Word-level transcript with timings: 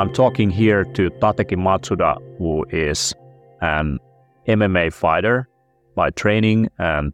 I'm 0.00 0.10
talking 0.10 0.48
here 0.48 0.84
to 0.84 1.10
Tateki 1.10 1.58
Matsuda, 1.58 2.16
who 2.38 2.64
is 2.70 3.12
an 3.60 3.98
MMA 4.48 4.94
fighter 4.94 5.46
by 5.94 6.08
training, 6.08 6.70
and 6.78 7.12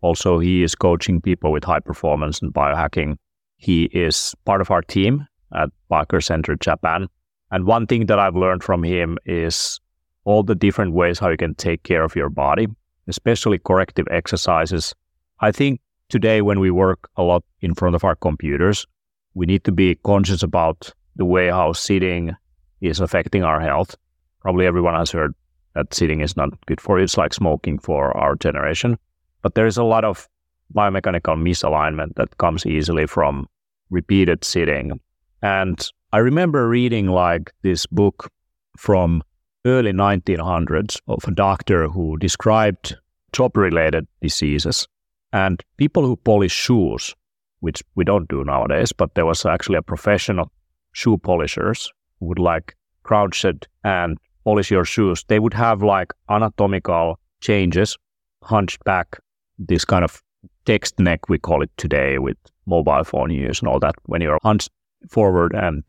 also 0.00 0.38
he 0.38 0.62
is 0.62 0.74
coaching 0.74 1.20
people 1.20 1.52
with 1.52 1.62
high 1.62 1.80
performance 1.80 2.40
and 2.40 2.50
biohacking. 2.50 3.18
He 3.58 3.82
is 3.92 4.34
part 4.46 4.62
of 4.62 4.70
our 4.70 4.80
team 4.80 5.26
at 5.54 5.68
Biohacker 5.90 6.24
Center 6.24 6.56
Japan. 6.56 7.06
And 7.50 7.66
one 7.66 7.86
thing 7.86 8.06
that 8.06 8.18
I've 8.18 8.34
learned 8.34 8.64
from 8.64 8.82
him 8.82 9.18
is 9.26 9.78
all 10.24 10.42
the 10.42 10.54
different 10.54 10.94
ways 10.94 11.18
how 11.18 11.28
you 11.28 11.36
can 11.36 11.54
take 11.56 11.82
care 11.82 12.02
of 12.02 12.16
your 12.16 12.30
body, 12.30 12.66
especially 13.08 13.58
corrective 13.58 14.06
exercises. 14.10 14.94
I 15.40 15.52
think 15.52 15.82
today 16.08 16.40
when 16.40 16.60
we 16.60 16.70
work 16.70 17.10
a 17.18 17.22
lot 17.24 17.44
in 17.60 17.74
front 17.74 17.94
of 17.94 18.04
our 18.04 18.16
computers, 18.16 18.86
we 19.34 19.44
need 19.44 19.64
to 19.64 19.72
be 19.72 19.96
conscious 19.96 20.42
about 20.42 20.94
the 21.16 21.24
way 21.24 21.48
how 21.48 21.72
sitting 21.72 22.34
is 22.80 23.00
affecting 23.00 23.44
our 23.44 23.60
health. 23.60 23.96
Probably 24.40 24.66
everyone 24.66 24.94
has 24.94 25.10
heard 25.10 25.34
that 25.74 25.94
sitting 25.94 26.20
is 26.20 26.36
not 26.36 26.50
good 26.66 26.80
for 26.80 26.98
you. 26.98 27.04
It's 27.04 27.16
like 27.16 27.32
smoking 27.32 27.78
for 27.78 28.16
our 28.16 28.34
generation. 28.36 28.98
But 29.42 29.54
there's 29.54 29.76
a 29.76 29.84
lot 29.84 30.04
of 30.04 30.28
biomechanical 30.74 31.36
misalignment 31.36 32.14
that 32.16 32.38
comes 32.38 32.66
easily 32.66 33.06
from 33.06 33.46
repeated 33.90 34.44
sitting. 34.44 35.00
And 35.42 35.86
I 36.12 36.18
remember 36.18 36.68
reading 36.68 37.08
like 37.08 37.52
this 37.62 37.86
book 37.86 38.30
from 38.76 39.22
early 39.64 39.92
1900s 39.92 41.00
of 41.08 41.24
a 41.26 41.30
doctor 41.30 41.88
who 41.88 42.16
described 42.16 42.96
job 43.32 43.56
related 43.56 44.06
diseases 44.20 44.86
and 45.32 45.62
people 45.76 46.04
who 46.04 46.16
polish 46.16 46.52
shoes, 46.52 47.14
which 47.60 47.82
we 47.94 48.04
don't 48.04 48.28
do 48.28 48.44
nowadays, 48.44 48.92
but 48.92 49.14
there 49.14 49.26
was 49.26 49.46
actually 49.46 49.76
a 49.76 49.82
profession 49.82 50.38
of 50.38 50.48
shoe 50.92 51.18
polishers 51.18 51.90
would 52.20 52.38
like 52.38 52.76
crouch 53.02 53.44
it 53.44 53.66
and 53.84 54.18
polish 54.44 54.70
your 54.70 54.84
shoes. 54.84 55.24
They 55.28 55.38
would 55.38 55.54
have 55.54 55.82
like 55.82 56.12
anatomical 56.28 57.18
changes, 57.40 57.96
hunched 58.42 58.82
back, 58.84 59.18
this 59.58 59.84
kind 59.84 60.04
of 60.04 60.22
text 60.64 60.98
neck, 60.98 61.28
we 61.28 61.38
call 61.38 61.62
it 61.62 61.70
today 61.76 62.18
with 62.18 62.36
mobile 62.66 63.04
phone 63.04 63.30
use 63.30 63.60
and 63.60 63.68
all 63.68 63.80
that. 63.80 63.94
When 64.06 64.20
you're 64.20 64.38
hunched 64.42 64.70
forward 65.08 65.54
and 65.54 65.82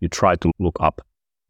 you 0.00 0.08
try 0.08 0.34
to 0.36 0.50
look 0.58 0.76
up. 0.80 1.00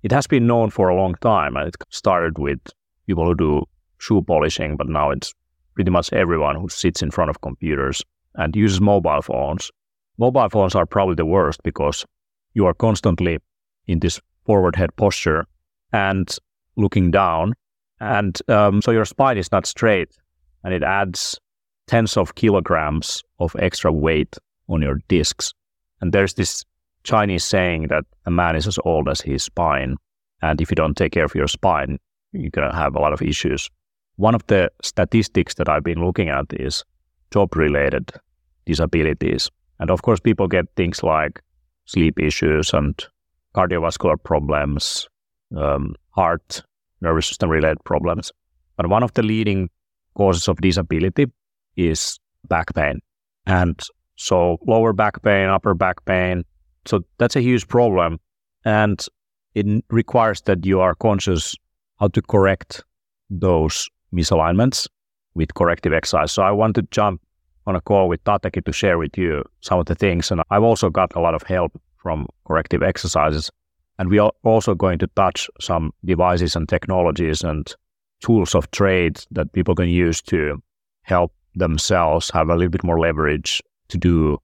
It 0.02 0.12
has 0.12 0.26
been 0.26 0.46
known 0.46 0.70
for 0.70 0.88
a 0.88 0.96
long 0.96 1.14
time 1.16 1.56
and 1.56 1.68
it 1.68 1.76
started 1.90 2.38
with 2.38 2.58
people 3.06 3.24
who 3.24 3.34
do 3.34 3.64
shoe 3.98 4.22
polishing, 4.22 4.76
but 4.76 4.88
now 4.88 5.10
it's 5.10 5.34
pretty 5.74 5.90
much 5.90 6.12
everyone 6.12 6.56
who 6.56 6.68
sits 6.68 7.02
in 7.02 7.10
front 7.10 7.30
of 7.30 7.40
computers 7.40 8.02
and 8.34 8.56
uses 8.56 8.80
mobile 8.80 9.22
phones. 9.22 9.70
Mobile 10.18 10.48
phones 10.48 10.74
are 10.74 10.86
probably 10.86 11.14
the 11.14 11.26
worst 11.26 11.62
because 11.62 12.04
you 12.54 12.66
are 12.66 12.74
constantly 12.74 13.38
in 13.86 14.00
this 14.00 14.20
forward 14.44 14.76
head 14.76 14.94
posture 14.96 15.46
and 15.92 16.36
looking 16.76 17.10
down. 17.10 17.54
And 18.00 18.38
um, 18.48 18.82
so 18.82 18.90
your 18.90 19.04
spine 19.04 19.38
is 19.38 19.52
not 19.52 19.66
straight 19.66 20.16
and 20.64 20.72
it 20.72 20.82
adds 20.82 21.38
tens 21.86 22.16
of 22.16 22.34
kilograms 22.34 23.22
of 23.38 23.56
extra 23.58 23.92
weight 23.92 24.36
on 24.68 24.82
your 24.82 25.00
discs. 25.08 25.52
And 26.00 26.12
there's 26.12 26.34
this 26.34 26.64
Chinese 27.02 27.44
saying 27.44 27.88
that 27.88 28.04
a 28.26 28.30
man 28.30 28.56
is 28.56 28.66
as 28.66 28.78
old 28.84 29.08
as 29.08 29.20
his 29.20 29.42
spine. 29.42 29.96
And 30.42 30.60
if 30.60 30.70
you 30.70 30.74
don't 30.74 30.96
take 30.96 31.12
care 31.12 31.24
of 31.24 31.34
your 31.34 31.48
spine, 31.48 31.98
you're 32.32 32.50
going 32.50 32.70
to 32.70 32.76
have 32.76 32.94
a 32.94 33.00
lot 33.00 33.12
of 33.12 33.22
issues. 33.22 33.68
One 34.16 34.34
of 34.34 34.46
the 34.46 34.70
statistics 34.82 35.54
that 35.54 35.68
I've 35.68 35.84
been 35.84 36.04
looking 36.04 36.28
at 36.28 36.46
is 36.52 36.84
job 37.30 37.56
related 37.56 38.12
disabilities. 38.66 39.50
And 39.78 39.90
of 39.90 40.02
course, 40.02 40.20
people 40.20 40.46
get 40.46 40.66
things 40.76 41.02
like 41.02 41.40
sleep 41.90 42.20
issues 42.20 42.72
and 42.72 43.04
cardiovascular 43.54 44.16
problems, 44.22 45.08
um, 45.56 45.96
heart, 46.10 46.62
nervous 47.00 47.26
system 47.26 47.50
related 47.50 47.82
problems. 47.84 48.30
But 48.76 48.88
one 48.88 49.02
of 49.02 49.12
the 49.14 49.22
leading 49.22 49.68
causes 50.14 50.46
of 50.48 50.60
disability 50.60 51.26
is 51.76 52.18
back 52.48 52.72
pain. 52.74 53.00
And 53.46 53.80
so 54.16 54.58
lower 54.66 54.92
back 54.92 55.22
pain, 55.22 55.48
upper 55.48 55.74
back 55.74 56.04
pain. 56.04 56.44
So 56.86 57.00
that's 57.18 57.36
a 57.36 57.40
huge 57.40 57.66
problem. 57.66 58.20
And 58.64 59.04
it 59.54 59.66
requires 59.90 60.42
that 60.42 60.64
you 60.64 60.80
are 60.80 60.94
conscious 60.94 61.56
how 61.98 62.08
to 62.08 62.22
correct 62.22 62.84
those 63.30 63.88
misalignments 64.14 64.86
with 65.34 65.54
corrective 65.54 65.92
exercise. 65.92 66.30
So 66.32 66.42
I 66.42 66.52
want 66.52 66.76
to 66.76 66.82
jump 66.90 67.20
on 67.66 67.76
a 67.76 67.80
call 67.80 68.08
with 68.08 68.22
Tateki 68.24 68.64
to 68.64 68.72
share 68.72 68.98
with 68.98 69.16
you 69.16 69.44
some 69.60 69.78
of 69.78 69.86
the 69.86 69.94
things. 69.94 70.30
And 70.30 70.42
I've 70.50 70.62
also 70.62 70.90
got 70.90 71.14
a 71.14 71.20
lot 71.20 71.34
of 71.34 71.42
help 71.42 71.72
from 71.96 72.26
corrective 72.46 72.82
exercises. 72.82 73.50
And 73.98 74.08
we 74.08 74.18
are 74.18 74.32
also 74.44 74.74
going 74.74 74.98
to 75.00 75.06
touch 75.08 75.48
some 75.60 75.92
devices 76.04 76.56
and 76.56 76.68
technologies 76.68 77.42
and 77.42 77.72
tools 78.20 78.54
of 78.54 78.70
trade 78.70 79.20
that 79.30 79.52
people 79.52 79.74
can 79.74 79.88
use 79.88 80.22
to 80.22 80.62
help 81.02 81.32
themselves 81.54 82.30
have 82.30 82.48
a 82.48 82.54
little 82.54 82.70
bit 82.70 82.84
more 82.84 82.98
leverage 82.98 83.62
to 83.88 83.98
do 83.98 84.38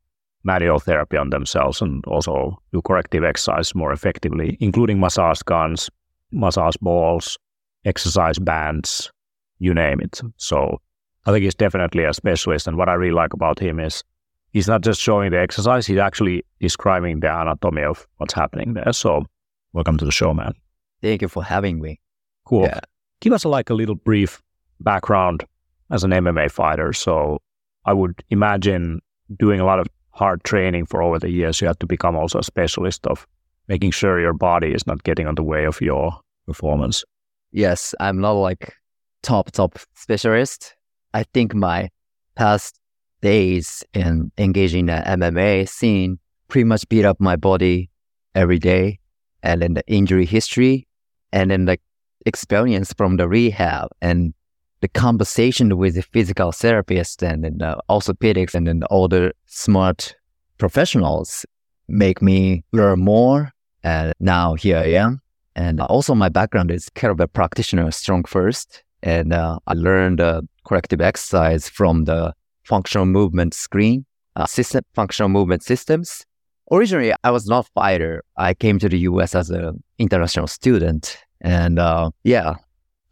manual 0.44 0.78
therapy 0.78 1.16
on 1.16 1.30
themselves 1.30 1.82
and 1.82 2.04
also 2.06 2.60
do 2.72 2.80
corrective 2.82 3.24
exercise 3.24 3.74
more 3.74 3.92
effectively, 3.92 4.56
including 4.60 5.00
massage 5.00 5.42
guns, 5.42 5.90
massage 6.32 6.76
balls, 6.76 7.38
exercise 7.84 8.38
bands, 8.38 9.10
you 9.58 9.74
name 9.74 10.00
it. 10.00 10.20
So 10.36 10.80
I 11.26 11.32
think 11.32 11.42
he's 11.42 11.54
definitely 11.54 12.04
a 12.04 12.14
specialist. 12.14 12.68
And 12.68 12.76
what 12.76 12.88
I 12.88 12.94
really 12.94 13.14
like 13.14 13.32
about 13.32 13.58
him 13.58 13.80
is 13.80 14.04
he's 14.52 14.68
not 14.68 14.82
just 14.82 15.00
showing 15.00 15.32
the 15.32 15.40
exercise, 15.40 15.86
he's 15.86 15.98
actually 15.98 16.44
describing 16.60 17.20
the 17.20 17.40
anatomy 17.40 17.82
of 17.82 18.06
what's 18.18 18.32
happening 18.32 18.74
there. 18.74 18.92
So 18.92 19.24
welcome 19.72 19.98
to 19.98 20.04
the 20.04 20.12
show, 20.12 20.32
man. 20.32 20.54
Thank 21.02 21.22
you 21.22 21.28
for 21.28 21.42
having 21.42 21.80
me. 21.80 22.00
Cool. 22.44 22.62
Yeah. 22.62 22.80
Give 23.20 23.32
us 23.32 23.42
a, 23.42 23.48
like 23.48 23.70
a 23.70 23.74
little 23.74 23.96
brief 23.96 24.40
background 24.80 25.44
as 25.90 26.04
an 26.04 26.12
MMA 26.12 26.50
fighter. 26.50 26.92
So 26.92 27.40
I 27.84 27.92
would 27.92 28.22
imagine 28.30 29.00
doing 29.36 29.58
a 29.58 29.64
lot 29.64 29.80
of 29.80 29.88
hard 30.10 30.44
training 30.44 30.86
for 30.86 31.02
over 31.02 31.18
the 31.18 31.30
years, 31.30 31.60
you 31.60 31.66
have 31.66 31.78
to 31.80 31.86
become 31.86 32.16
also 32.16 32.38
a 32.38 32.44
specialist 32.44 33.06
of 33.06 33.26
making 33.68 33.90
sure 33.90 34.20
your 34.20 34.32
body 34.32 34.72
is 34.72 34.86
not 34.86 35.02
getting 35.02 35.26
on 35.26 35.34
the 35.34 35.42
way 35.42 35.64
of 35.64 35.80
your 35.80 36.18
performance. 36.46 37.04
Yes, 37.50 37.94
I'm 37.98 38.20
not 38.20 38.32
like 38.32 38.74
top 39.22 39.50
top 39.50 39.78
specialist. 39.94 40.75
I 41.16 41.24
think 41.32 41.54
my 41.54 41.88
past 42.34 42.78
days 43.22 43.82
in 43.94 44.30
engaging 44.36 44.84
the 44.84 45.02
MMA 45.06 45.66
scene 45.66 46.18
pretty 46.48 46.64
much 46.64 46.86
beat 46.90 47.06
up 47.06 47.18
my 47.18 47.36
body 47.36 47.88
every 48.34 48.58
day, 48.58 48.98
and 49.42 49.62
then 49.62 49.72
the 49.72 49.86
injury 49.86 50.26
history, 50.26 50.86
and 51.32 51.50
then 51.50 51.64
the 51.64 51.78
experience 52.26 52.92
from 52.92 53.16
the 53.16 53.26
rehab 53.28 53.88
and 54.02 54.34
the 54.82 54.88
conversation 54.88 55.78
with 55.78 55.94
the 55.94 56.02
physical 56.02 56.52
therapist 56.52 57.22
and, 57.22 57.46
and 57.46 57.60
the 57.60 57.80
orthopedics 57.88 58.54
and 58.54 58.66
then 58.66 58.82
all 58.90 59.08
the 59.08 59.32
smart 59.46 60.14
professionals 60.58 61.46
make 61.88 62.20
me 62.20 62.62
learn 62.72 63.00
more. 63.00 63.52
And 63.82 64.12
now 64.20 64.52
here 64.52 64.76
I 64.76 64.88
am. 65.04 65.22
And 65.54 65.80
also 65.80 66.14
my 66.14 66.28
background 66.28 66.70
is 66.70 66.90
kettlebell 66.90 67.32
practitioner, 67.32 67.86
StrongFirst. 67.86 68.82
And 69.02 69.32
uh, 69.32 69.58
I 69.66 69.74
learned 69.74 70.20
uh, 70.20 70.42
corrective 70.64 71.00
exercise 71.00 71.68
from 71.68 72.04
the 72.04 72.32
functional 72.64 73.06
movement 73.06 73.54
screen, 73.54 74.04
uh, 74.34 74.46
system, 74.46 74.84
functional 74.94 75.28
movement 75.28 75.62
systems. 75.62 76.24
Originally, 76.72 77.14
I 77.22 77.30
was 77.30 77.46
not 77.46 77.66
a 77.66 77.68
fighter. 77.74 78.24
I 78.36 78.54
came 78.54 78.78
to 78.80 78.88
the 78.88 78.98
US 79.00 79.34
as 79.34 79.50
an 79.50 79.82
international 79.98 80.48
student. 80.48 81.16
And 81.40 81.78
uh, 81.78 82.10
yeah, 82.24 82.54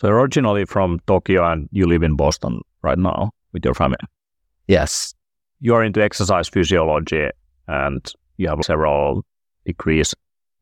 so 0.01 0.09
originally 0.09 0.65
from 0.65 1.01
Tokyo 1.07 1.45
and 1.51 1.69
you 1.71 1.87
live 1.87 2.03
in 2.03 2.17
Boston 2.17 2.61
right 2.83 2.99
now 2.99 3.31
with 3.53 3.65
your 3.65 3.75
family. 3.75 3.99
Yes. 4.67 5.15
You 5.61 5.75
are 5.75 5.85
into 5.85 6.03
exercise 6.03 6.49
physiology 6.49 7.29
and 7.69 8.13
you 8.37 8.49
have 8.49 8.65
several 8.65 9.25
degrees. 9.65 10.15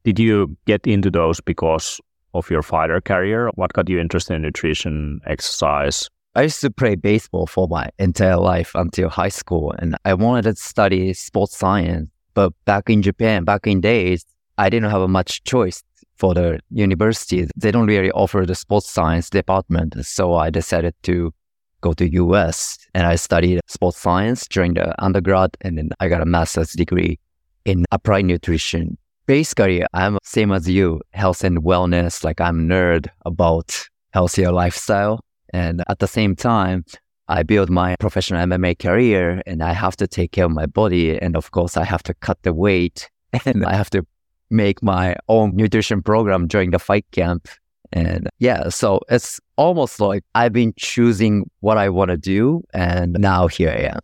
Did 0.04 0.18
you 0.18 0.56
get 0.66 0.86
into 0.86 1.10
those 1.10 1.40
because 1.40 2.00
of 2.34 2.50
your 2.50 2.62
fighter 2.62 3.00
career? 3.00 3.50
What 3.54 3.72
got 3.72 3.88
you 3.88 3.98
interested 3.98 4.34
in 4.34 4.42
nutrition, 4.42 5.20
exercise? 5.26 6.08
I 6.34 6.42
used 6.42 6.60
to 6.62 6.70
play 6.70 6.94
baseball 6.94 7.46
for 7.46 7.68
my 7.68 7.90
entire 7.98 8.38
life 8.38 8.72
until 8.74 9.10
high 9.10 9.28
school, 9.28 9.74
and 9.78 9.96
I 10.04 10.14
wanted 10.14 10.42
to 10.42 10.56
study 10.56 11.12
sports 11.12 11.56
science. 11.56 12.08
But 12.34 12.52
back 12.64 12.88
in 12.88 13.02
Japan, 13.02 13.44
back 13.44 13.66
in 13.66 13.80
days, 13.82 14.24
I 14.56 14.70
didn't 14.70 14.90
have 14.90 15.08
much 15.10 15.44
choice 15.44 15.82
for 16.16 16.34
the 16.34 16.60
university. 16.70 17.48
They 17.56 17.70
don't 17.70 17.86
really 17.86 18.10
offer 18.12 18.46
the 18.46 18.54
sports 18.54 18.88
science 18.88 19.28
department. 19.28 19.94
So 20.06 20.34
I 20.34 20.50
decided 20.50 20.94
to 21.02 21.34
go 21.80 21.92
to 21.94 22.08
US 22.08 22.78
and 22.94 23.06
I 23.06 23.16
studied 23.16 23.60
sports 23.66 23.98
science 23.98 24.46
during 24.48 24.74
the 24.74 24.94
undergrad 25.02 25.50
and 25.60 25.76
then 25.76 25.90
I 26.00 26.08
got 26.08 26.22
a 26.22 26.26
master's 26.26 26.72
degree 26.72 27.18
in 27.64 27.84
applied 27.90 28.24
nutrition. 28.24 28.96
Basically, 29.26 29.84
I'm 29.92 30.18
same 30.24 30.52
as 30.52 30.68
you, 30.68 31.00
health 31.10 31.44
and 31.44 31.62
wellness. 31.62 32.24
Like 32.24 32.40
I'm 32.40 32.68
nerd 32.68 33.08
about 33.24 33.88
healthier 34.12 34.52
lifestyle. 34.52 35.20
And 35.52 35.82
at 35.88 35.98
the 36.00 36.08
same 36.08 36.34
time, 36.34 36.84
I 37.28 37.42
build 37.42 37.70
my 37.70 37.96
professional 38.00 38.44
MMA 38.44 38.78
career 38.78 39.42
and 39.46 39.62
I 39.62 39.72
have 39.72 39.96
to 39.96 40.06
take 40.06 40.32
care 40.32 40.46
of 40.46 40.50
my 40.50 40.66
body. 40.66 41.18
And 41.18 41.36
of 41.36 41.50
course, 41.52 41.76
I 41.76 41.84
have 41.84 42.02
to 42.04 42.14
cut 42.14 42.42
the 42.42 42.52
weight 42.52 43.08
and 43.44 43.64
I 43.64 43.74
have 43.74 43.90
to 43.90 44.04
make 44.50 44.82
my 44.82 45.16
own 45.28 45.56
nutrition 45.56 46.02
program 46.02 46.46
during 46.46 46.70
the 46.70 46.78
fight 46.78 47.06
camp. 47.12 47.48
And 47.92 48.28
yeah, 48.38 48.70
so 48.70 49.00
it's 49.08 49.38
almost 49.56 50.00
like 50.00 50.24
I've 50.34 50.52
been 50.52 50.72
choosing 50.76 51.48
what 51.60 51.78
I 51.78 51.90
want 51.90 52.10
to 52.10 52.16
do. 52.16 52.62
And 52.74 53.12
now 53.18 53.46
here 53.46 53.70
I 53.70 53.94
am. 53.94 54.00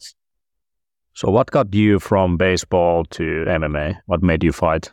So, 1.14 1.30
what 1.30 1.50
got 1.50 1.74
you 1.74 1.98
from 1.98 2.36
baseball 2.36 3.04
to 3.06 3.22
MMA? 3.48 3.98
What 4.06 4.22
made 4.22 4.44
you 4.44 4.52
fight? 4.52 4.92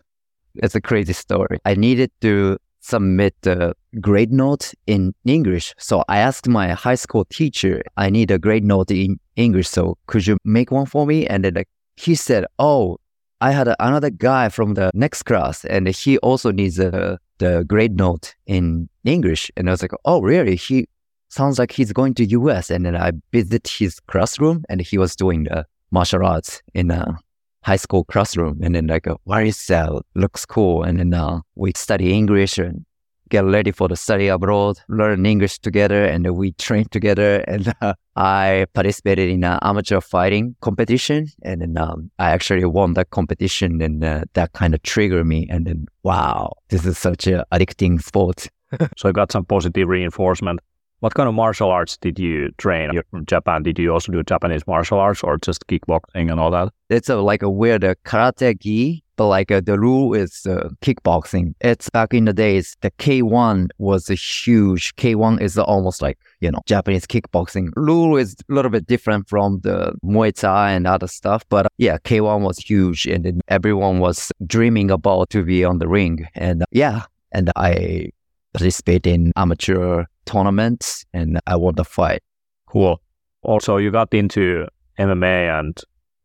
It's 0.57 0.75
a 0.75 0.81
crazy 0.81 1.13
story. 1.13 1.59
I 1.65 1.75
needed 1.75 2.11
to 2.21 2.57
submit 2.85 3.35
the 3.41 3.73
grade 3.99 4.31
note 4.31 4.73
in 4.85 5.13
English. 5.25 5.73
So 5.77 6.03
I 6.07 6.19
asked 6.19 6.47
my 6.47 6.69
high 6.69 6.95
school 6.95 7.25
teacher, 7.25 7.81
I 7.97 8.09
need 8.09 8.29
a 8.31 8.37
grade 8.37 8.63
note 8.63 8.91
in 8.91 9.19
English. 9.35 9.67
So 9.69 9.97
could 10.07 10.27
you 10.27 10.37
make 10.45 10.71
one 10.71 10.85
for 10.85 11.05
me? 11.05 11.25
And 11.25 11.43
then 11.43 11.63
he 11.95 12.15
said, 12.15 12.45
Oh, 12.59 12.97
I 13.41 13.51
had 13.51 13.73
another 13.79 14.11
guy 14.11 14.49
from 14.49 14.75
the 14.75 14.91
next 14.93 15.23
class 15.23 15.65
and 15.65 15.87
he 15.87 16.17
also 16.19 16.51
needs 16.51 16.79
a, 16.79 17.19
the 17.39 17.65
grade 17.67 17.97
note 17.97 18.35
in 18.45 18.87
English. 19.03 19.51
And 19.57 19.67
I 19.67 19.71
was 19.71 19.81
like, 19.81 19.93
Oh, 20.05 20.21
really? 20.21 20.55
He 20.55 20.87
sounds 21.29 21.57
like 21.57 21.71
he's 21.71 21.91
going 21.91 22.13
to 22.15 22.25
US. 22.25 22.69
And 22.69 22.85
then 22.85 22.95
I 22.95 23.13
visited 23.31 23.67
his 23.67 23.99
classroom 23.99 24.63
and 24.69 24.79
he 24.79 24.97
was 24.97 25.15
doing 25.15 25.45
the 25.45 25.65
martial 25.91 26.25
arts 26.25 26.61
in 26.73 26.91
a 26.91 27.17
high 27.65 27.75
school 27.77 28.03
classroom. 28.05 28.59
And 28.61 28.75
then 28.75 28.87
like, 28.87 29.07
where 29.23 29.43
is 29.43 29.65
that? 29.67 29.89
Looks 30.13 30.45
cool. 30.45 30.83
And 30.83 30.99
then 30.99 31.13
uh, 31.13 31.39
we 31.55 31.71
study 31.75 32.13
English 32.13 32.59
and 32.59 32.85
get 33.29 33.43
ready 33.43 33.71
for 33.71 33.87
the 33.87 33.95
study 33.95 34.27
abroad, 34.27 34.77
learn 34.87 35.25
English 35.25 35.57
together, 35.59 36.05
and 36.05 36.29
we 36.37 36.51
train 36.53 36.85
together. 36.91 37.43
And 37.47 37.73
uh, 37.81 37.95
I 38.15 38.67
participated 38.73 39.29
in 39.29 39.43
an 39.43 39.57
amateur 39.63 39.99
fighting 39.99 40.55
competition, 40.61 41.27
and 41.41 41.61
then 41.61 41.77
um, 41.77 42.11
I 42.19 42.29
actually 42.29 42.65
won 42.65 42.93
that 42.93 43.09
competition, 43.09 43.81
and 43.81 44.03
uh, 44.03 44.25
that 44.33 44.53
kind 44.53 44.75
of 44.75 44.83
triggered 44.83 45.25
me. 45.25 45.47
And 45.49 45.65
then, 45.65 45.87
wow, 46.03 46.53
this 46.69 46.85
is 46.85 46.99
such 46.99 47.25
a 47.25 47.45
addicting 47.51 48.01
sport. 48.01 48.47
so 48.97 49.09
I 49.09 49.11
got 49.11 49.31
some 49.31 49.45
positive 49.45 49.87
reinforcement. 49.87 50.59
What 51.05 51.13
kind 51.13 51.29
of 51.29 51.35
martial 51.35 51.69
arts 51.69 51.97
did 51.97 52.17
you 52.17 52.49
train? 52.57 52.89
You're 52.91 53.05
from 53.11 53.27
Japan. 53.27 53.61
Did 53.61 53.77
you 53.77 53.93
also 53.93 54.11
do 54.11 54.23
Japanese 54.23 54.65
martial 54.65 54.97
arts 54.97 55.21
or 55.21 55.37
just 55.37 55.67
kickboxing 55.67 56.31
and 56.31 56.39
all 56.39 56.49
that? 56.49 56.69
It's 56.89 57.09
a, 57.09 57.17
like 57.17 57.43
a 57.43 57.49
weird 57.49 57.83
uh, 57.83 57.93
karate 58.05 58.59
gi, 58.59 59.03
but 59.15 59.27
like 59.27 59.51
uh, 59.51 59.61
the 59.61 59.79
rule 59.79 60.15
is 60.15 60.47
uh, 60.47 60.69
kickboxing. 60.81 61.53
It's 61.61 61.91
back 61.91 62.15
in 62.15 62.25
the 62.25 62.33
days, 62.33 62.75
the 62.81 62.89
K1 62.89 63.67
was 63.77 64.09
a 64.09 64.15
huge. 64.15 64.95
K1 64.95 65.41
is 65.41 65.59
almost 65.59 66.01
like, 66.01 66.17
you 66.39 66.49
know, 66.49 66.61
Japanese 66.65 67.05
kickboxing. 67.05 67.69
Rule 67.75 68.17
is 68.17 68.35
a 68.49 68.51
little 68.51 68.71
bit 68.71 68.87
different 68.87 69.29
from 69.29 69.59
the 69.59 69.93
Muay 70.03 70.33
Thai 70.33 70.71
and 70.71 70.87
other 70.87 71.05
stuff. 71.05 71.43
But 71.49 71.67
uh, 71.67 71.69
yeah, 71.77 71.99
K1 71.99 72.41
was 72.41 72.57
huge 72.57 73.05
and 73.05 73.43
everyone 73.47 73.99
was 73.99 74.31
dreaming 74.47 74.89
about 74.89 75.29
to 75.29 75.43
be 75.43 75.63
on 75.63 75.77
the 75.77 75.87
ring. 75.87 76.27
And 76.33 76.63
uh, 76.63 76.65
yeah, 76.71 77.03
and 77.31 77.51
I 77.55 78.09
participate 78.55 79.05
in 79.05 79.33
amateur 79.35 80.05
tournaments 80.25 81.05
and 81.13 81.39
I 81.47 81.55
won 81.55 81.75
the 81.75 81.83
fight. 81.83 82.21
Cool. 82.67 83.01
Also, 83.41 83.77
you 83.77 83.91
got 83.91 84.13
into 84.13 84.67
MMA 84.97 85.59
and 85.59 85.79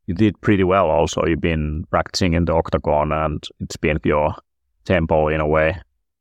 you 0.06 0.14
did 0.14 0.40
pretty 0.40 0.64
well 0.64 0.88
also. 0.90 1.24
You've 1.26 1.40
been 1.40 1.84
practicing 1.90 2.34
in 2.34 2.44
the 2.44 2.54
octagon 2.54 3.12
and 3.12 3.44
it's 3.60 3.76
been 3.76 3.98
your 4.04 4.34
tempo 4.84 5.28
in 5.28 5.40
a 5.40 5.46
way. 5.46 5.76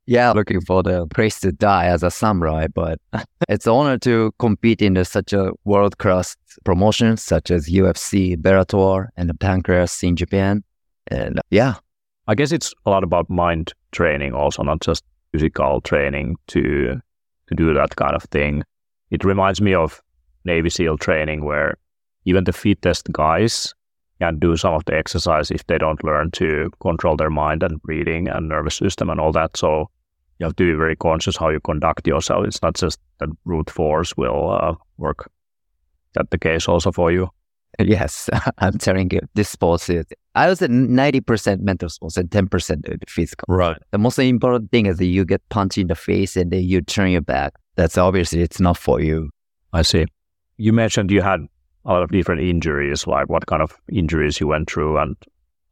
Yeah, 0.06 0.32
looking 0.32 0.60
for 0.60 0.82
the 0.82 1.06
place 1.06 1.38
to 1.40 1.52
die 1.52 1.86
as 1.86 2.02
a 2.02 2.10
samurai, 2.10 2.66
but 2.66 2.98
it's 3.48 3.66
an 3.66 3.72
honor 3.72 3.98
to 3.98 4.32
compete 4.38 4.82
in 4.82 5.02
such 5.04 5.32
a 5.32 5.52
world 5.64 5.98
class 5.98 6.36
promotion 6.64 7.16
such 7.16 7.50
as 7.50 7.68
UFC, 7.68 8.36
Bellator, 8.36 9.06
and 9.16 9.30
the 9.30 9.34
Pancrase 9.34 10.02
in 10.02 10.16
Japan. 10.16 10.64
And 11.06 11.40
yeah. 11.50 11.74
I 12.26 12.34
guess 12.34 12.52
it's 12.52 12.74
a 12.86 12.90
lot 12.90 13.04
about 13.04 13.30
mind 13.30 13.72
training 13.92 14.34
also, 14.34 14.62
not 14.62 14.80
just 14.80 15.04
physical 15.32 15.80
training 15.80 16.36
to 16.48 17.00
to 17.48 17.54
do 17.54 17.74
that 17.74 17.96
kind 17.96 18.14
of 18.14 18.22
thing. 18.24 18.62
It 19.10 19.24
reminds 19.24 19.60
me 19.60 19.74
of 19.74 20.00
Navy 20.44 20.70
SEAL 20.70 20.98
training 20.98 21.44
where 21.44 21.76
even 22.24 22.44
the 22.44 22.52
fittest 22.52 23.10
guys 23.12 23.74
can 24.20 24.38
do 24.38 24.56
some 24.56 24.74
of 24.74 24.84
the 24.84 24.94
exercise 24.94 25.50
if 25.50 25.66
they 25.66 25.78
don't 25.78 26.04
learn 26.04 26.30
to 26.32 26.70
control 26.80 27.16
their 27.16 27.30
mind 27.30 27.62
and 27.62 27.82
breathing 27.82 28.28
and 28.28 28.48
nervous 28.48 28.76
system 28.76 29.10
and 29.10 29.20
all 29.20 29.32
that. 29.32 29.56
So 29.56 29.90
you 30.38 30.46
have 30.46 30.56
to 30.56 30.72
be 30.72 30.76
very 30.76 30.96
conscious 30.96 31.36
how 31.36 31.48
you 31.48 31.60
conduct 31.60 32.06
yourself. 32.06 32.46
It's 32.46 32.62
not 32.62 32.74
just 32.74 33.00
that 33.18 33.28
brute 33.44 33.70
force 33.70 34.16
will 34.16 34.50
uh, 34.50 34.74
work. 34.96 35.30
That 36.14 36.30
the 36.30 36.38
case 36.38 36.68
also 36.68 36.92
for 36.92 37.10
you? 37.10 37.30
Yes, 37.86 38.28
I'm 38.58 38.78
telling 38.78 39.10
you, 39.10 39.20
this 39.34 39.48
sports 39.48 39.88
is, 39.88 40.04
I 40.34 40.48
was 40.48 40.60
at 40.62 40.70
90% 40.70 41.60
mental 41.60 41.88
sports 41.88 42.16
and 42.16 42.28
10% 42.28 43.08
physical. 43.08 43.44
Right. 43.48 43.76
The 43.90 43.98
most 43.98 44.18
important 44.18 44.70
thing 44.70 44.86
is 44.86 44.98
that 44.98 45.06
you 45.06 45.24
get 45.24 45.46
punched 45.48 45.78
in 45.78 45.86
the 45.86 45.94
face 45.94 46.36
and 46.36 46.50
then 46.50 46.62
you 46.62 46.82
turn 46.82 47.10
your 47.10 47.20
back. 47.20 47.54
That's 47.76 47.96
obviously 47.96 48.42
it's 48.42 48.60
not 48.60 48.76
for 48.76 49.00
you. 49.00 49.30
I 49.72 49.82
see. 49.82 50.06
You 50.58 50.72
mentioned 50.72 51.10
you 51.10 51.22
had 51.22 51.40
a 51.84 51.92
lot 51.92 52.02
of 52.02 52.10
different 52.10 52.42
injuries. 52.42 53.06
Like 53.06 53.28
what 53.28 53.46
kind 53.46 53.62
of 53.62 53.76
injuries 53.90 54.40
you 54.40 54.46
went 54.46 54.70
through 54.70 54.98
and 54.98 55.16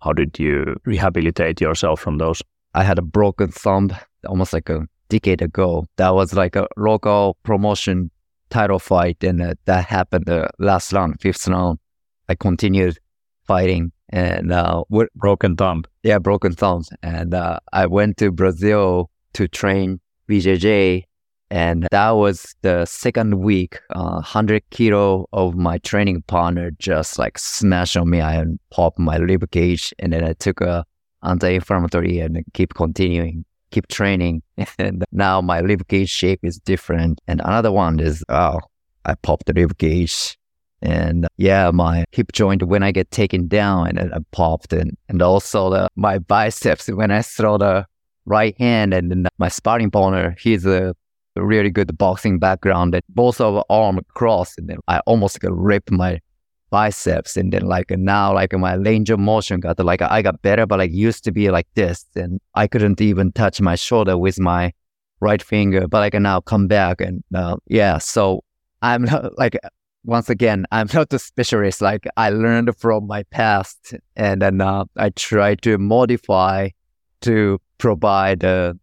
how 0.00 0.12
did 0.12 0.38
you 0.38 0.76
rehabilitate 0.84 1.60
yourself 1.60 2.00
from 2.00 2.18
those? 2.18 2.42
I 2.74 2.84
had 2.84 2.98
a 2.98 3.02
broken 3.02 3.50
thumb 3.50 3.90
almost 4.26 4.52
like 4.52 4.68
a 4.68 4.86
decade 5.08 5.42
ago. 5.42 5.86
That 5.96 6.14
was 6.14 6.32
like 6.34 6.56
a 6.56 6.68
local 6.76 7.36
promotion 7.42 8.10
title 8.50 8.78
fight, 8.78 9.22
and 9.22 9.42
uh, 9.42 9.54
that 9.66 9.84
happened 9.84 10.26
the 10.26 10.48
last 10.58 10.92
round, 10.92 11.20
fifth 11.20 11.46
round. 11.48 11.78
I 12.28 12.34
continued 12.34 12.98
fighting 13.46 13.92
and 14.10 14.52
uh, 14.52 14.84
with 14.88 15.08
broken 15.14 15.56
thumb. 15.56 15.84
Yeah, 16.02 16.18
broken 16.18 16.52
thumbs. 16.52 16.90
And 17.02 17.34
uh, 17.34 17.58
I 17.72 17.86
went 17.86 18.16
to 18.18 18.30
Brazil 18.30 19.10
to 19.34 19.48
train 19.48 20.00
BJJ. 20.28 21.04
And 21.50 21.88
that 21.90 22.10
was 22.10 22.54
the 22.60 22.84
second 22.84 23.40
week. 23.40 23.80
Uh, 23.90 24.20
100 24.20 24.62
kilo 24.70 25.26
of 25.32 25.56
my 25.56 25.78
training 25.78 26.22
partner 26.22 26.70
just 26.78 27.18
like 27.18 27.38
smashed 27.38 27.96
on 27.96 28.10
me. 28.10 28.20
I 28.20 28.44
popped 28.70 28.98
my 28.98 29.16
rib 29.16 29.50
cage 29.50 29.94
and 29.98 30.12
then 30.12 30.24
I 30.24 30.34
took 30.34 30.60
a 30.60 30.84
anti-inflammatory 31.22 32.20
and 32.20 32.44
keep 32.52 32.74
continuing, 32.74 33.44
keep 33.70 33.88
training. 33.88 34.42
And 34.78 35.04
now 35.10 35.40
my 35.40 35.60
rib 35.60 35.88
cage 35.88 36.10
shape 36.10 36.40
is 36.42 36.58
different. 36.58 37.20
And 37.26 37.40
another 37.40 37.72
one 37.72 37.98
is, 37.98 38.22
oh, 38.28 38.60
I 39.06 39.14
popped 39.14 39.46
the 39.46 39.54
rib 39.54 39.78
cage 39.78 40.37
and 40.80 41.26
yeah, 41.36 41.70
my 41.72 42.04
hip 42.12 42.32
joint 42.32 42.62
when 42.62 42.82
I 42.82 42.92
get 42.92 43.10
taken 43.10 43.48
down 43.48 43.88
and 43.88 43.98
it 43.98 44.30
popped, 44.30 44.72
and 44.72 44.96
and 45.08 45.22
also 45.22 45.70
the, 45.70 45.88
my 45.96 46.18
biceps 46.18 46.88
when 46.88 47.10
I 47.10 47.22
throw 47.22 47.58
the 47.58 47.86
right 48.26 48.56
hand, 48.58 48.94
and 48.94 49.10
then 49.10 49.26
my 49.38 49.48
sparring 49.48 49.90
partner, 49.90 50.36
he's 50.38 50.66
a 50.66 50.94
really 51.36 51.70
good 51.70 51.96
boxing 51.98 52.38
background, 52.38 52.94
and 52.94 53.04
both 53.08 53.40
of 53.40 53.62
arm 53.68 54.00
crossed, 54.14 54.58
and 54.58 54.68
then 54.68 54.78
I 54.88 55.00
almost 55.00 55.40
got 55.40 55.56
ripped 55.56 55.90
my 55.90 56.20
biceps, 56.70 57.36
and 57.36 57.52
then 57.52 57.62
like 57.62 57.90
now 57.90 58.34
like 58.34 58.52
my 58.52 58.74
range 58.74 59.10
of 59.10 59.18
motion 59.18 59.60
got 59.60 59.78
like 59.84 60.02
I 60.02 60.22
got 60.22 60.42
better, 60.42 60.66
but 60.66 60.78
like 60.78 60.92
used 60.92 61.24
to 61.24 61.32
be 61.32 61.50
like 61.50 61.66
this, 61.74 62.04
and 62.14 62.40
I 62.54 62.66
couldn't 62.66 63.00
even 63.00 63.32
touch 63.32 63.60
my 63.60 63.74
shoulder 63.74 64.16
with 64.16 64.38
my 64.38 64.72
right 65.20 65.42
finger, 65.42 65.88
but 65.88 66.02
I 66.02 66.10
can 66.10 66.22
now 66.22 66.40
come 66.40 66.68
back 66.68 67.00
and 67.00 67.24
uh, 67.34 67.56
yeah, 67.66 67.98
so 67.98 68.44
I'm 68.82 69.06
like 69.36 69.58
once 70.08 70.30
again, 70.30 70.64
I'm 70.72 70.88
not 70.94 71.12
a 71.12 71.18
specialist. 71.18 71.80
Like 71.80 72.06
I 72.16 72.30
learned 72.30 72.74
from 72.76 73.06
my 73.06 73.22
past, 73.24 73.94
and 74.16 74.42
then 74.42 74.60
uh, 74.60 74.86
I 74.96 75.10
try 75.10 75.54
to 75.56 75.78
modify 75.78 76.70
to 77.20 77.60
provide 77.76 78.42
a 78.42 78.74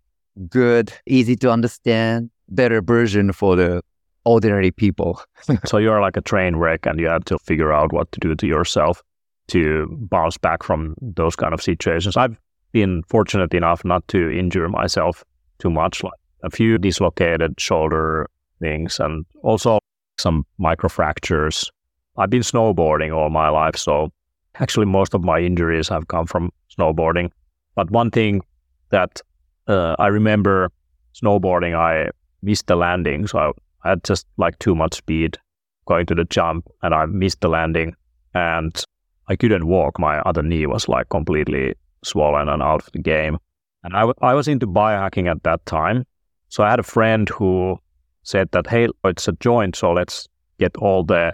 good, 0.50 0.94
easy 1.08 1.36
to 1.38 1.52
understand, 1.52 2.30
better 2.50 2.82
version 2.82 3.34
for 3.34 3.56
the 3.56 3.82
ordinary 4.26 4.72
people. 4.72 5.22
so 5.66 5.78
you're 5.78 6.02
like 6.02 6.16
a 6.16 6.22
train 6.22 6.56
wreck, 6.56 6.86
and 6.86 7.00
you 7.00 7.08
have 7.08 7.26
to 7.26 7.40
figure 7.40 7.74
out 7.74 7.92
what 7.92 8.12
to 8.14 8.20
do 8.20 8.36
to 8.36 8.48
yourself 8.48 9.04
to 9.48 9.88
bounce 10.10 10.38
back 10.38 10.64
from 10.64 10.96
those 11.02 11.36
kind 11.36 11.54
of 11.54 11.62
situations. 11.62 12.18
I've 12.18 12.38
been 12.72 13.04
fortunate 13.04 13.54
enough 13.54 13.84
not 13.86 14.08
to 14.10 14.30
injure 14.30 14.70
myself 14.70 15.24
too 15.60 15.70
much, 15.70 16.04
like 16.04 16.14
a 16.44 16.50
few 16.50 16.78
dislocated 16.78 17.60
shoulder 17.60 18.28
things, 18.60 19.00
and 19.00 19.26
also 19.44 19.80
some 20.18 20.46
microfractures. 20.60 21.70
I've 22.18 22.30
been 22.30 22.42
snowboarding 22.42 23.16
all 23.16 23.30
my 23.30 23.50
life, 23.50 23.76
so 23.76 24.12
actually 24.60 24.86
most 24.86 25.14
of 25.14 25.24
my 25.24 25.40
injuries 25.40 25.90
have 25.90 26.08
come 26.08 26.26
from 26.26 26.52
snowboarding. 26.78 27.32
But 27.76 27.92
one 27.92 28.12
thing 28.12 28.42
that 28.90 29.22
uh, 29.68 29.96
I 30.00 30.08
remember 30.08 30.72
snowboarding, 31.14 31.76
I 31.76 32.10
missed 32.42 32.68
the 32.68 32.76
landing, 32.76 33.28
so 33.28 33.54
I, 33.84 33.90
had 33.90 34.04
just 34.04 34.26
like 34.38 34.58
too 34.60 34.74
much 34.74 34.96
speed 34.96 35.38
going 35.86 36.06
to 36.08 36.16
the 36.16 36.26
jump, 36.26 36.68
and 36.82 36.94
I 36.94 37.06
missed 37.06 37.42
the 37.42 37.50
landing, 37.50 37.96
and 38.34 38.84
I 39.28 39.36
couldn't 39.36 39.68
walk. 39.68 40.00
My 40.00 40.20
other 40.20 40.42
knee 40.42 40.66
was 40.66 40.88
like 40.88 41.10
completely 41.10 41.76
swollen 42.04 42.50
and 42.50 42.64
out 42.64 42.84
of 42.88 42.92
the 42.94 43.00
game. 43.00 43.38
And 43.84 43.96
I, 43.96 44.02
w- 44.02 44.16
I 44.22 44.34
was 44.34 44.48
into 44.48 44.66
biohacking 44.66 45.30
at 45.30 45.44
that 45.44 45.66
time. 45.66 46.06
So 46.50 46.64
I 46.64 46.70
had 46.70 46.80
a 46.80 46.84
friend 46.84 47.30
who 47.30 47.80
said 48.26 48.50
that, 48.52 48.68
hey, 48.68 48.90
it's 49.06 49.28
a 49.28 49.32
joint, 49.34 49.76
so 49.76 49.94
let's 49.94 50.28
get 50.60 50.76
all 50.78 51.04
the 51.04 51.34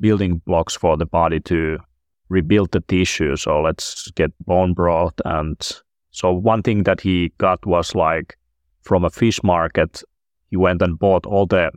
building 0.00 0.42
blocks 0.44 0.76
for 0.76 0.96
the 0.96 1.06
body 1.06 1.40
to 1.40 1.78
rebuild 2.28 2.72
the 2.72 2.80
tissue. 2.80 3.36
So 3.36 3.60
let's 3.60 4.10
get 4.10 4.30
bone 4.46 4.74
broth 4.74 5.14
and 5.24 5.56
So 6.12 6.30
one 6.30 6.62
thing 6.62 6.84
that 6.84 7.00
he 7.00 7.32
got 7.38 7.64
was 7.66 7.94
like 7.94 8.38
from 8.82 9.04
a 9.04 9.10
fish 9.10 9.42
market, 9.42 10.02
he 10.50 10.56
went 10.56 10.82
and 10.82 10.98
bought 10.98 11.26
all 11.26 11.46
the 11.46 11.70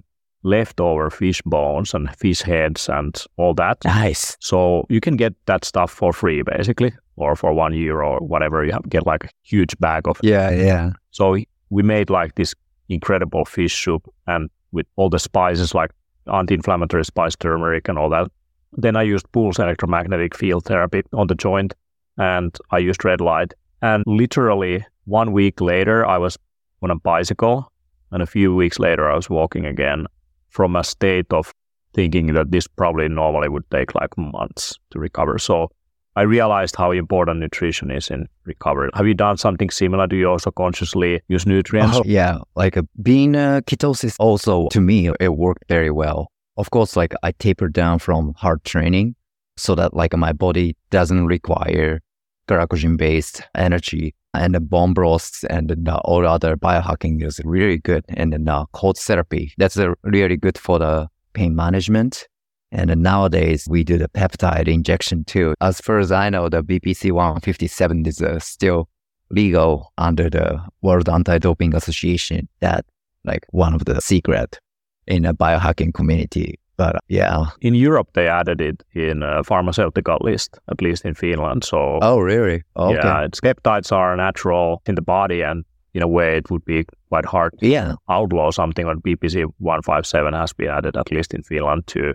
leftover 0.43 1.09
fish 1.09 1.41
bones 1.43 1.93
and 1.93 2.15
fish 2.17 2.41
heads 2.41 2.87
and 2.89 3.23
all 3.37 3.53
that. 3.55 3.77
Nice. 3.83 4.37
So 4.39 4.85
you 4.89 4.99
can 5.01 5.15
get 5.15 5.33
that 5.45 5.65
stuff 5.65 5.91
for 5.91 6.13
free 6.13 6.43
basically, 6.43 6.93
or 7.15 7.35
for 7.35 7.53
one 7.53 7.73
euro 7.73 8.09
or 8.09 8.19
whatever. 8.19 8.63
You 8.63 8.73
have, 8.73 8.87
get 8.89 9.07
like 9.07 9.23
a 9.23 9.29
huge 9.41 9.75
bag 9.79 10.07
of. 10.07 10.19
Yeah, 10.21 10.51
yeah. 10.51 10.91
So 11.11 11.37
we 11.69 11.81
made 11.81 12.09
like 12.09 12.35
this 12.35 12.53
incredible 12.89 13.45
fish 13.45 13.83
soup 13.83 14.07
and 14.27 14.49
with 14.71 14.85
all 14.95 15.09
the 15.09 15.19
spices 15.19 15.73
like 15.73 15.91
anti-inflammatory 16.31 17.05
spice, 17.05 17.35
turmeric 17.35 17.87
and 17.87 17.97
all 17.97 18.09
that. 18.09 18.31
Then 18.73 18.95
I 18.95 19.03
used 19.03 19.31
Pulse 19.31 19.59
electromagnetic 19.59 20.35
field 20.35 20.65
therapy 20.65 21.03
on 21.13 21.27
the 21.27 21.35
joint 21.35 21.73
and 22.17 22.55
I 22.71 22.79
used 22.79 23.05
red 23.05 23.21
light. 23.21 23.53
And 23.81 24.03
literally 24.07 24.85
one 25.05 25.31
week 25.31 25.61
later, 25.61 26.05
I 26.05 26.17
was 26.17 26.37
on 26.81 26.91
a 26.91 26.95
bicycle. 26.95 27.71
And 28.11 28.21
a 28.21 28.25
few 28.25 28.55
weeks 28.55 28.79
later, 28.79 29.09
I 29.09 29.15
was 29.15 29.29
walking 29.29 29.65
again 29.65 30.07
from 30.49 30.75
a 30.75 30.83
state 30.83 31.31
of 31.31 31.53
thinking 31.93 32.33
that 32.33 32.51
this 32.51 32.67
probably 32.67 33.07
normally 33.07 33.49
would 33.49 33.69
take 33.71 33.95
like 33.95 34.17
months 34.17 34.77
to 34.91 34.99
recover. 34.99 35.37
So 35.37 35.71
I 36.15 36.21
realized 36.21 36.75
how 36.77 36.91
important 36.91 37.39
nutrition 37.39 37.91
is 37.91 38.09
in 38.09 38.27
recovery. 38.45 38.89
Have 38.93 39.07
you 39.07 39.13
done 39.13 39.37
something 39.37 39.69
similar? 39.69 40.07
Do 40.07 40.15
you 40.15 40.29
also 40.29 40.51
consciously 40.51 41.21
use 41.27 41.45
nutrients? 41.45 41.97
Oh, 41.97 42.03
yeah, 42.05 42.39
like 42.55 42.77
uh, 42.77 42.83
being 43.01 43.35
uh, 43.35 43.61
ketosis 43.65 44.15
also 44.19 44.67
to 44.69 44.81
me 44.81 45.09
it 45.19 45.35
worked 45.35 45.65
very 45.67 45.91
well. 45.91 46.31
Of 46.57 46.71
course, 46.71 46.95
like 46.95 47.13
I 47.23 47.31
tapered 47.33 47.73
down 47.73 47.99
from 47.99 48.33
hard 48.37 48.63
training 48.63 49.15
so 49.57 49.75
that 49.75 49.93
like 49.93 50.15
my 50.15 50.31
body 50.31 50.77
doesn't 50.89 51.25
require 51.25 52.01
glycogen 52.47 52.97
based 52.97 53.41
energy 53.55 54.13
and 54.33 54.53
the 54.53 54.59
bone 54.59 54.93
broths 54.93 55.43
and 55.45 55.69
the, 55.69 55.97
all 55.99 56.25
other 56.25 56.55
biohacking 56.55 57.23
is 57.23 57.39
really 57.43 57.77
good. 57.77 58.05
And 58.09 58.33
then 58.33 58.47
uh, 58.47 58.65
cold 58.73 58.97
therapy, 58.97 59.53
that's 59.57 59.77
really 60.03 60.37
good 60.37 60.57
for 60.57 60.79
the 60.79 61.07
pain 61.33 61.55
management. 61.55 62.27
And 62.75 63.01
nowadays 63.01 63.67
we 63.69 63.83
do 63.83 63.97
the 63.97 64.09
peptide 64.09 64.67
injection 64.67 65.23
too. 65.23 65.55
As 65.61 65.79
far 65.79 65.97
as 65.99 66.11
I 66.11 66.29
know, 66.29 66.49
the 66.49 66.61
BPC 66.61 67.11
157 67.11 68.05
is 68.05 68.21
uh, 68.21 68.37
still 68.39 68.89
legal 69.29 69.93
under 69.97 70.29
the 70.29 70.61
World 70.81 71.07
Anti-Doping 71.07 71.73
Association. 71.73 72.49
That 72.59 72.85
like 73.23 73.45
one 73.51 73.73
of 73.73 73.85
the 73.85 74.01
secret 74.01 74.59
in 75.07 75.25
a 75.25 75.33
biohacking 75.33 75.93
community. 75.93 76.59
But 76.77 76.97
yeah. 77.07 77.45
In 77.61 77.73
Europe, 77.73 78.09
they 78.13 78.27
added 78.27 78.59
it 78.59 78.83
in 78.93 79.23
a 79.23 79.43
pharmaceutical 79.43 80.17
list, 80.19 80.59
at 80.69 80.81
least 80.81 81.05
in 81.05 81.13
Finland. 81.13 81.63
So, 81.63 81.99
oh, 82.01 82.19
really? 82.19 82.63
Okay. 82.75 82.95
Yeah, 82.95 83.27
peptides 83.27 83.93
are 83.93 84.17
natural 84.17 84.81
in 84.85 84.95
the 84.95 85.01
body, 85.01 85.41
and 85.41 85.63
in 85.93 86.03
a 86.03 86.07
way, 86.07 86.37
it 86.37 86.51
would 86.51 86.65
be 86.65 86.85
quite 87.07 87.25
hard 87.25 87.57
to 87.59 87.67
yeah. 87.67 87.93
outlaw 88.09 88.51
something 88.51 88.85
on 88.85 88.99
BPC 88.99 89.45
157 89.59 90.33
has 90.33 90.51
been 90.51 90.67
added, 90.67 90.97
at 90.97 91.11
least 91.11 91.33
in 91.33 91.43
Finland, 91.43 91.87
to 91.87 92.13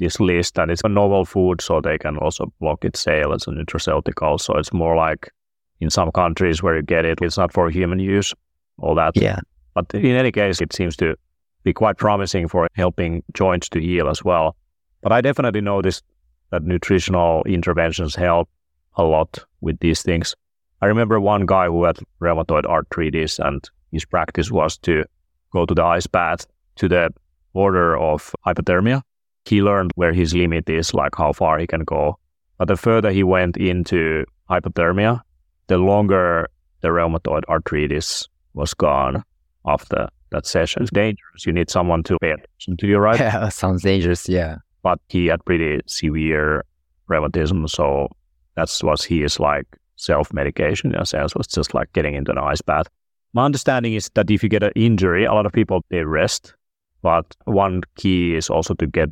this 0.00 0.18
list. 0.18 0.58
And 0.58 0.70
it's 0.70 0.82
a 0.84 0.88
novel 0.88 1.24
food, 1.24 1.60
so 1.60 1.80
they 1.80 1.98
can 1.98 2.16
also 2.16 2.52
block 2.58 2.84
its 2.84 2.98
sale 2.98 3.32
as 3.32 3.46
a 3.46 3.50
nutraceutical. 3.50 4.40
So 4.40 4.54
it's 4.54 4.72
more 4.72 4.96
like 4.96 5.30
in 5.78 5.90
some 5.90 6.10
countries 6.10 6.62
where 6.62 6.76
you 6.76 6.82
get 6.82 7.04
it, 7.04 7.20
it's 7.22 7.38
not 7.38 7.52
for 7.52 7.70
human 7.70 8.00
use, 8.00 8.34
all 8.78 8.96
that. 8.96 9.16
Yeah. 9.16 9.38
But 9.74 9.94
in 9.94 10.16
any 10.16 10.32
case, 10.32 10.60
it 10.60 10.72
seems 10.72 10.96
to 10.96 11.14
be 11.62 11.72
quite 11.72 11.98
promising 11.98 12.48
for 12.48 12.66
helping 12.74 13.22
joints 13.32 13.68
to 13.68 13.80
heal 13.80 14.08
as 14.08 14.24
well. 14.24 14.56
But 15.02 15.12
I 15.12 15.20
definitely 15.20 15.60
noticed 15.60 16.02
that 16.50 16.64
nutritional 16.64 17.44
interventions 17.44 18.14
help 18.16 18.48
a 18.96 19.04
lot 19.04 19.44
with 19.60 19.78
these 19.78 20.02
things. 20.02 20.34
I 20.82 20.86
remember 20.86 21.20
one 21.20 21.46
guy 21.46 21.66
who 21.66 21.84
had 21.84 21.98
rheumatoid 22.20 22.64
arthritis 22.64 23.38
and 23.38 23.62
his 23.92 24.04
practice 24.04 24.50
was 24.50 24.78
to 24.78 25.04
go 25.52 25.66
to 25.66 25.74
the 25.74 25.84
ice 25.84 26.06
bath 26.06 26.46
to 26.76 26.88
the 26.88 27.10
border 27.52 27.96
of 27.96 28.34
hypothermia. 28.46 29.02
He 29.44 29.62
learned 29.62 29.92
where 29.94 30.12
his 30.12 30.34
limit 30.34 30.68
is, 30.68 30.94
like 30.94 31.14
how 31.16 31.32
far 31.32 31.58
he 31.58 31.66
can 31.66 31.84
go. 31.84 32.18
But 32.58 32.68
the 32.68 32.76
further 32.76 33.10
he 33.10 33.22
went 33.22 33.56
into 33.56 34.24
hypothermia, 34.50 35.22
the 35.68 35.78
longer 35.78 36.48
the 36.82 36.88
rheumatoid 36.88 37.44
arthritis 37.48 38.28
was 38.54 38.74
gone 38.74 39.24
after 39.66 40.08
that 40.30 40.46
session 40.46 40.82
is 40.82 40.90
dangerous. 40.90 41.46
You 41.46 41.52
need 41.52 41.70
someone 41.70 42.02
to 42.04 42.18
pay 42.20 42.32
attention 42.32 42.76
to 42.78 42.86
you, 42.86 42.98
right? 42.98 43.18
Yeah, 43.20 43.48
sounds 43.48 43.82
dangerous. 43.82 44.28
Yeah. 44.28 44.56
But 44.82 45.00
he 45.08 45.26
had 45.26 45.44
pretty 45.44 45.80
severe 45.86 46.64
rheumatism. 47.08 47.66
So 47.68 48.08
that's 48.56 48.82
what 48.82 49.02
he 49.02 49.22
is 49.22 49.38
like 49.38 49.66
self 49.96 50.32
medication 50.32 50.94
in 50.94 51.00
a 51.00 51.06
sense, 51.06 51.34
was 51.34 51.46
just 51.46 51.74
like 51.74 51.92
getting 51.92 52.14
into 52.14 52.32
an 52.32 52.38
ice 52.38 52.62
bath. 52.62 52.86
My 53.32 53.44
understanding 53.44 53.94
is 53.94 54.10
that 54.14 54.30
if 54.30 54.42
you 54.42 54.48
get 54.48 54.62
an 54.62 54.72
injury, 54.74 55.24
a 55.24 55.32
lot 55.32 55.46
of 55.46 55.52
people 55.52 55.84
they 55.90 56.02
rest. 56.04 56.54
But 57.02 57.34
one 57.44 57.82
key 57.96 58.34
is 58.34 58.50
also 58.50 58.74
to 58.74 58.86
get 58.86 59.08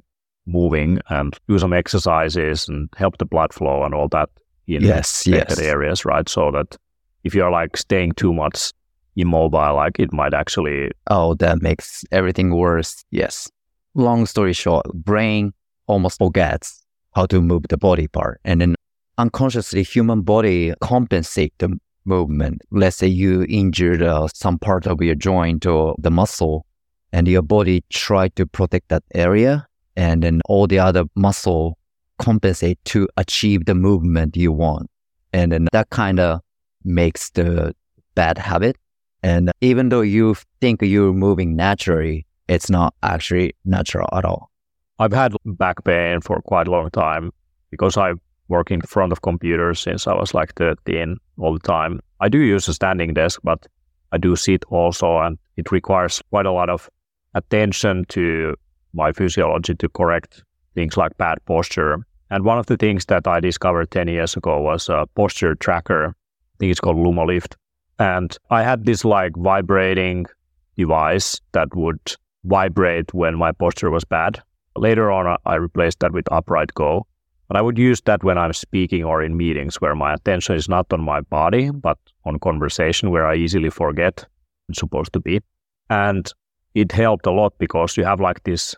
moving 0.48 1.00
and 1.08 1.36
do 1.48 1.58
some 1.58 1.72
exercises 1.72 2.68
and 2.68 2.88
help 2.96 3.18
the 3.18 3.24
blood 3.24 3.52
flow 3.52 3.84
and 3.84 3.94
all 3.94 4.08
that 4.08 4.30
in 4.66 4.82
yes, 4.82 5.26
yes. 5.26 5.58
areas, 5.58 6.04
right? 6.04 6.28
So 6.28 6.50
that 6.50 6.76
if 7.24 7.34
you're 7.34 7.50
like 7.50 7.76
staying 7.76 8.12
too 8.12 8.32
much 8.32 8.72
immobile, 9.16 9.74
like 9.74 9.98
it 9.98 10.12
might 10.12 10.34
actually. 10.34 10.90
Oh, 11.08 11.34
that 11.34 11.62
makes 11.62 12.04
everything 12.12 12.54
worse. 12.54 13.04
Yes. 13.10 13.50
Long 13.94 14.26
story 14.26 14.52
short, 14.52 14.86
brain 14.94 15.52
almost 15.86 16.18
forgets 16.18 16.84
how 17.14 17.26
to 17.26 17.40
move 17.40 17.64
the 17.68 17.76
body 17.76 18.08
part. 18.08 18.40
And 18.44 18.60
then 18.60 18.74
unconsciously, 19.16 19.82
human 19.82 20.22
body 20.22 20.74
compensate 20.80 21.52
the 21.58 21.78
movement. 22.04 22.62
Let's 22.70 22.96
say 22.96 23.06
you 23.06 23.44
injured 23.48 24.02
uh, 24.02 24.28
some 24.34 24.58
part 24.58 24.86
of 24.86 25.00
your 25.02 25.14
joint 25.14 25.66
or 25.66 25.94
the 25.98 26.10
muscle 26.10 26.66
and 27.12 27.28
your 27.28 27.42
body 27.42 27.84
try 27.90 28.28
to 28.28 28.46
protect 28.46 28.88
that 28.88 29.02
area. 29.14 29.67
And 29.98 30.22
then 30.22 30.40
all 30.46 30.66
the 30.66 30.78
other 30.78 31.04
muscle 31.14 31.76
compensate 32.18 32.78
to 32.86 33.06
achieve 33.18 33.66
the 33.66 33.74
movement 33.74 34.34
you 34.34 34.52
want. 34.52 34.88
And 35.34 35.52
then 35.52 35.68
that 35.72 35.90
kind 35.90 36.18
of 36.18 36.40
makes 36.84 37.30
the 37.30 37.74
bad 38.14 38.38
habit 38.38 38.76
and 39.22 39.50
even 39.60 39.88
though 39.88 40.00
you 40.00 40.36
think 40.60 40.82
you're 40.82 41.12
moving 41.12 41.56
naturally, 41.56 42.26
it's 42.48 42.70
not 42.70 42.94
actually 43.02 43.54
natural 43.64 44.08
at 44.12 44.24
all. 44.24 44.50
I've 44.98 45.12
had 45.12 45.34
back 45.44 45.84
pain 45.84 46.20
for 46.20 46.40
quite 46.42 46.68
a 46.68 46.70
long 46.70 46.90
time 46.90 47.32
because 47.70 47.96
I 47.96 48.14
work 48.48 48.70
in 48.70 48.80
front 48.82 49.12
of 49.12 49.22
computers 49.22 49.80
since 49.80 50.06
I 50.06 50.14
was 50.14 50.34
like 50.34 50.54
13 50.54 51.16
all 51.38 51.52
the 51.52 51.60
time. 51.60 52.00
I 52.20 52.28
do 52.28 52.38
use 52.38 52.66
a 52.68 52.74
standing 52.74 53.14
desk, 53.14 53.40
but 53.44 53.66
I 54.12 54.18
do 54.18 54.34
sit 54.36 54.64
also, 54.70 55.18
and 55.18 55.38
it 55.56 55.70
requires 55.70 56.22
quite 56.30 56.46
a 56.46 56.52
lot 56.52 56.70
of 56.70 56.88
attention 57.34 58.06
to 58.08 58.56
my 58.92 59.12
physiology 59.12 59.74
to 59.74 59.88
correct 59.88 60.42
things 60.74 60.96
like 60.96 61.16
bad 61.18 61.38
posture. 61.46 61.98
And 62.30 62.44
one 62.44 62.58
of 62.58 62.66
the 62.66 62.76
things 62.76 63.06
that 63.06 63.26
I 63.26 63.40
discovered 63.40 63.90
10 63.90 64.08
years 64.08 64.36
ago 64.36 64.60
was 64.60 64.88
a 64.88 65.06
posture 65.14 65.54
tracker. 65.54 66.08
I 66.08 66.56
think 66.58 66.70
it's 66.70 66.80
called 66.80 66.96
LumoLift. 66.96 67.54
And 67.98 68.36
I 68.50 68.62
had 68.62 68.84
this 68.84 69.04
like 69.04 69.32
vibrating 69.36 70.26
device 70.76 71.40
that 71.52 71.74
would 71.74 72.16
vibrate 72.44 73.12
when 73.12 73.36
my 73.36 73.52
posture 73.52 73.90
was 73.90 74.04
bad. 74.04 74.40
Later 74.76 75.10
on, 75.10 75.26
uh, 75.26 75.36
I 75.44 75.56
replaced 75.56 76.00
that 76.00 76.12
with 76.12 76.30
Upright 76.30 76.72
Go. 76.74 77.06
But 77.48 77.56
I 77.56 77.62
would 77.62 77.78
use 77.78 78.02
that 78.02 78.22
when 78.22 78.36
I'm 78.36 78.52
speaking 78.52 79.04
or 79.04 79.22
in 79.22 79.36
meetings 79.36 79.80
where 79.80 79.94
my 79.94 80.12
attention 80.12 80.54
is 80.54 80.68
not 80.68 80.92
on 80.92 81.00
my 81.00 81.22
body, 81.22 81.70
but 81.70 81.98
on 82.24 82.38
conversation 82.38 83.10
where 83.10 83.26
I 83.26 83.36
easily 83.36 83.70
forget 83.70 84.26
it's 84.68 84.78
supposed 84.78 85.14
to 85.14 85.20
be. 85.20 85.40
And 85.88 86.30
it 86.74 86.92
helped 86.92 87.26
a 87.26 87.30
lot 87.30 87.54
because 87.58 87.96
you 87.96 88.04
have 88.04 88.20
like 88.20 88.42
this, 88.44 88.74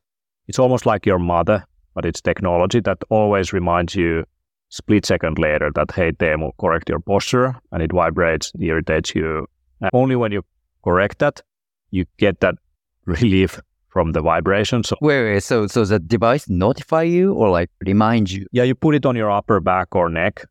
it's 0.48 0.58
almost 0.58 0.86
like 0.86 1.06
your 1.06 1.18
mother, 1.18 1.64
but 1.94 2.04
it's 2.04 2.20
technology 2.20 2.80
that 2.80 2.98
always 3.10 3.52
reminds 3.52 3.94
you 3.94 4.24
split 4.68 5.04
second 5.04 5.38
later 5.38 5.70
that, 5.74 5.90
hey, 5.92 6.12
Teemu, 6.12 6.52
correct 6.58 6.88
your 6.88 7.00
posture, 7.00 7.54
and 7.72 7.82
it 7.82 7.92
vibrates, 7.92 8.52
irritates 8.60 9.14
you. 9.14 9.46
And 9.80 9.90
only 9.92 10.16
when 10.16 10.32
you 10.32 10.42
correct 10.84 11.18
that, 11.18 11.42
you 11.90 12.04
get 12.18 12.40
that 12.40 12.54
relief 13.04 13.60
from 13.88 14.12
the 14.12 14.22
vibration. 14.22 14.84
So 14.84 14.96
wait, 15.00 15.24
wait, 15.24 15.42
so 15.42 15.66
so 15.66 15.84
the 15.84 15.98
device 15.98 16.48
notify 16.48 17.02
you 17.02 17.34
or 17.34 17.50
like 17.50 17.70
remind 17.84 18.30
you? 18.30 18.46
Yeah, 18.52 18.62
you 18.62 18.74
put 18.74 18.94
it 18.94 19.04
on 19.04 19.16
your 19.16 19.30
upper 19.30 19.60
back 19.60 19.96
or 19.96 20.08
neck, 20.08 20.44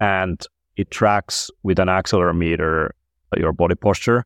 and 0.00 0.40
it 0.76 0.90
tracks 0.90 1.50
with 1.62 1.78
an 1.78 1.88
accelerometer 1.88 2.90
your 3.36 3.52
body 3.52 3.74
posture, 3.74 4.24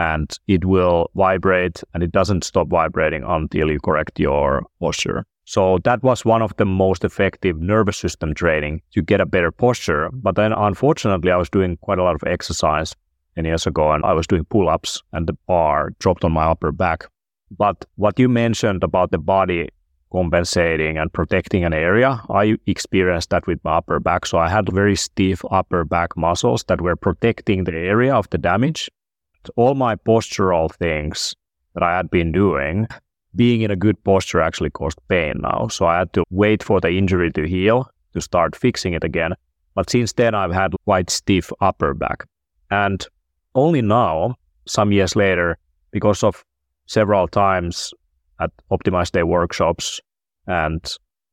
and 0.00 0.28
it 0.46 0.64
will 0.64 1.10
vibrate, 1.14 1.82
and 1.92 2.02
it 2.02 2.12
doesn't 2.12 2.44
stop 2.44 2.68
vibrating 2.68 3.22
until 3.24 3.70
you 3.70 3.78
correct 3.80 4.18
your 4.18 4.62
posture. 4.80 5.26
So 5.44 5.78
that 5.84 6.02
was 6.02 6.24
one 6.24 6.42
of 6.42 6.56
the 6.56 6.64
most 6.64 7.04
effective 7.04 7.60
nervous 7.60 7.98
system 7.98 8.34
training 8.34 8.80
to 8.94 9.02
get 9.02 9.20
a 9.20 9.26
better 9.26 9.50
posture. 9.50 10.08
But 10.12 10.36
then 10.36 10.52
unfortunately, 10.52 11.32
I 11.32 11.36
was 11.36 11.50
doing 11.50 11.76
quite 11.78 11.98
a 11.98 12.04
lot 12.04 12.14
of 12.14 12.22
exercise 12.26 12.94
10 13.34 13.44
years 13.44 13.66
ago 13.66 13.90
and 13.92 14.04
I 14.04 14.12
was 14.12 14.26
doing 14.26 14.44
pull 14.44 14.68
ups 14.68 15.02
and 15.12 15.26
the 15.26 15.36
bar 15.48 15.90
dropped 15.98 16.24
on 16.24 16.32
my 16.32 16.44
upper 16.44 16.72
back. 16.72 17.06
But 17.50 17.84
what 17.96 18.18
you 18.18 18.28
mentioned 18.28 18.84
about 18.84 19.10
the 19.10 19.18
body 19.18 19.68
compensating 20.12 20.98
and 20.98 21.12
protecting 21.12 21.64
an 21.64 21.72
area. 21.72 22.20
I 22.28 22.56
experienced 22.66 23.30
that 23.30 23.46
with 23.46 23.60
my 23.64 23.76
upper 23.78 24.00
back. 24.00 24.26
So 24.26 24.38
I 24.38 24.48
had 24.48 24.72
very 24.72 24.96
stiff 24.96 25.44
upper 25.50 25.84
back 25.84 26.16
muscles 26.16 26.64
that 26.64 26.80
were 26.80 26.96
protecting 26.96 27.64
the 27.64 27.76
area 27.76 28.14
of 28.14 28.28
the 28.30 28.38
damage. 28.38 28.90
All 29.56 29.74
my 29.74 29.96
postural 29.96 30.72
things 30.74 31.34
that 31.74 31.82
I 31.82 31.96
had 31.96 32.10
been 32.10 32.32
doing, 32.32 32.86
being 33.34 33.62
in 33.62 33.70
a 33.70 33.76
good 33.76 34.02
posture 34.04 34.40
actually 34.40 34.70
caused 34.70 34.98
pain 35.08 35.34
now. 35.40 35.68
So 35.68 35.86
I 35.86 35.98
had 35.98 36.12
to 36.14 36.24
wait 36.30 36.62
for 36.62 36.80
the 36.80 36.90
injury 36.90 37.30
to 37.32 37.46
heal 37.46 37.88
to 38.12 38.20
start 38.20 38.56
fixing 38.56 38.92
it 38.92 39.04
again. 39.04 39.34
But 39.74 39.88
since 39.88 40.12
then, 40.12 40.34
I've 40.34 40.52
had 40.52 40.72
quite 40.84 41.10
stiff 41.10 41.52
upper 41.60 41.94
back. 41.94 42.24
And 42.70 43.06
only 43.54 43.82
now, 43.82 44.34
some 44.66 44.92
years 44.92 45.16
later, 45.16 45.58
because 45.90 46.22
of 46.22 46.44
several 46.86 47.28
times 47.28 47.92
at 48.40 48.50
Optimized 48.70 49.12
Day 49.12 49.22
workshops 49.22 50.00
and 50.46 50.82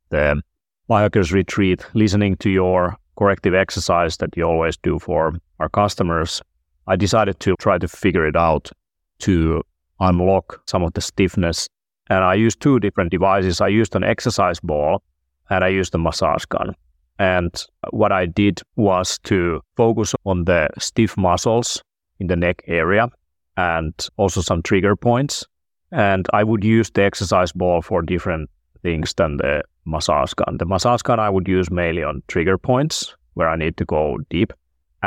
the 0.10 0.42
biohackers 0.90 1.32
retreat, 1.32 1.86
listening 1.94 2.38
to 2.38 2.50
your 2.50 2.96
corrective 3.18 3.56
exercise 3.56 4.18
that 4.18 4.38
you 4.38 4.44
always 4.44 4.78
do 4.78 5.00
for 5.00 5.34
our 5.60 5.70
customers, 5.70 6.42
I 6.88 6.96
decided 6.96 7.40
to 7.42 7.56
try 7.60 7.78
to 7.78 7.88
figure 7.88 8.26
it 8.26 8.36
out 8.36 8.72
to 9.20 9.64
unlock 10.00 10.62
some 10.68 10.84
of 10.84 10.94
the 10.94 11.02
stiffness. 11.02 11.68
And 12.10 12.24
I 12.24 12.36
used 12.36 12.62
two 12.62 12.80
different 12.80 13.12
devices. 13.12 13.60
I 13.60 13.68
used 13.68 13.96
an 13.96 14.04
exercise 14.04 14.60
ball 14.60 15.04
and 15.50 15.64
I 15.64 15.68
used 15.68 15.94
a 15.96 15.98
massage 15.98 16.46
gun. 16.46 16.76
And 17.20 17.52
what 17.90 18.12
I 18.12 18.26
did 18.26 18.62
was 18.76 19.18
to 19.24 19.62
focus 19.76 20.14
on 20.26 20.46
the 20.46 20.70
stiff 20.78 21.18
muscles 21.18 21.82
in 22.20 22.28
the 22.28 22.36
neck 22.36 22.64
area 22.68 23.10
and 23.58 23.94
also 24.18 24.42
some 24.42 24.62
trigger 24.62 24.96
points. 24.96 25.46
And 25.92 26.28
I 26.32 26.44
would 26.44 26.64
use 26.64 26.92
the 26.92 27.04
exercise 27.04 27.52
ball 27.52 27.82
for 27.82 28.02
different 28.02 28.50
things 28.84 29.14
than 29.16 29.38
the 29.38 29.64
massage 29.86 30.34
gun. 30.34 30.58
The 30.58 30.66
massage 30.66 31.02
gun 31.02 31.20
I 31.20 31.30
would 31.30 31.48
use 31.48 31.72
mainly 31.72 32.04
on 32.04 32.22
trigger 32.28 32.58
points 32.58 33.16
where 33.34 33.50
I 33.50 33.56
need 33.56 33.78
to 33.78 33.86
go 33.86 34.18
deep. 34.30 34.54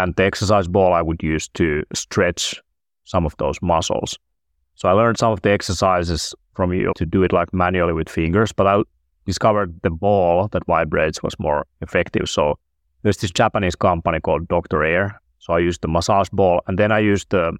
And 0.00 0.16
the 0.16 0.24
exercise 0.24 0.66
ball 0.66 0.94
I 0.94 1.02
would 1.02 1.22
use 1.22 1.48
to 1.48 1.82
stretch 1.92 2.62
some 3.04 3.26
of 3.26 3.36
those 3.36 3.60
muscles. 3.60 4.18
So 4.76 4.88
I 4.88 4.92
learned 4.92 5.18
some 5.18 5.32
of 5.32 5.42
the 5.42 5.50
exercises 5.50 6.34
from 6.54 6.72
you 6.72 6.92
to 6.96 7.04
do 7.04 7.22
it 7.22 7.32
like 7.34 7.52
manually 7.52 7.92
with 7.92 8.08
fingers, 8.08 8.50
but 8.50 8.66
I 8.66 8.82
discovered 9.26 9.78
the 9.82 9.90
ball 9.90 10.48
that 10.52 10.64
vibrates 10.64 11.22
was 11.22 11.38
more 11.38 11.66
effective. 11.82 12.30
So 12.30 12.58
there's 13.02 13.18
this 13.18 13.30
Japanese 13.30 13.76
company 13.76 14.20
called 14.20 14.48
Dr. 14.48 14.82
Air. 14.82 15.20
So 15.38 15.52
I 15.52 15.58
used 15.58 15.82
the 15.82 15.88
massage 15.88 16.30
ball 16.30 16.62
and 16.66 16.78
then 16.78 16.92
I 16.92 17.00
used 17.00 17.28
the 17.28 17.52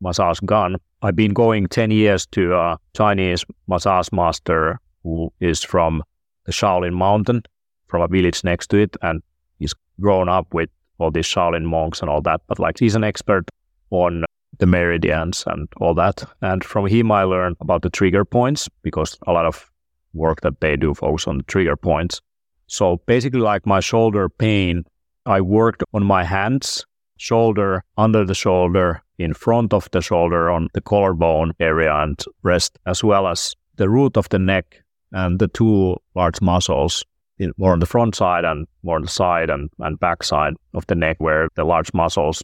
massage 0.00 0.40
gun. 0.40 0.76
I've 1.00 1.16
been 1.16 1.32
going 1.32 1.66
10 1.66 1.90
years 1.90 2.26
to 2.32 2.54
a 2.54 2.78
Chinese 2.94 3.42
massage 3.68 4.08
master 4.12 4.80
who 5.02 5.32
is 5.40 5.64
from 5.64 6.02
the 6.44 6.52
Shaolin 6.52 6.92
Mountain, 6.92 7.42
from 7.88 8.02
a 8.02 8.08
village 8.08 8.44
next 8.44 8.66
to 8.68 8.76
it. 8.76 8.96
And 9.00 9.22
he's 9.58 9.74
grown 9.98 10.28
up 10.28 10.52
with 10.52 10.68
all 10.98 11.10
these 11.10 11.26
Shaolin 11.26 11.64
monks 11.64 12.00
and 12.00 12.10
all 12.10 12.20
that. 12.22 12.40
But 12.46 12.58
like 12.58 12.78
he's 12.78 12.94
an 12.94 13.04
expert 13.04 13.48
on 13.90 14.24
the 14.58 14.66
meridians 14.66 15.44
and 15.46 15.68
all 15.78 15.94
that. 15.94 16.24
And 16.40 16.64
from 16.64 16.86
him, 16.86 17.12
I 17.12 17.24
learned 17.24 17.56
about 17.60 17.82
the 17.82 17.90
trigger 17.90 18.24
points 18.24 18.68
because 18.82 19.18
a 19.26 19.32
lot 19.32 19.46
of 19.46 19.70
work 20.14 20.40
that 20.40 20.60
they 20.60 20.76
do 20.76 20.94
focus 20.94 21.26
on 21.26 21.38
the 21.38 21.44
trigger 21.44 21.76
points. 21.76 22.20
So 22.66 23.00
basically, 23.06 23.40
like 23.40 23.66
my 23.66 23.80
shoulder 23.80 24.28
pain, 24.28 24.84
I 25.26 25.40
worked 25.40 25.82
on 25.92 26.04
my 26.04 26.24
hands, 26.24 26.84
shoulder, 27.18 27.84
under 27.96 28.24
the 28.24 28.34
shoulder, 28.34 29.02
in 29.18 29.34
front 29.34 29.72
of 29.72 29.88
the 29.92 30.00
shoulder, 30.00 30.50
on 30.50 30.68
the 30.74 30.80
collarbone 30.80 31.52
area 31.60 31.94
and 31.94 32.22
breast, 32.42 32.78
as 32.86 33.02
well 33.04 33.26
as 33.26 33.54
the 33.76 33.88
root 33.88 34.16
of 34.16 34.28
the 34.30 34.38
neck 34.38 34.82
and 35.12 35.38
the 35.38 35.48
two 35.48 35.96
large 36.14 36.40
muscles, 36.40 37.04
in, 37.38 37.52
more 37.56 37.72
on 37.72 37.80
the 37.80 37.86
front 37.86 38.14
side 38.14 38.44
and 38.44 38.66
more 38.82 38.96
on 38.96 39.02
the 39.02 39.08
side 39.08 39.50
and, 39.50 39.70
and 39.78 39.98
back 40.00 40.22
side 40.22 40.54
of 40.74 40.86
the 40.86 40.94
neck, 40.94 41.16
where 41.18 41.48
the 41.54 41.64
large 41.64 41.92
muscles 41.94 42.42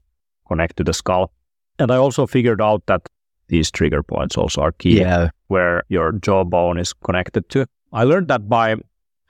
connect 0.48 0.76
to 0.76 0.84
the 0.84 0.92
skull. 0.92 1.32
And 1.78 1.90
I 1.90 1.96
also 1.96 2.26
figured 2.26 2.60
out 2.60 2.84
that 2.86 3.08
these 3.48 3.70
trigger 3.70 4.02
points 4.02 4.36
also 4.36 4.60
are 4.62 4.72
key, 4.72 5.00
Yeah. 5.00 5.30
where 5.48 5.82
your 5.88 6.12
jawbone 6.12 6.78
is 6.78 6.92
connected 6.92 7.48
to. 7.50 7.66
I 7.92 8.04
learned 8.04 8.28
that 8.28 8.48
by 8.48 8.76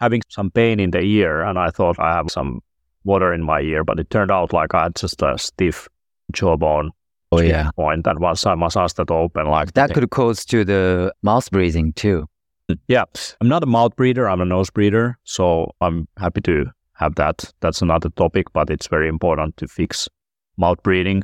having 0.01 0.23
some 0.29 0.51
pain 0.51 0.81
in 0.81 0.91
the 0.91 1.01
ear, 1.01 1.43
and 1.43 1.59
I 1.59 1.71
thought 1.71 1.99
I 1.99 2.13
have 2.15 2.31
some 2.31 2.61
water 3.05 3.33
in 3.33 3.43
my 3.43 3.61
ear, 3.61 3.85
but 3.85 3.99
it 4.01 4.11
turned 4.11 4.31
out 4.31 4.53
like 4.53 4.75
I 4.75 4.85
had 4.85 4.95
just 4.97 5.23
a 5.23 5.37
stiff 5.39 5.89
jawbone 6.33 6.91
Oh 7.33 7.41
yeah. 7.41 7.71
point, 7.77 8.07
and 8.07 8.19
once 8.21 8.45
I 8.47 8.55
massaged 8.55 8.97
that 8.99 9.11
open, 9.11 9.47
like 9.47 9.73
That 9.73 9.95
could 9.95 10.11
cause 10.11 10.45
to 10.47 10.65
the 10.65 11.13
mouth 11.23 11.51
breathing 11.51 11.93
too. 11.95 12.27
Mm-hmm. 12.73 12.83
Yeah, 12.89 13.05
I'm 13.41 13.49
not 13.49 13.63
a 13.63 13.67
mouth 13.67 13.95
breather. 13.97 14.29
I'm 14.29 14.41
a 14.41 14.45
nose 14.45 14.71
breather. 14.71 15.19
So 15.25 15.73
I'm 15.81 16.09
happy 16.19 16.41
to 16.43 16.67
have 16.95 17.15
that. 17.17 17.53
That's 17.61 17.83
another 17.83 18.11
topic, 18.11 18.53
but 18.53 18.71
it's 18.71 18.87
very 18.87 19.09
important 19.09 19.57
to 19.59 19.69
fix 19.69 20.09
mouth 20.57 20.83
breathing 20.83 21.23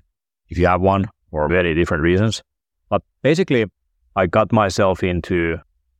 if 0.48 0.58
you 0.58 0.66
have 0.66 0.80
one 0.80 1.08
for 1.30 1.48
very 1.48 1.74
different 1.74 2.02
reasons. 2.02 2.42
But 2.88 3.02
basically, 3.22 3.66
I 4.16 4.26
got 4.26 4.52
myself 4.52 5.02
into 5.02 5.58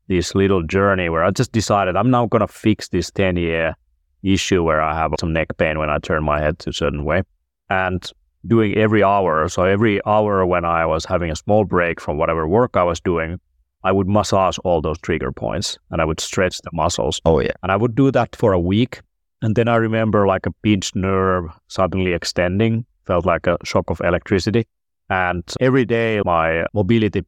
this 0.09 0.35
little 0.35 0.63
journey 0.63 1.09
where 1.09 1.25
I 1.25 1.31
just 1.31 1.53
decided 1.53 1.97
I'm 1.97 2.11
now 2.11 2.27
going 2.27 2.41
to 2.41 2.49
fix 2.49 2.89
this 2.89 3.11
10 3.11 3.37
year 3.37 3.75
issue 4.23 4.63
where 4.63 4.81
I 4.81 4.95
have 4.95 5.13
some 5.21 5.33
neck 5.33 5.57
pain 5.59 5.79
when 5.79 5.91
I 5.91 5.99
turn 5.99 6.25
my 6.25 6.41
head 6.41 6.59
to 6.61 6.71
a 6.71 6.73
certain 6.73 7.05
way. 7.05 7.23
And 7.71 8.11
doing 8.47 8.77
every 8.77 9.03
hour. 9.03 9.49
So 9.49 9.65
every 9.65 10.01
hour 10.07 10.45
when 10.47 10.65
I 10.65 10.87
was 10.87 11.05
having 11.05 11.31
a 11.31 11.37
small 11.37 11.65
break 11.65 12.01
from 12.01 12.17
whatever 12.17 12.47
work 12.47 12.77
I 12.77 12.83
was 12.83 13.01
doing, 13.01 13.39
I 13.85 13.93
would 13.93 14.09
massage 14.09 14.59
all 14.65 14.81
those 14.81 14.99
trigger 14.99 15.33
points 15.33 15.79
and 15.91 16.01
I 16.01 16.05
would 16.05 16.21
stretch 16.21 16.59
the 16.59 16.71
muscles. 16.73 17.21
Oh 17.25 17.41
yeah. 17.41 17.53
And 17.63 17.71
I 17.71 17.77
would 17.77 17.95
do 17.95 18.11
that 18.11 18.35
for 18.35 18.53
a 18.53 18.61
week. 18.61 19.01
And 19.43 19.55
then 19.55 19.69
I 19.69 19.77
remember 19.77 20.27
like 20.27 20.47
a 20.47 20.51
pinched 20.63 20.97
nerve 20.97 21.45
suddenly 21.69 22.13
extending, 22.13 22.85
felt 23.07 23.25
like 23.25 23.47
a 23.47 23.57
shock 23.65 23.89
of 23.91 24.01
electricity. 24.01 24.67
And 25.11 25.45
every 25.61 25.85
day 25.85 26.21
my 26.25 26.67
mobility 26.75 27.25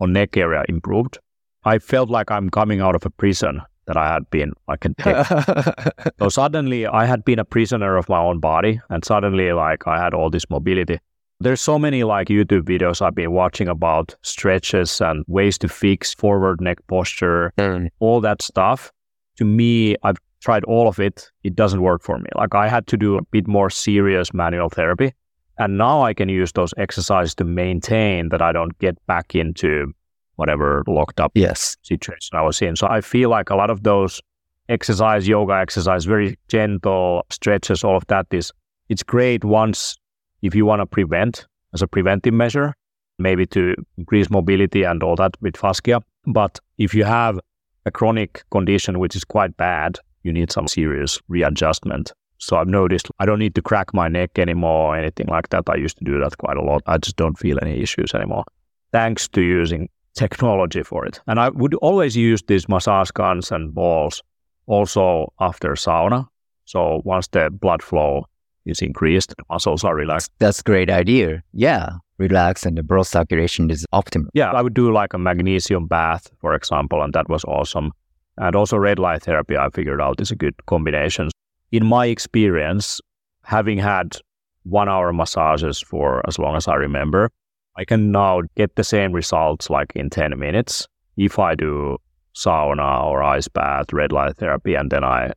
on 0.00 0.12
neck 0.12 0.36
area 0.36 0.64
improved. 0.68 1.18
I 1.64 1.78
felt 1.78 2.10
like 2.10 2.30
I'm 2.30 2.50
coming 2.50 2.80
out 2.80 2.94
of 2.94 3.06
a 3.06 3.10
prison 3.10 3.62
that 3.86 3.96
I 3.96 4.12
had 4.12 4.28
been 4.30 4.52
like 4.68 4.86
so 6.18 6.28
suddenly 6.28 6.86
I 6.86 7.04
had 7.04 7.24
been 7.24 7.38
a 7.38 7.44
prisoner 7.44 7.96
of 7.96 8.08
my 8.08 8.18
own 8.18 8.40
body 8.40 8.80
and 8.88 9.04
suddenly 9.04 9.52
like 9.52 9.86
I 9.86 10.02
had 10.02 10.14
all 10.14 10.30
this 10.30 10.48
mobility. 10.48 10.98
There's 11.40 11.60
so 11.60 11.78
many 11.78 12.04
like 12.04 12.28
YouTube 12.28 12.62
videos 12.62 13.02
I've 13.02 13.14
been 13.14 13.32
watching 13.32 13.68
about 13.68 14.14
stretches 14.22 15.00
and 15.00 15.24
ways 15.26 15.58
to 15.58 15.68
fix 15.68 16.14
forward 16.14 16.60
neck 16.60 16.78
posture, 16.86 17.52
Mm. 17.58 17.88
all 17.98 18.20
that 18.20 18.40
stuff. 18.42 18.92
To 19.36 19.44
me, 19.44 19.96
I've 20.02 20.18
tried 20.40 20.64
all 20.64 20.88
of 20.88 20.98
it. 21.00 21.30
It 21.42 21.54
doesn't 21.56 21.82
work 21.82 22.02
for 22.02 22.18
me. 22.18 22.28
Like 22.36 22.54
I 22.54 22.68
had 22.68 22.86
to 22.88 22.96
do 22.96 23.16
a 23.18 23.22
bit 23.32 23.48
more 23.48 23.68
serious 23.70 24.32
manual 24.32 24.68
therapy. 24.68 25.12
And 25.58 25.78
now 25.78 26.02
I 26.02 26.14
can 26.14 26.28
use 26.28 26.52
those 26.52 26.74
exercises 26.76 27.34
to 27.36 27.44
maintain 27.44 28.28
that 28.30 28.42
I 28.42 28.52
don't 28.52 28.76
get 28.78 28.96
back 29.06 29.34
into 29.34 29.92
whatever 30.36 30.82
locked 30.86 31.20
up 31.20 31.32
yes. 31.34 31.76
situation 31.82 32.36
I 32.36 32.42
was 32.42 32.60
in. 32.60 32.76
So 32.76 32.86
I 32.88 33.00
feel 33.00 33.30
like 33.30 33.50
a 33.50 33.56
lot 33.56 33.70
of 33.70 33.82
those 33.84 34.20
exercise, 34.68 35.28
yoga 35.28 35.54
exercise, 35.54 36.04
very 36.04 36.36
gentle 36.48 37.24
stretches, 37.30 37.84
all 37.84 37.96
of 37.96 38.06
that 38.08 38.26
is 38.32 38.52
it's 38.88 39.02
great 39.02 39.44
once 39.44 39.96
if 40.44 40.54
you 40.54 40.66
want 40.66 40.80
to 40.80 40.86
prevent 40.86 41.46
as 41.72 41.80
a 41.80 41.88
preventive 41.88 42.34
measure, 42.34 42.74
maybe 43.18 43.46
to 43.46 43.74
increase 43.96 44.28
mobility 44.28 44.82
and 44.82 45.02
all 45.02 45.16
that 45.16 45.34
with 45.40 45.56
fascia. 45.56 46.02
But 46.26 46.60
if 46.76 46.94
you 46.94 47.04
have 47.04 47.40
a 47.86 47.90
chronic 47.90 48.44
condition 48.50 48.98
which 48.98 49.16
is 49.16 49.24
quite 49.24 49.56
bad, 49.56 49.98
you 50.22 50.32
need 50.32 50.52
some 50.52 50.68
serious 50.68 51.18
readjustment. 51.28 52.12
So 52.38 52.58
I've 52.58 52.68
noticed 52.68 53.08
I 53.18 53.24
don't 53.24 53.38
need 53.38 53.54
to 53.54 53.62
crack 53.62 53.94
my 53.94 54.08
neck 54.08 54.38
anymore 54.38 54.94
or 54.94 54.96
anything 54.96 55.28
like 55.28 55.48
that. 55.48 55.64
I 55.66 55.76
used 55.76 55.96
to 55.98 56.04
do 56.04 56.20
that 56.20 56.36
quite 56.36 56.58
a 56.58 56.62
lot. 56.62 56.82
I 56.86 56.98
just 56.98 57.16
don't 57.16 57.38
feel 57.38 57.58
any 57.62 57.80
issues 57.80 58.14
anymore. 58.14 58.44
Thanks 58.92 59.26
to 59.28 59.40
using 59.40 59.88
technology 60.14 60.82
for 60.82 61.06
it. 61.06 61.20
And 61.26 61.40
I 61.40 61.48
would 61.48 61.74
always 61.76 62.16
use 62.16 62.42
these 62.42 62.68
massage 62.68 63.10
guns 63.10 63.50
and 63.50 63.74
balls 63.74 64.22
also 64.66 65.32
after 65.40 65.70
sauna. 65.70 66.28
So 66.66 67.00
once 67.04 67.28
the 67.28 67.48
blood 67.50 67.82
flow 67.82 68.26
is 68.66 68.80
increased, 68.80 69.34
muscles 69.50 69.84
are 69.84 69.94
relaxed. 69.94 70.30
That's 70.38 70.60
a 70.60 70.62
great 70.62 70.90
idea. 70.90 71.42
Yeah. 71.52 71.90
Relax 72.18 72.64
and 72.64 72.78
the 72.78 72.82
blood 72.82 73.06
circulation 73.06 73.70
is 73.70 73.84
optimal. 73.92 74.28
Yeah, 74.34 74.52
I 74.52 74.62
would 74.62 74.74
do 74.74 74.92
like 74.92 75.12
a 75.14 75.18
magnesium 75.18 75.86
bath, 75.86 76.30
for 76.40 76.54
example, 76.54 77.02
and 77.02 77.12
that 77.12 77.28
was 77.28 77.44
awesome. 77.44 77.92
And 78.36 78.54
also 78.54 78.76
red 78.76 78.98
light 78.98 79.22
therapy, 79.22 79.56
I 79.56 79.68
figured 79.70 80.00
out 80.00 80.20
is 80.20 80.30
a 80.30 80.36
good 80.36 80.54
combination. 80.66 81.30
In 81.72 81.86
my 81.86 82.06
experience, 82.06 83.00
having 83.42 83.78
had 83.78 84.16
one 84.62 84.88
hour 84.88 85.12
massages 85.12 85.80
for 85.80 86.22
as 86.28 86.38
long 86.38 86.56
as 86.56 86.68
I 86.68 86.74
remember, 86.74 87.30
I 87.76 87.84
can 87.84 88.12
now 88.12 88.42
get 88.56 88.76
the 88.76 88.84
same 88.84 89.12
results 89.12 89.68
like 89.68 89.92
in 89.96 90.08
10 90.08 90.38
minutes 90.38 90.86
if 91.16 91.38
I 91.38 91.54
do 91.54 91.98
sauna 92.34 93.04
or 93.04 93.22
ice 93.22 93.48
bath, 93.48 93.92
red 93.92 94.12
light 94.12 94.36
therapy, 94.36 94.74
and 94.74 94.90
then 94.90 95.04
I 95.04 95.32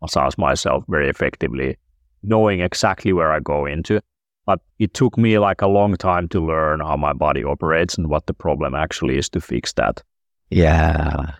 massage 0.00 0.36
myself 0.38 0.84
very 0.88 1.08
effectively, 1.08 1.76
knowing 2.22 2.60
exactly 2.60 3.12
where 3.12 3.32
I 3.32 3.40
go 3.40 3.66
into. 3.66 4.00
But 4.46 4.60
it 4.78 4.94
took 4.94 5.16
me 5.16 5.38
like 5.38 5.62
a 5.62 5.68
long 5.68 5.96
time 5.96 6.28
to 6.28 6.44
learn 6.44 6.80
how 6.80 6.96
my 6.96 7.12
body 7.12 7.44
operates 7.44 7.96
and 7.96 8.08
what 8.08 8.26
the 8.26 8.34
problem 8.34 8.74
actually 8.74 9.18
is 9.18 9.28
to 9.30 9.40
fix 9.40 9.72
that. 9.74 10.02
Yeah. 10.50 11.34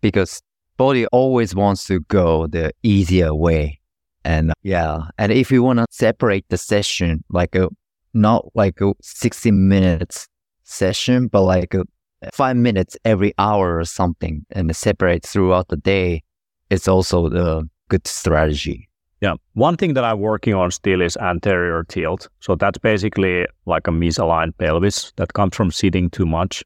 Because 0.00 0.42
body 0.76 1.06
always 1.06 1.54
wants 1.54 1.86
to 1.86 2.00
go 2.00 2.46
the 2.46 2.72
easier 2.82 3.34
way. 3.34 3.80
And 4.24 4.52
yeah, 4.62 5.04
and 5.16 5.32
if 5.32 5.50
you 5.50 5.62
want 5.62 5.78
to 5.78 5.86
separate 5.90 6.44
the 6.50 6.58
session, 6.58 7.24
like 7.30 7.54
a 7.54 7.68
not 8.12 8.44
like 8.54 8.80
a 8.82 8.92
60 9.00 9.50
minutes 9.50 10.28
session, 10.64 11.28
but 11.28 11.42
like 11.42 11.72
a 11.72 11.84
five 12.32 12.56
minutes 12.56 12.96
every 13.04 13.32
hour 13.38 13.78
or 13.78 13.84
something 13.84 14.44
and 14.50 14.74
separate 14.76 15.24
throughout 15.24 15.68
the 15.68 15.76
day, 15.76 16.22
it's 16.68 16.86
also 16.86 17.30
the 17.30 17.66
good 17.88 18.06
strategy. 18.06 18.89
Yeah. 19.20 19.34
One 19.52 19.76
thing 19.76 19.94
that 19.94 20.04
I'm 20.04 20.20
working 20.20 20.54
on 20.54 20.70
still 20.70 21.02
is 21.02 21.16
anterior 21.18 21.84
tilt. 21.84 22.28
So 22.40 22.54
that's 22.54 22.78
basically 22.78 23.46
like 23.66 23.86
a 23.86 23.90
misaligned 23.90 24.56
pelvis 24.56 25.12
that 25.16 25.34
comes 25.34 25.54
from 25.54 25.70
sitting 25.70 26.08
too 26.08 26.24
much. 26.24 26.62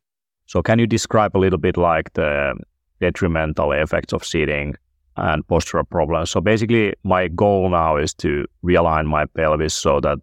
So 0.47 0.62
can 0.62 0.79
you 0.79 0.87
describe 0.87 1.37
a 1.37 1.38
little 1.38 1.59
bit 1.59 1.77
like 1.77 2.12
the 2.12 2.55
detrimental 3.01 3.73
effects 3.73 4.12
of 4.12 4.25
sitting 4.25 4.77
and 5.17 5.45
postural 5.49 5.88
problems? 5.88 6.31
So 6.31 6.40
basically 6.40 6.95
my 7.03 7.27
goal 7.29 7.71
now 7.71 7.97
is 7.97 8.14
to 8.14 8.47
realign 8.64 9.07
my 9.07 9.27
pelvis 9.27 9.75
so 9.75 10.01
that 10.01 10.19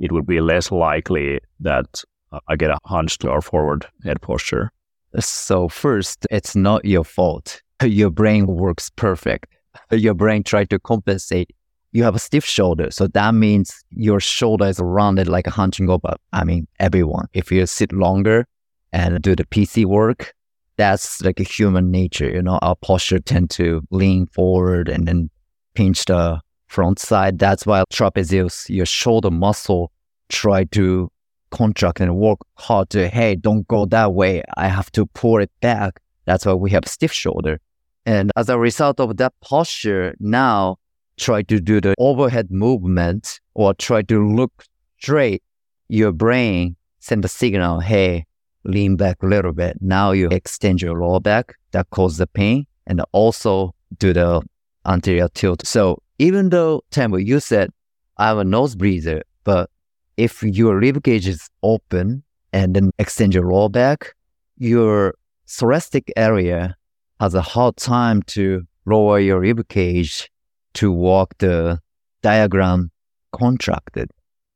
it 0.00 0.10
would 0.10 0.26
be 0.26 0.40
less 0.40 0.72
likely 0.72 1.38
that 1.60 2.02
I 2.48 2.56
get 2.56 2.70
a 2.70 2.78
hunched 2.86 3.24
or 3.24 3.40
forward 3.40 3.86
head 4.04 4.20
posture. 4.20 4.72
So 5.20 5.68
first, 5.68 6.26
it's 6.30 6.56
not 6.56 6.84
your 6.84 7.04
fault. 7.04 7.62
Your 7.82 8.10
brain 8.10 8.46
works 8.46 8.90
perfect. 8.90 9.46
Your 9.92 10.14
brain 10.14 10.42
tried 10.42 10.68
to 10.70 10.80
compensate 10.80 11.50
you 11.92 12.02
have 12.04 12.14
a 12.14 12.18
stiff 12.18 12.44
shoulder. 12.44 12.90
So 12.90 13.06
that 13.08 13.34
means 13.34 13.84
your 13.90 14.20
shoulder 14.20 14.66
is 14.66 14.78
rounded 14.80 15.28
like 15.28 15.46
a 15.46 15.50
hunching 15.50 15.88
over. 15.88 16.14
I 16.32 16.44
mean, 16.44 16.66
everyone. 16.78 17.26
If 17.32 17.50
you 17.50 17.64
sit 17.66 17.92
longer 17.92 18.46
and 18.92 19.20
do 19.22 19.34
the 19.34 19.44
PC 19.44 19.84
work, 19.84 20.34
that's 20.76 21.22
like 21.22 21.40
a 21.40 21.44
human 21.44 21.90
nature. 21.90 22.30
You 22.30 22.42
know, 22.42 22.58
our 22.62 22.76
posture 22.76 23.18
tend 23.18 23.50
to 23.50 23.82
lean 23.90 24.26
forward 24.26 24.88
and 24.88 25.08
then 25.08 25.30
pinch 25.74 26.04
the 26.04 26.40
front 26.68 26.98
side. 26.98 27.38
That's 27.38 27.66
why 27.66 27.84
trapezius, 27.92 28.68
your 28.68 28.86
shoulder 28.86 29.30
muscle, 29.30 29.90
try 30.28 30.64
to 30.64 31.10
contract 31.50 32.00
and 32.00 32.16
work 32.16 32.38
hard 32.54 32.90
to, 32.90 33.08
hey, 33.08 33.34
don't 33.34 33.66
go 33.68 33.86
that 33.86 34.12
way. 34.12 34.42
I 34.56 34.68
have 34.68 34.92
to 34.92 35.06
pull 35.06 35.40
it 35.40 35.50
back. 35.60 36.00
That's 36.26 36.44
why 36.44 36.52
we 36.52 36.70
have 36.70 36.86
stiff 36.86 37.12
shoulder. 37.12 37.58
And 38.04 38.30
as 38.36 38.48
a 38.48 38.58
result 38.58 39.00
of 39.00 39.16
that 39.16 39.32
posture, 39.40 40.14
now 40.20 40.76
try 41.18 41.42
to 41.42 41.60
do 41.60 41.80
the 41.80 41.94
overhead 41.98 42.50
movement 42.50 43.40
or 43.54 43.74
try 43.74 44.02
to 44.02 44.26
look 44.34 44.64
straight, 44.98 45.42
your 45.88 46.12
brain 46.12 46.76
send 47.00 47.24
a 47.24 47.28
signal, 47.28 47.80
hey, 47.80 48.24
lean 48.64 48.96
back 48.96 49.22
a 49.22 49.26
little 49.26 49.52
bit. 49.52 49.78
Now 49.80 50.12
you 50.12 50.28
extend 50.28 50.82
your 50.82 50.98
lower 50.98 51.20
back. 51.20 51.54
That 51.72 51.88
causes 51.90 52.18
the 52.18 52.26
pain 52.26 52.66
and 52.86 53.02
also 53.12 53.74
do 53.98 54.12
the 54.12 54.42
anterior 54.86 55.28
tilt. 55.28 55.66
So 55.66 56.02
even 56.18 56.50
though, 56.50 56.82
Teemu, 56.90 57.24
you 57.24 57.40
said 57.40 57.70
I'm 58.16 58.38
a 58.38 58.44
nose 58.44 58.74
breather, 58.74 59.22
but 59.44 59.70
if 60.16 60.42
your 60.42 60.78
rib 60.78 61.02
cage 61.04 61.28
is 61.28 61.48
open 61.62 62.22
and 62.52 62.74
then 62.74 62.90
extend 62.98 63.34
your 63.34 63.50
lower 63.50 63.68
back, 63.68 64.14
your 64.56 65.14
thoracic 65.46 66.12
area 66.16 66.76
has 67.20 67.34
a 67.34 67.42
hard 67.42 67.76
time 67.76 68.22
to 68.22 68.66
lower 68.86 69.20
your 69.20 69.40
rib 69.40 69.68
cage 69.68 70.30
to 70.78 70.92
walk 70.92 71.36
the 71.38 71.80
diaphragm 72.22 72.92
contracted. 73.32 74.10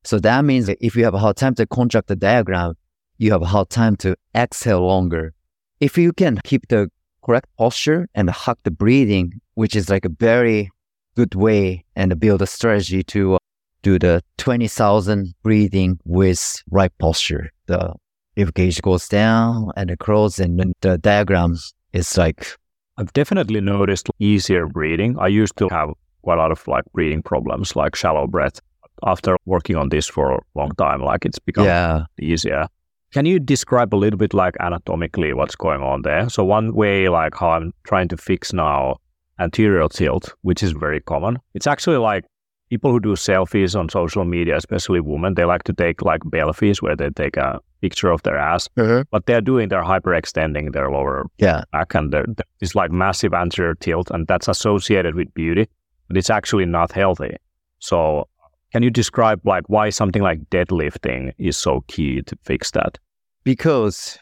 So 0.05 0.21
that 0.21 0.45
means 0.45 0.67
that 0.67 0.79
if 0.81 0.95
you 0.95 1.03
have 1.03 1.15
a 1.15 1.19
hard 1.19 1.37
time 1.37 1.57
to 1.57 1.67
contract 1.67 2.07
the 2.07 2.15
diaphragm, 2.15 2.75
you 3.19 3.33
have 3.33 3.43
a 3.43 3.47
hard 3.47 3.71
time 3.71 3.97
to 3.97 4.15
exhale 4.33 4.87
longer. 4.87 5.35
If 5.81 5.99
you 5.99 6.13
can 6.13 6.39
keep 6.45 6.69
the 6.69 6.91
correct 7.25 7.49
posture 7.59 8.09
and 8.15 8.31
hug 8.31 8.59
the 8.63 8.71
breathing, 8.71 9.41
which 9.55 9.75
is 9.75 9.91
like 9.91 10.05
a 10.05 10.09
very 10.09 10.71
good 11.17 11.35
way 11.35 11.85
and 11.97 12.19
build 12.21 12.41
a 12.41 12.47
strategy 12.47 13.03
to 13.05 13.35
uh, 13.35 13.39
do 13.83 13.99
the 13.99 14.23
20,000 14.39 15.35
breathing 15.43 15.99
with 16.05 16.63
right 16.71 16.93
posture. 16.99 17.51
The 17.67 17.95
rib 18.37 18.55
cage 18.55 18.81
goes 18.81 19.09
down 19.09 19.73
and 19.77 19.91
it 19.91 19.99
closes 19.99 20.39
and 20.39 20.59
then 20.59 20.73
the 20.83 20.99
diaphragm 20.99 21.59
is 21.93 22.17
like. 22.17 22.57
I've 22.97 23.13
definitely 23.13 23.61
noticed 23.61 24.09
easier 24.21 24.67
breathing. 24.67 25.19
I 25.19 25.29
used 25.29 25.57
to 25.57 25.69
have 25.71 25.91
quite 26.23 26.39
a 26.39 26.43
lot 26.43 26.53
of 26.53 26.67
like 26.67 26.85
breathing 26.93 27.23
problems, 27.23 27.77
like 27.77 27.95
shallow 27.95 28.27
breath. 28.27 28.61
After 29.05 29.37
working 29.47 29.75
on 29.77 29.89
this 29.89 30.07
for 30.07 30.31
a 30.31 30.41
long 30.55 30.71
time, 30.77 31.03
like 31.03 31.25
it's 31.25 31.39
become 31.39 31.65
yeah. 31.65 32.05
easier. 32.21 32.69
Can 33.13 33.27
you 33.27 33.41
describe 33.41 33.93
a 33.95 33.97
little 33.97 34.19
bit 34.19 34.33
like 34.33 34.55
anatomically 34.61 35.33
what's 35.33 35.57
going 35.57 35.83
on 35.83 36.03
there? 36.03 36.29
So 36.29 36.45
one 36.45 36.75
way, 36.75 37.09
like 37.09 37.35
how 37.35 37.51
I'm 37.51 37.73
trying 37.85 38.09
to 38.09 38.17
fix 38.17 38.53
now 38.53 38.97
anterior 39.39 39.89
tilt, 39.89 40.35
which 40.43 40.63
is 40.63 40.73
very 40.73 41.01
common. 41.01 41.39
It's 41.55 41.67
actually 41.67 41.99
like 41.99 42.25
people 42.71 42.91
who 42.91 43.01
do 43.01 43.15
selfies 43.15 43.79
on 43.79 43.89
social 43.89 44.25
media, 44.25 44.57
especially 44.57 45.01
women, 45.01 45.35
they 45.35 45.45
like 45.45 45.65
to 45.65 45.75
take 45.75 46.01
like 46.03 46.21
belfies 46.23 46.81
where 46.81 46.97
they 46.97 47.11
take 47.11 47.37
a 47.37 47.61
picture 47.83 48.11
of 48.11 48.23
their 48.23 48.39
ass, 48.39 48.69
mm-hmm. 48.79 49.03
but 49.11 49.27
they're 49.27 49.43
doing 49.43 49.69
they're 49.69 49.83
hyperextending 49.83 50.73
their 50.73 50.91
lower 50.91 51.27
yeah. 51.39 51.65
back, 51.73 51.95
and 51.95 52.15
it's 52.61 52.75
like 52.75 52.91
massive 52.91 53.35
anterior 53.35 53.75
tilt, 53.75 54.11
and 54.11 54.27
that's 54.27 54.49
associated 54.49 55.15
with 55.15 55.35
beauty 55.35 55.69
but 56.12 56.18
it's 56.18 56.29
actually 56.29 56.66
not 56.66 56.92
healthy. 56.92 57.35
So 57.79 58.29
can 58.70 58.83
you 58.83 58.90
describe 58.90 59.40
like 59.46 59.64
why 59.68 59.88
something 59.88 60.20
like 60.20 60.40
deadlifting 60.51 61.33
is 61.38 61.57
so 61.57 61.85
key 61.88 62.20
to 62.20 62.37
fix 62.42 62.70
that? 62.72 62.98
Because 63.44 64.18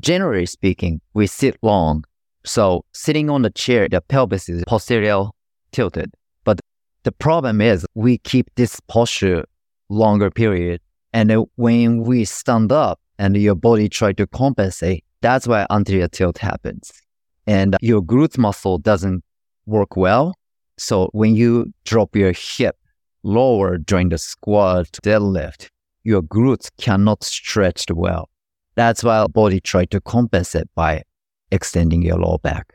generally 0.00 0.44
speaking, 0.44 1.00
we 1.14 1.26
sit 1.26 1.56
long. 1.62 2.04
So 2.44 2.84
sitting 2.92 3.30
on 3.30 3.40
the 3.40 3.48
chair, 3.48 3.88
the 3.88 4.02
pelvis 4.02 4.50
is 4.50 4.62
posterior 4.66 5.28
tilted. 5.72 6.12
But 6.44 6.60
the 7.04 7.12
problem 7.12 7.62
is 7.62 7.86
we 7.94 8.18
keep 8.18 8.54
this 8.56 8.78
posture 8.80 9.46
longer 9.88 10.30
period. 10.30 10.82
And 11.14 11.46
when 11.56 12.02
we 12.02 12.26
stand 12.26 12.70
up 12.70 13.00
and 13.18 13.34
your 13.34 13.54
body 13.54 13.88
try 13.88 14.12
to 14.12 14.26
compensate, 14.26 15.04
that's 15.22 15.48
why 15.48 15.66
anterior 15.70 16.08
tilt 16.08 16.36
happens. 16.36 16.92
And 17.46 17.78
your 17.80 18.02
glute 18.02 18.36
muscle 18.36 18.76
doesn't 18.76 19.24
work 19.64 19.96
well. 19.96 20.34
So 20.80 21.10
when 21.12 21.34
you 21.34 21.72
drop 21.84 22.16
your 22.16 22.32
hip 22.32 22.74
lower 23.22 23.76
during 23.76 24.08
the 24.08 24.16
squat 24.16 24.88
deadlift, 25.04 25.68
your 26.04 26.22
glutes 26.22 26.70
cannot 26.78 27.22
stretch 27.22 27.84
well. 27.90 28.30
That's 28.76 29.04
why 29.04 29.26
body 29.26 29.60
try 29.60 29.84
to 29.86 30.00
compensate 30.00 30.68
by 30.74 31.02
extending 31.52 32.00
your 32.00 32.16
lower 32.16 32.38
back. 32.38 32.72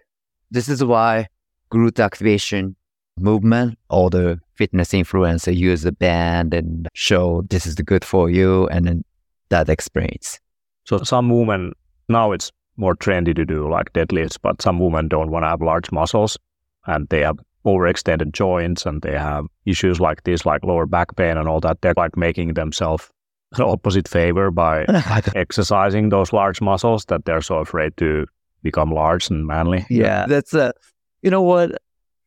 This 0.52 0.70
is 0.70 0.84
why 0.84 1.28
glute 1.72 2.00
activation 2.00 2.76
movement 3.20 3.80
or 3.89 4.12
the 4.12 4.39
fitness 4.54 4.89
influencer 4.89 5.56
use 5.56 5.82
the 5.82 5.91
band 5.91 6.54
and 6.54 6.88
show 6.94 7.41
this 7.50 7.65
is 7.65 7.74
good 7.74 8.06
for 8.06 8.30
you 8.30 8.68
and 8.68 8.86
then 8.86 9.04
that 9.50 9.68
explains. 9.68 10.39
So 10.84 11.00
some 11.00 11.30
women 11.32 11.74
now 12.08 12.34
it's 12.34 12.52
more 12.78 12.96
trendy 12.96 13.36
to 13.36 13.46
do 13.46 13.68
like 13.68 13.94
deadlifts, 13.94 14.38
but 14.39 14.62
some 14.62 14.80
women 14.80 15.08
don't 15.08 15.32
want 15.32 15.44
to 15.44 15.50
have 15.50 15.62
large 15.63 15.91
muscles 15.91 16.38
and 16.86 17.10
they 17.10 17.22
have 17.22 17.39
overextended 17.65 18.32
joints 18.32 18.86
and 18.86 19.01
they 19.01 19.13
have 19.17 19.45
issues 19.65 19.99
like 19.99 20.23
this, 20.23 20.45
like 20.45 20.63
lower 20.63 20.86
back 20.86 21.15
pain 21.15 21.38
and 21.38 21.47
all 21.49 21.60
that, 21.62 21.82
they're 21.82 21.93
like 21.97 22.15
making 22.15 22.54
themselves 22.54 23.10
an 23.54 23.63
opposite 23.63 24.08
favor 24.08 24.51
by 24.51 24.86
exercising 25.36 26.10
those 26.10 26.34
large 26.34 26.62
muscles 26.62 27.06
that 27.06 27.25
they're 27.25 27.41
so 27.41 27.58
afraid 27.58 27.95
to 27.97 28.25
become 28.62 28.91
large 28.91 29.30
and 29.30 29.47
manly. 29.47 29.86
Yeah, 29.89 30.25
that's 30.28 30.54
a, 30.54 30.73
you 31.21 31.30
know 31.30 31.41
what? 31.41 31.78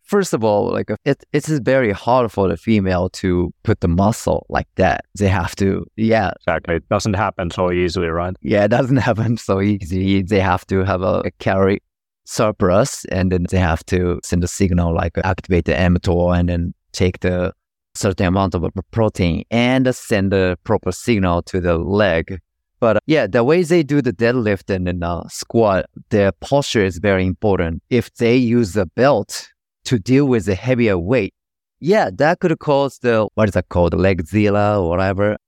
First 0.03 0.33
of 0.33 0.43
all, 0.43 0.73
like 0.73 0.91
it, 1.05 1.23
it's 1.35 1.49
very 1.49 1.93
hard 1.93 2.33
for 2.33 2.49
the 2.49 2.57
female 2.57 3.11
to 3.11 3.53
put 3.63 3.81
the 3.81 3.89
muscle 3.89 4.47
like 4.49 4.69
that. 4.77 5.05
They 5.19 5.29
have 5.29 5.55
to, 5.57 5.85
yeah. 5.97 6.31
Exactly. 6.41 6.77
It 6.77 6.89
doesn't 6.89 7.13
happen 7.13 7.51
so 7.51 7.71
easily, 7.71 8.07
right? 8.07 8.35
Yeah, 8.41 8.65
it 8.65 8.69
doesn't 8.69 8.97
happen 9.09 9.37
so 9.37 9.61
easy. 9.61 10.23
They 10.23 10.41
have 10.41 10.67
to 10.69 10.83
have 10.85 11.03
a, 11.03 11.23
a 11.27 11.31
calorie 11.33 11.83
surplus 12.29 13.07
and 13.07 13.33
then 13.33 13.47
they 13.51 13.59
have 13.59 13.85
to 13.87 14.21
send 14.23 14.45
a 14.45 14.49
signal 14.49 14.95
like 14.95 15.17
activate 15.25 15.65
the 15.65 15.73
mTOR 15.73 16.39
and 16.39 16.51
then 16.51 16.75
take 16.93 17.21
the 17.21 17.53
certain 17.95 18.27
amount 18.27 18.55
of 18.55 18.63
protein 18.91 19.45
and 19.51 19.95
send 19.95 20.31
the 20.31 20.59
proper 20.63 20.93
signal 20.93 21.43
to 21.43 21.59
the 21.59 21.79
leg. 21.79 22.39
But 22.81 22.97
uh, 22.97 23.01
yeah, 23.07 23.27
the 23.27 23.43
way 23.43 23.63
they 23.63 23.83
do 23.83 24.03
the 24.03 24.13
deadlift 24.13 24.73
and 24.73 24.87
then 24.87 25.03
uh, 25.03 25.27
squat, 25.29 25.87
their 26.11 26.31
posture 26.33 26.85
is 26.85 26.99
very 26.99 27.25
important. 27.27 27.83
If 27.91 28.15
they 28.15 28.37
use 28.37 28.75
the 28.75 28.87
belt 28.87 29.49
to 29.85 29.99
deal 29.99 30.27
with 30.27 30.45
the 30.45 30.55
heavier 30.55 30.99
weight, 30.99 31.35
yeah, 31.81 32.11
that 32.13 32.41
could 32.41 32.57
cause 32.59 32.99
the, 32.99 33.27
what 33.35 33.49
is 33.49 33.55
that 33.55 33.71
called, 33.71 33.95
legzilla 33.95 34.81
or 34.81 34.89
whatever. 34.89 35.37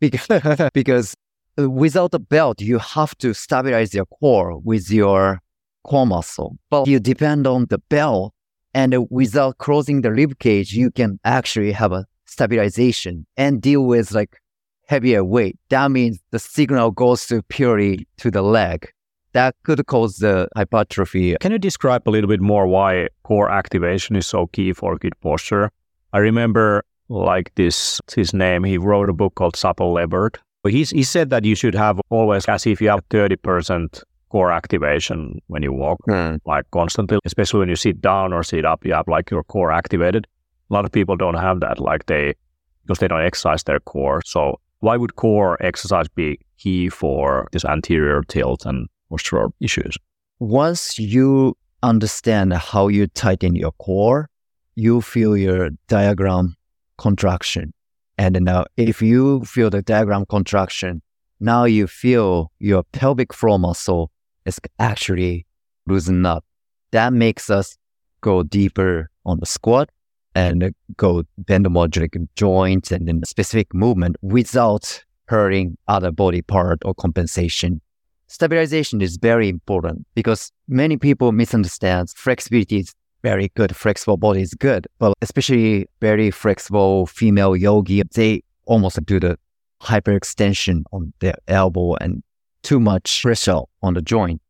Because, 0.00 0.70
because 0.74 1.14
without 1.56 2.10
the 2.10 2.18
belt, 2.18 2.60
you 2.60 2.78
have 2.78 3.16
to 3.18 3.32
stabilize 3.32 3.94
your 3.94 4.06
core 4.06 4.58
with 4.58 4.90
your 4.90 5.38
core 5.84 6.06
muscle. 6.06 6.58
But 6.70 6.86
you 6.86 7.00
depend 7.00 7.46
on 7.46 7.66
the 7.66 7.78
bell 7.78 8.34
and 8.74 9.06
without 9.10 9.58
closing 9.58 10.00
the 10.00 10.12
rib 10.12 10.38
cage, 10.38 10.72
you 10.72 10.90
can 10.90 11.18
actually 11.24 11.72
have 11.72 11.92
a 11.92 12.06
stabilization 12.24 13.26
and 13.36 13.60
deal 13.60 13.84
with 13.84 14.12
like 14.12 14.40
heavier 14.86 15.24
weight. 15.24 15.58
That 15.68 15.90
means 15.90 16.18
the 16.30 16.38
signal 16.38 16.90
goes 16.90 17.26
to 17.26 17.42
purely 17.42 18.06
to 18.18 18.30
the 18.30 18.42
leg 18.42 18.90
that 19.32 19.54
could 19.64 19.84
cause 19.86 20.16
the 20.16 20.48
hypertrophy. 20.56 21.36
Can 21.40 21.52
you 21.52 21.58
describe 21.58 22.02
a 22.06 22.10
little 22.10 22.28
bit 22.28 22.40
more 22.40 22.66
why 22.66 23.08
core 23.24 23.50
activation 23.50 24.16
is 24.16 24.26
so 24.26 24.46
key 24.48 24.72
for 24.72 24.96
good 24.96 25.18
posture? 25.20 25.70
I 26.12 26.18
remember 26.18 26.84
like 27.08 27.54
this, 27.54 28.00
his 28.14 28.32
name, 28.32 28.64
he 28.64 28.78
wrote 28.78 29.08
a 29.08 29.12
book 29.12 29.34
called 29.34 29.56
Supple 29.56 29.92
Leopard. 29.92 30.38
He's, 30.66 30.90
he 30.90 31.02
said 31.02 31.30
that 31.30 31.44
you 31.44 31.54
should 31.54 31.74
have 31.74 32.00
always, 32.10 32.44
as 32.46 32.66
if 32.66 32.80
you 32.80 32.88
have 32.88 33.06
30% 33.08 34.02
core 34.32 34.50
activation 34.60 35.18
when 35.52 35.62
you 35.62 35.72
walk, 35.84 35.98
Hmm. 36.08 36.36
like 36.52 36.66
constantly, 36.70 37.18
especially 37.24 37.60
when 37.60 37.68
you 37.68 37.76
sit 37.76 38.00
down 38.00 38.32
or 38.32 38.42
sit 38.42 38.64
up, 38.64 38.84
you 38.86 38.94
have 38.94 39.08
like 39.16 39.30
your 39.30 39.44
core 39.44 39.70
activated. 39.80 40.26
A 40.70 40.72
lot 40.74 40.84
of 40.86 40.92
people 40.92 41.16
don't 41.16 41.40
have 41.48 41.60
that, 41.60 41.78
like 41.78 42.06
they, 42.06 42.34
because 42.82 42.98
they 42.98 43.08
don't 43.08 43.26
exercise 43.30 43.62
their 43.64 43.80
core. 43.80 44.20
So 44.24 44.58
why 44.80 44.96
would 44.96 45.14
core 45.16 45.56
exercise 45.60 46.08
be 46.08 46.38
key 46.58 46.88
for 46.88 47.46
this 47.52 47.64
anterior 47.64 48.22
tilt 48.22 48.66
and 48.66 48.88
postural 49.10 49.50
issues? 49.60 49.96
Once 50.38 50.98
you 50.98 51.56
understand 51.82 52.52
how 52.54 52.88
you 52.88 53.06
tighten 53.08 53.54
your 53.54 53.72
core, 53.72 54.28
you 54.74 55.00
feel 55.02 55.36
your 55.36 55.70
diaphragm 55.88 56.54
contraction. 56.96 57.72
And 58.18 58.40
now 58.40 58.64
if 58.76 59.02
you 59.02 59.44
feel 59.44 59.68
the 59.70 59.82
diaphragm 59.82 60.24
contraction, 60.26 61.02
now 61.40 61.64
you 61.64 61.86
feel 61.86 62.50
your 62.60 62.82
pelvic 62.92 63.32
floor 63.34 63.58
muscle 63.58 64.10
is 64.46 64.60
actually 64.78 65.46
loosen 65.86 66.24
up. 66.26 66.44
That 66.92 67.12
makes 67.12 67.50
us 67.50 67.76
go 68.20 68.42
deeper 68.42 69.10
on 69.24 69.40
the 69.40 69.46
squat 69.46 69.90
and 70.34 70.74
go 70.96 71.24
bend 71.38 71.68
more 71.68 71.88
like 71.94 72.16
joints 72.36 72.90
and 72.90 73.06
then 73.06 73.22
specific 73.24 73.74
movement 73.74 74.16
without 74.22 75.04
hurting 75.26 75.76
other 75.88 76.10
body 76.10 76.42
part 76.42 76.80
or 76.84 76.94
compensation. 76.94 77.80
Stabilization 78.28 79.02
is 79.02 79.18
very 79.18 79.48
important 79.48 80.06
because 80.14 80.52
many 80.68 80.96
people 80.96 81.32
misunderstand 81.32 82.08
flexibility 82.10 82.78
is 82.78 82.94
very 83.22 83.50
good. 83.54 83.76
Flexible 83.76 84.16
body 84.16 84.40
is 84.40 84.54
good, 84.54 84.86
but 84.98 85.12
especially 85.20 85.86
very 86.00 86.30
flexible 86.30 87.06
female 87.06 87.54
yogi, 87.54 88.02
they 88.14 88.42
almost 88.66 89.04
do 89.04 89.20
the 89.20 89.38
hyperextension 89.82 90.84
on 90.92 91.12
their 91.20 91.34
elbow 91.48 91.94
and 91.96 92.22
too 92.62 92.80
much 92.80 93.22
pressure 93.22 93.60
on 93.82 93.94
the 93.94 94.02
joint. 94.02 94.40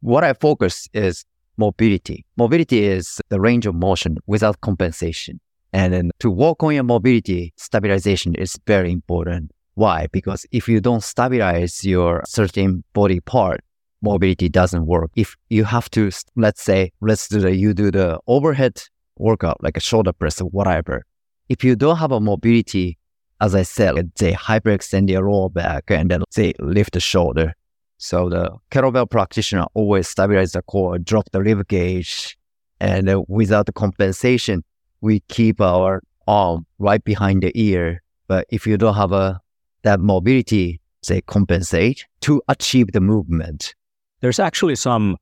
What 0.00 0.24
I 0.24 0.32
focus 0.34 0.88
is 0.92 1.24
mobility. 1.56 2.24
Mobility 2.36 2.84
is 2.84 3.20
the 3.28 3.40
range 3.40 3.66
of 3.66 3.74
motion 3.74 4.18
without 4.26 4.60
compensation. 4.60 5.40
And 5.72 5.92
then 5.92 6.10
to 6.20 6.30
work 6.30 6.62
on 6.62 6.74
your 6.74 6.84
mobility, 6.84 7.52
stabilization 7.56 8.34
is 8.34 8.58
very 8.66 8.92
important. 8.92 9.50
Why? 9.74 10.06
Because 10.12 10.44
if 10.52 10.68
you 10.68 10.80
don't 10.80 11.02
stabilize 11.02 11.84
your 11.84 12.22
certain 12.26 12.84
body 12.92 13.20
part, 13.20 13.60
mobility 14.02 14.48
doesn't 14.48 14.86
work. 14.86 15.10
If 15.16 15.34
you 15.48 15.64
have 15.64 15.88
to, 15.90 16.10
let's 16.36 16.62
say, 16.62 16.92
let's 17.00 17.28
do 17.28 17.40
the, 17.40 17.56
you 17.56 17.72
do 17.72 17.90
the 17.90 18.18
overhead 18.26 18.82
workout, 19.16 19.62
like 19.62 19.76
a 19.76 19.80
shoulder 19.80 20.12
press 20.12 20.40
or 20.40 20.50
whatever. 20.50 21.04
If 21.48 21.64
you 21.64 21.74
don't 21.76 21.96
have 21.96 22.12
a 22.12 22.20
mobility, 22.20 22.98
as 23.42 23.56
I 23.56 23.62
said, 23.62 23.96
let's 23.96 24.22
hyperextend 24.22 25.08
their 25.08 25.28
lower 25.28 25.50
back 25.50 25.90
and 25.90 26.10
then 26.10 26.22
they 26.36 26.54
lift 26.60 26.92
the 26.92 27.00
shoulder. 27.00 27.54
So 27.98 28.28
the 28.28 28.56
kettlebell 28.70 29.10
practitioner 29.10 29.66
always 29.74 30.06
stabilize 30.08 30.52
the 30.52 30.62
core, 30.62 30.98
drop 30.98 31.28
the 31.32 31.42
rib 31.42 31.66
cage, 31.66 32.38
and 32.78 33.08
uh, 33.08 33.22
without 33.26 33.66
the 33.66 33.72
compensation, 33.72 34.62
we 35.00 35.20
keep 35.28 35.60
our 35.60 36.02
arm 36.28 36.66
right 36.78 37.02
behind 37.02 37.42
the 37.42 37.50
ear. 37.54 38.00
But 38.28 38.46
if 38.50 38.64
you 38.64 38.78
don't 38.78 38.94
have 38.94 39.10
a 39.10 39.40
that 39.82 39.98
mobility, 39.98 40.80
they 41.08 41.20
compensate 41.22 42.06
to 42.20 42.40
achieve 42.46 42.92
the 42.92 43.00
movement. 43.00 43.74
There's 44.20 44.38
actually 44.38 44.76
some 44.76 45.16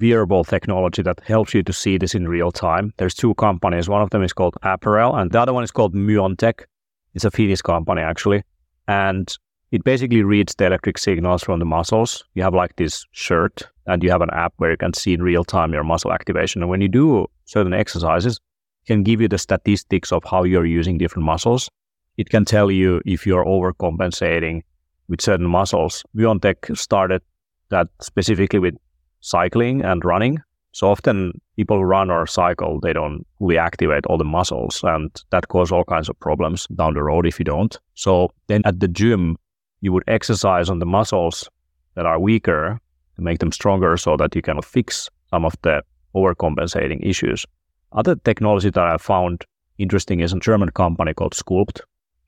wearable 0.00 0.44
technology 0.44 1.02
that 1.02 1.20
helps 1.26 1.52
you 1.52 1.62
to 1.62 1.72
see 1.74 1.98
this 1.98 2.14
in 2.14 2.26
real 2.26 2.52
time. 2.52 2.94
There's 2.96 3.14
two 3.14 3.34
companies. 3.34 3.86
One 3.86 4.00
of 4.00 4.08
them 4.10 4.22
is 4.22 4.32
called 4.32 4.54
Apparel, 4.62 5.14
and 5.14 5.30
the 5.30 5.40
other 5.40 5.52
one 5.52 5.64
is 5.64 5.70
called 5.70 5.94
Myontec. 5.94 6.64
It's 7.16 7.24
a 7.24 7.30
Finnish 7.30 7.62
company 7.62 8.02
actually, 8.02 8.42
and 8.86 9.34
it 9.72 9.82
basically 9.84 10.22
reads 10.22 10.54
the 10.54 10.66
electric 10.66 10.98
signals 10.98 11.42
from 11.42 11.58
the 11.60 11.64
muscles. 11.64 12.22
You 12.34 12.42
have 12.42 12.54
like 12.54 12.76
this 12.76 13.06
shirt, 13.12 13.62
and 13.86 14.02
you 14.02 14.10
have 14.10 14.20
an 14.20 14.28
app 14.34 14.52
where 14.58 14.72
you 14.72 14.76
can 14.76 14.92
see 14.92 15.14
in 15.14 15.22
real 15.22 15.42
time 15.42 15.72
your 15.72 15.82
muscle 15.82 16.12
activation. 16.12 16.60
And 16.60 16.70
when 16.70 16.82
you 16.82 16.88
do 16.88 17.26
certain 17.46 17.72
exercises, 17.72 18.36
it 18.36 18.86
can 18.86 19.02
give 19.02 19.22
you 19.22 19.28
the 19.28 19.38
statistics 19.38 20.12
of 20.12 20.24
how 20.24 20.44
you're 20.44 20.66
using 20.66 20.98
different 20.98 21.24
muscles. 21.24 21.70
It 22.18 22.28
can 22.28 22.44
tell 22.44 22.70
you 22.70 23.00
if 23.06 23.26
you're 23.26 23.46
overcompensating 23.46 24.60
with 25.08 25.22
certain 25.22 25.46
muscles. 25.46 26.04
Myontec 26.14 26.76
started 26.76 27.22
that 27.70 27.88
specifically 28.02 28.58
with 28.58 28.74
cycling 29.22 29.82
and 29.82 30.04
running. 30.04 30.38
So 30.76 30.90
often 30.90 31.40
people 31.56 31.86
run 31.86 32.10
or 32.10 32.26
cycle, 32.26 32.80
they 32.80 32.92
don't 32.92 33.26
fully 33.38 33.56
activate 33.56 34.04
all 34.04 34.18
the 34.18 34.24
muscles 34.24 34.84
and 34.84 35.10
that 35.30 35.48
causes 35.48 35.72
all 35.72 35.84
kinds 35.84 36.10
of 36.10 36.20
problems 36.20 36.66
down 36.66 36.92
the 36.92 37.02
road 37.02 37.26
if 37.26 37.38
you 37.38 37.46
don't. 37.46 37.74
So 37.94 38.28
then 38.48 38.60
at 38.66 38.78
the 38.80 38.86
gym, 38.86 39.38
you 39.80 39.90
would 39.94 40.04
exercise 40.06 40.68
on 40.68 40.78
the 40.78 40.84
muscles 40.84 41.48
that 41.94 42.04
are 42.04 42.20
weaker 42.20 42.78
to 43.14 43.22
make 43.22 43.38
them 43.38 43.52
stronger 43.52 43.96
so 43.96 44.18
that 44.18 44.36
you 44.36 44.42
can 44.42 44.60
fix 44.60 45.08
some 45.30 45.46
of 45.46 45.54
the 45.62 45.80
overcompensating 46.14 47.00
issues. 47.02 47.46
Other 47.92 48.14
technology 48.14 48.68
that 48.68 48.84
I 48.84 48.98
found 48.98 49.46
interesting 49.78 50.20
is 50.20 50.34
a 50.34 50.40
German 50.40 50.72
company 50.72 51.14
called 51.14 51.32
Skulpt. 51.32 51.80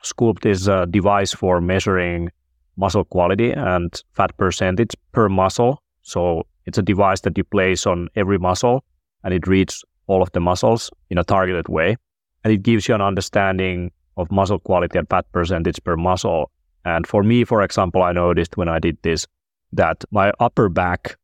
Skulpt 0.03 0.47
is 0.47 0.69
a 0.69 0.87
device 0.87 1.35
for 1.35 1.61
measuring 1.61 2.31
muscle 2.79 3.05
quality 3.05 3.53
and 3.53 4.03
fat 4.15 4.35
percentage 4.39 4.95
per 5.13 5.29
muscle. 5.29 5.83
So 6.01 6.47
it's 6.69 6.77
a 6.77 6.83
device 6.83 7.23
that 7.23 7.39
you 7.39 7.45
place 7.45 7.87
on 7.87 8.09
every 8.15 8.39
muscle 8.39 8.85
and 9.25 9.33
it 9.33 9.47
reads 9.47 9.83
all 10.07 10.23
of 10.23 10.31
the 10.33 10.41
muscles 10.41 10.91
in 11.09 11.17
a 11.17 11.25
targeted 11.25 11.67
way. 11.69 11.97
And 12.45 12.53
it 12.53 12.63
gives 12.63 12.87
you 12.87 12.95
an 12.95 13.01
understanding 13.01 13.91
of 14.19 14.31
muscle 14.31 14.59
quality 14.59 14.99
and 14.99 15.09
fat 15.09 15.25
percentage 15.33 15.83
per 15.83 15.97
muscle. 15.97 16.51
And 16.85 17.07
for 17.07 17.23
me, 17.23 17.45
for 17.45 17.63
example, 17.63 18.03
I 18.03 18.13
noticed 18.13 18.59
when 18.59 18.69
I 18.69 18.79
did 18.81 18.99
this 19.01 19.27
that 19.73 20.05
my 20.11 20.31
upper 20.41 20.69
back 20.69 21.17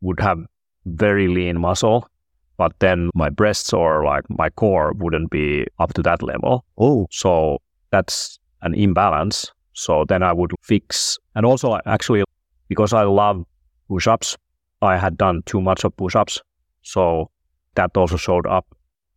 would 0.00 0.18
have 0.18 0.38
very 0.86 1.28
lean 1.28 1.60
muscle, 1.60 2.08
but 2.56 2.72
then 2.80 3.10
my 3.14 3.28
breasts 3.28 3.72
or 3.72 4.04
like 4.04 4.24
my 4.28 4.50
core 4.50 4.94
wouldn't 4.94 5.30
be 5.30 5.64
up 5.78 5.94
to 5.94 6.02
that 6.02 6.24
level. 6.24 6.64
Oh, 6.76 7.06
So 7.12 7.58
that's 7.92 8.40
an 8.62 8.74
imbalance. 8.74 9.52
So 9.74 10.04
then 10.08 10.24
I 10.24 10.32
would 10.32 10.50
fix, 10.62 11.18
and 11.36 11.46
also 11.46 11.78
actually 11.86 12.24
because 12.68 12.92
I 12.92 13.04
love 13.04 13.44
push-ups, 13.88 14.36
I 14.82 14.96
had 14.96 15.16
done 15.16 15.42
too 15.46 15.60
much 15.60 15.84
of 15.84 15.96
push-ups. 15.96 16.40
So 16.82 17.30
that 17.74 17.96
also 17.96 18.16
showed 18.16 18.46
up 18.46 18.66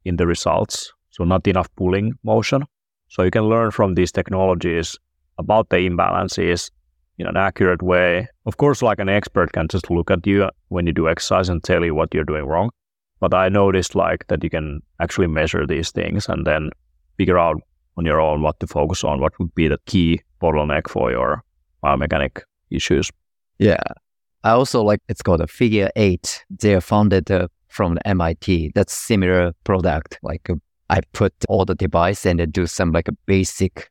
in 0.06 0.18
the 0.18 0.28
results. 0.28 0.94
So 1.12 1.24
not 1.24 1.48
enough 1.48 1.70
pulling 1.76 2.14
motion. 2.24 2.64
So 3.10 3.24
you 3.24 3.32
can 3.32 3.44
learn 3.44 3.72
from 3.72 3.96
these 3.96 4.12
technologies 4.12 4.98
about 5.38 5.70
the 5.70 5.78
imbalances 5.78 6.72
in 7.18 7.28
an 7.28 7.38
accurate 7.38 7.82
way. 7.82 8.28
Of 8.46 8.58
course, 8.58 8.82
like 8.82 9.00
an 9.00 9.10
expert 9.10 9.52
can 9.52 9.68
just 9.68 9.92
look 9.92 10.10
at 10.10 10.26
you 10.26 10.50
when 10.70 10.88
you 10.88 10.94
do 10.94 11.10
exercise 11.10 11.50
and 11.50 11.64
tell 11.64 11.84
you 11.84 11.94
what 11.94 12.14
you're 12.14 12.24
doing 12.24 12.46
wrong. 12.46 12.70
But 13.20 13.34
I 13.34 13.50
noticed 13.50 13.96
like 13.96 14.26
that 14.28 14.44
you 14.44 14.50
can 14.50 14.82
actually 15.00 15.28
measure 15.28 15.68
these 15.68 15.92
things 15.92 16.28
and 16.28 16.48
then 16.48 16.72
figure 17.18 17.38
out 17.38 17.62
on 17.98 18.06
your 18.06 18.20
own 18.20 18.42
what 18.42 18.60
to 18.62 18.68
focus 18.68 19.04
on, 19.04 19.20
what 19.20 19.38
would 19.38 19.54
be 19.54 19.68
the 19.68 19.80
key 19.86 20.22
bottleneck 20.42 20.90
for 20.90 21.12
your 21.12 21.44
biomechanic 21.84 22.42
issues. 22.70 23.12
yeah. 23.60 23.84
I 24.44 24.52
also 24.52 24.84
like 24.84 25.00
it's 25.08 25.22
called 25.22 25.42
a 25.42 25.48
Figur8. 25.48 26.40
They're 26.50 26.82
founded 26.82 27.30
uh, 27.32 27.48
from 27.68 27.98
MIT. 28.06 28.72
That's 28.76 28.94
similar 28.94 29.54
product. 29.64 30.20
Like 30.24 30.50
uh, 30.50 30.56
I 30.90 31.02
put 31.14 31.34
all 31.48 31.66
the 31.66 31.76
device 31.76 32.26
and 32.26 32.40
then 32.40 32.52
do 32.52 32.68
some 32.68 32.92
like 32.92 33.08
a 33.08 33.14
basic 33.26 33.90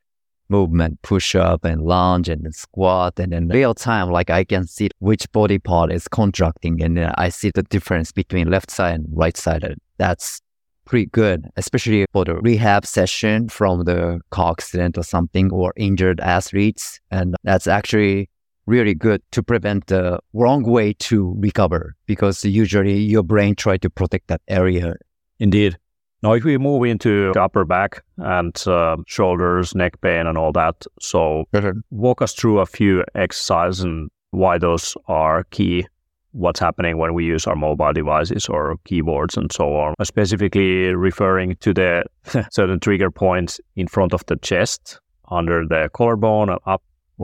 movement, 0.49 1.01
push 1.01 1.33
up 1.33 1.63
and 1.65 1.81
lunge 1.81 2.29
and 2.29 2.53
squat 2.53 3.17
and 3.17 3.31
then 3.31 3.47
real 3.47 3.73
time, 3.73 4.11
like 4.11 4.29
I 4.29 4.43
can 4.43 4.67
see 4.67 4.89
which 4.99 5.31
body 5.31 5.57
part 5.57 5.91
is 5.91 6.07
contracting 6.07 6.83
and 6.83 6.99
I 6.99 7.29
see 7.29 7.51
the 7.55 7.63
difference 7.63 8.11
between 8.11 8.51
left 8.51 8.69
side 8.69 8.95
and 8.95 9.05
right 9.11 9.35
side. 9.35 9.63
That's 9.97 10.41
pretty 10.85 11.05
good, 11.07 11.47
especially 11.55 12.05
for 12.11 12.25
the 12.25 12.35
rehab 12.35 12.85
session 12.85 13.47
from 13.47 13.85
the 13.85 14.19
car 14.29 14.51
accident 14.51 14.97
or 14.97 15.03
something 15.03 15.51
or 15.51 15.73
injured 15.77 16.19
athletes. 16.19 16.99
And 17.09 17.35
that's 17.43 17.65
actually 17.65 18.29
really 18.71 18.95
good 18.95 19.21
to 19.31 19.43
prevent 19.43 19.87
the 19.87 20.17
wrong 20.33 20.63
way 20.63 20.93
to 20.93 21.35
recover 21.37 21.93
because 22.05 22.45
usually 22.45 22.97
your 22.97 23.21
brain 23.21 23.53
try 23.53 23.75
to 23.77 23.89
protect 23.89 24.27
that 24.27 24.41
area. 24.47 24.95
Indeed. 25.39 25.77
Now, 26.23 26.33
if 26.33 26.43
we 26.43 26.57
move 26.57 26.83
into 26.85 27.33
the 27.33 27.41
upper 27.41 27.65
back 27.65 28.03
and 28.17 28.55
uh, 28.67 28.97
shoulders, 29.07 29.75
neck 29.75 29.99
pain, 30.01 30.27
and 30.27 30.37
all 30.37 30.51
that, 30.53 30.85
so 31.01 31.45
walk 31.89 32.21
us 32.21 32.33
through 32.33 32.59
a 32.59 32.65
few 32.65 33.03
exercises 33.15 33.83
and 33.83 34.09
why 34.29 34.57
those 34.57 34.95
are 35.07 35.43
key. 35.45 35.87
What's 36.33 36.61
happening 36.61 36.97
when 36.97 37.13
we 37.13 37.25
use 37.25 37.45
our 37.45 37.57
mobile 37.57 37.91
devices 37.91 38.47
or 38.47 38.77
keyboards 38.85 39.35
and 39.35 39.51
so 39.51 39.75
on. 39.75 39.95
Specifically 40.01 40.95
referring 40.95 41.57
to 41.57 41.73
the 41.73 42.05
certain 42.51 42.79
trigger 42.79 43.11
points 43.11 43.59
in 43.75 43.87
front 43.87 44.13
of 44.13 44.25
the 44.27 44.37
chest, 44.37 45.01
under 45.29 45.67
the 45.67 45.89
collarbone, 45.93 46.49
and 46.49 46.59
up 46.65 46.83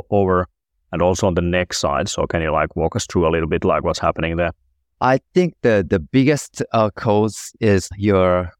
over 0.09 0.47
and 0.91 1.01
also 1.01 1.27
on 1.27 1.33
the 1.35 1.41
neck 1.41 1.73
side. 1.73 2.09
So 2.09 2.25
can 2.25 2.41
you 2.41 2.51
like 2.51 2.75
walk 2.75 2.95
us 2.95 3.05
through 3.05 3.27
a 3.27 3.31
little 3.31 3.49
bit 3.49 3.63
like 3.63 3.83
what's 3.83 3.99
happening 3.99 4.37
there? 4.37 4.51
I 5.01 5.19
think 5.33 5.53
the 5.61 5.85
the 5.87 5.99
biggest 5.99 6.63
uh, 6.71 6.89
cause 6.95 7.51
is 7.59 7.89
your 7.97 8.51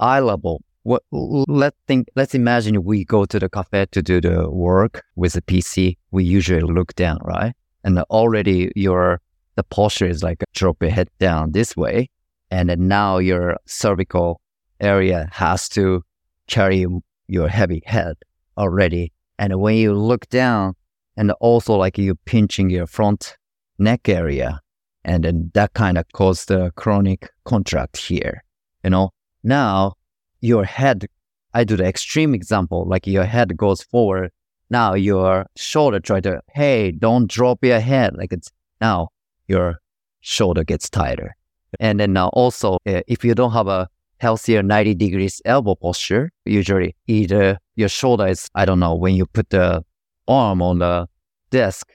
eye 0.00 0.20
level. 0.20 0.62
What 0.82 1.02
let 1.12 1.74
think 1.86 2.08
let's 2.16 2.34
imagine 2.34 2.82
we 2.84 3.04
go 3.04 3.24
to 3.24 3.38
the 3.38 3.48
cafe 3.48 3.86
to 3.92 4.02
do 4.02 4.20
the 4.20 4.50
work 4.50 5.02
with 5.16 5.34
the 5.34 5.42
PC. 5.42 5.96
We 6.10 6.24
usually 6.24 6.60
look 6.60 6.94
down, 6.94 7.18
right? 7.22 7.54
And 7.84 7.98
already 8.10 8.72
your 8.74 9.20
the 9.56 9.62
posture 9.62 10.06
is 10.06 10.22
like 10.22 10.42
drop 10.52 10.82
your 10.82 10.90
head 10.90 11.08
down 11.20 11.52
this 11.52 11.76
way, 11.76 12.10
and 12.50 12.68
then 12.68 12.88
now 12.88 13.18
your 13.18 13.56
cervical 13.66 14.40
area 14.80 15.28
has 15.32 15.68
to 15.70 16.02
carry 16.48 16.86
your 17.28 17.48
heavy 17.48 17.82
head 17.86 18.16
already. 18.58 19.12
And 19.38 19.60
when 19.60 19.76
you 19.76 19.94
look 19.94 20.28
down, 20.28 20.74
and 21.16 21.32
also 21.40 21.74
like 21.74 21.98
you 21.98 22.14
pinching 22.24 22.70
your 22.70 22.86
front 22.86 23.36
neck 23.78 24.08
area, 24.08 24.60
and 25.04 25.24
then 25.24 25.50
that 25.54 25.72
kind 25.74 25.98
of 25.98 26.04
causes 26.12 26.46
the 26.46 26.72
chronic 26.76 27.30
contract 27.44 27.96
here. 27.96 28.42
You 28.82 28.90
know, 28.90 29.10
now 29.42 29.94
your 30.40 30.64
head, 30.64 31.06
I 31.52 31.64
do 31.64 31.76
the 31.76 31.84
extreme 31.84 32.34
example, 32.34 32.86
like 32.86 33.06
your 33.06 33.24
head 33.24 33.56
goes 33.56 33.82
forward. 33.82 34.30
Now 34.70 34.94
your 34.94 35.46
shoulder 35.56 36.00
try 36.00 36.20
to, 36.20 36.40
hey, 36.54 36.90
don't 36.92 37.30
drop 37.30 37.64
your 37.64 37.80
head. 37.80 38.16
Like 38.16 38.32
it's 38.32 38.50
now 38.80 39.08
your 39.46 39.80
shoulder 40.20 40.64
gets 40.64 40.88
tighter. 40.90 41.36
And 41.80 42.00
then 42.00 42.12
now 42.12 42.28
also, 42.28 42.74
uh, 42.86 43.02
if 43.06 43.24
you 43.24 43.34
don't 43.34 43.52
have 43.52 43.68
a 43.68 43.88
healthier 44.18 44.62
90 44.62 44.94
degrees 44.94 45.42
elbow 45.44 45.74
posture, 45.74 46.30
usually 46.44 46.96
either 47.06 47.58
your 47.76 47.88
shoulder 47.88 48.26
is, 48.26 48.48
I 48.54 48.64
don't 48.64 48.80
know, 48.80 48.94
when 48.94 49.14
you 49.14 49.26
put 49.26 49.50
the 49.50 49.84
arm 50.28 50.62
on 50.62 50.78
the 50.78 51.06
desk, 51.50 51.90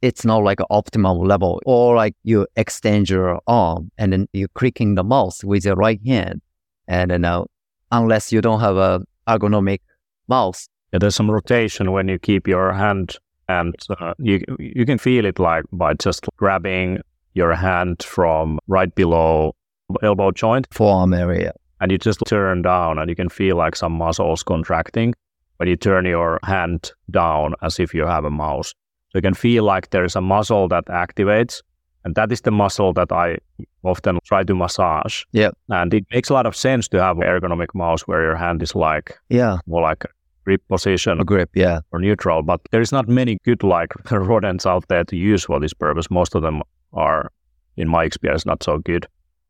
it's 0.00 0.24
not 0.24 0.42
like 0.42 0.60
an 0.60 0.66
optimal 0.70 1.26
level, 1.26 1.60
or 1.64 1.94
like 1.94 2.14
you 2.24 2.46
extend 2.56 3.08
your 3.08 3.40
arm 3.46 3.90
and 3.98 4.12
then 4.12 4.28
you're 4.32 4.48
clicking 4.54 4.94
the 4.94 5.04
mouse 5.04 5.44
with 5.44 5.64
your 5.64 5.76
right 5.76 6.00
hand. 6.04 6.42
And 6.88 7.10
then 7.10 7.20
now, 7.20 7.46
unless 7.90 8.32
you 8.32 8.40
don't 8.40 8.60
have 8.60 8.76
a 8.76 9.02
ergonomic 9.28 9.80
mouse. 10.28 10.68
Yeah, 10.92 10.98
there's 10.98 11.14
some 11.14 11.30
rotation 11.30 11.92
when 11.92 12.08
you 12.08 12.18
keep 12.18 12.46
your 12.46 12.72
hand 12.72 13.16
and 13.48 13.74
uh, 13.98 14.14
you 14.18 14.40
you 14.58 14.84
can 14.86 14.98
feel 14.98 15.24
it 15.24 15.38
like 15.38 15.64
by 15.72 15.94
just 15.94 16.26
grabbing 16.36 17.00
your 17.34 17.54
hand 17.54 18.02
from 18.02 18.58
right 18.66 18.94
below 18.94 19.54
elbow 20.02 20.30
joint 20.30 20.66
forearm 20.70 21.12
area 21.14 21.52
and 21.80 21.90
you 21.90 21.98
just 21.98 22.20
turn 22.26 22.62
down 22.62 22.98
and 22.98 23.08
you 23.10 23.16
can 23.16 23.28
feel 23.28 23.56
like 23.56 23.74
some 23.74 23.92
muscles 23.92 24.42
contracting 24.42 25.14
when 25.56 25.68
you 25.68 25.76
turn 25.76 26.04
your 26.04 26.38
hand 26.42 26.92
down 27.10 27.54
as 27.62 27.78
if 27.78 27.94
you 27.94 28.06
have 28.06 28.24
a 28.24 28.30
mouse 28.30 28.74
so 29.10 29.18
you 29.18 29.22
can 29.22 29.34
feel 29.34 29.64
like 29.64 29.90
there's 29.90 30.16
a 30.16 30.20
muscle 30.20 30.68
that 30.68 30.86
activates 30.86 31.62
and 32.04 32.14
that 32.14 32.32
is 32.32 32.40
the 32.40 32.50
muscle 32.50 32.92
that 32.94 33.12
I 33.12 33.38
often 33.84 34.18
try 34.24 34.42
to 34.42 34.54
massage. 34.54 35.22
Yeah. 35.32 35.50
And 35.68 35.94
it 35.94 36.04
makes 36.10 36.30
a 36.30 36.34
lot 36.34 36.46
of 36.46 36.56
sense 36.56 36.88
to 36.88 37.02
have 37.02 37.18
an 37.18 37.24
ergonomic 37.24 37.74
mouse 37.74 38.02
where 38.02 38.22
your 38.22 38.36
hand 38.36 38.62
is 38.62 38.74
like 38.74 39.18
yeah, 39.28 39.58
more 39.66 39.82
like 39.82 40.04
a 40.04 40.08
grip 40.44 40.62
position 40.68 41.20
a 41.20 41.24
grip, 41.24 41.50
yeah, 41.54 41.80
or 41.92 42.00
neutral. 42.00 42.42
But 42.42 42.60
there 42.70 42.80
is 42.80 42.92
not 42.92 43.08
many 43.08 43.38
good 43.44 43.62
like 43.62 43.92
rodents 44.10 44.66
out 44.66 44.86
there 44.88 45.04
to 45.04 45.16
use 45.16 45.44
for 45.44 45.60
this 45.60 45.72
purpose. 45.72 46.10
Most 46.10 46.34
of 46.34 46.42
them 46.42 46.62
are, 46.92 47.30
in 47.76 47.88
my 47.88 48.04
experience, 48.04 48.44
not 48.44 48.62
so 48.62 48.78
good. 48.78 49.06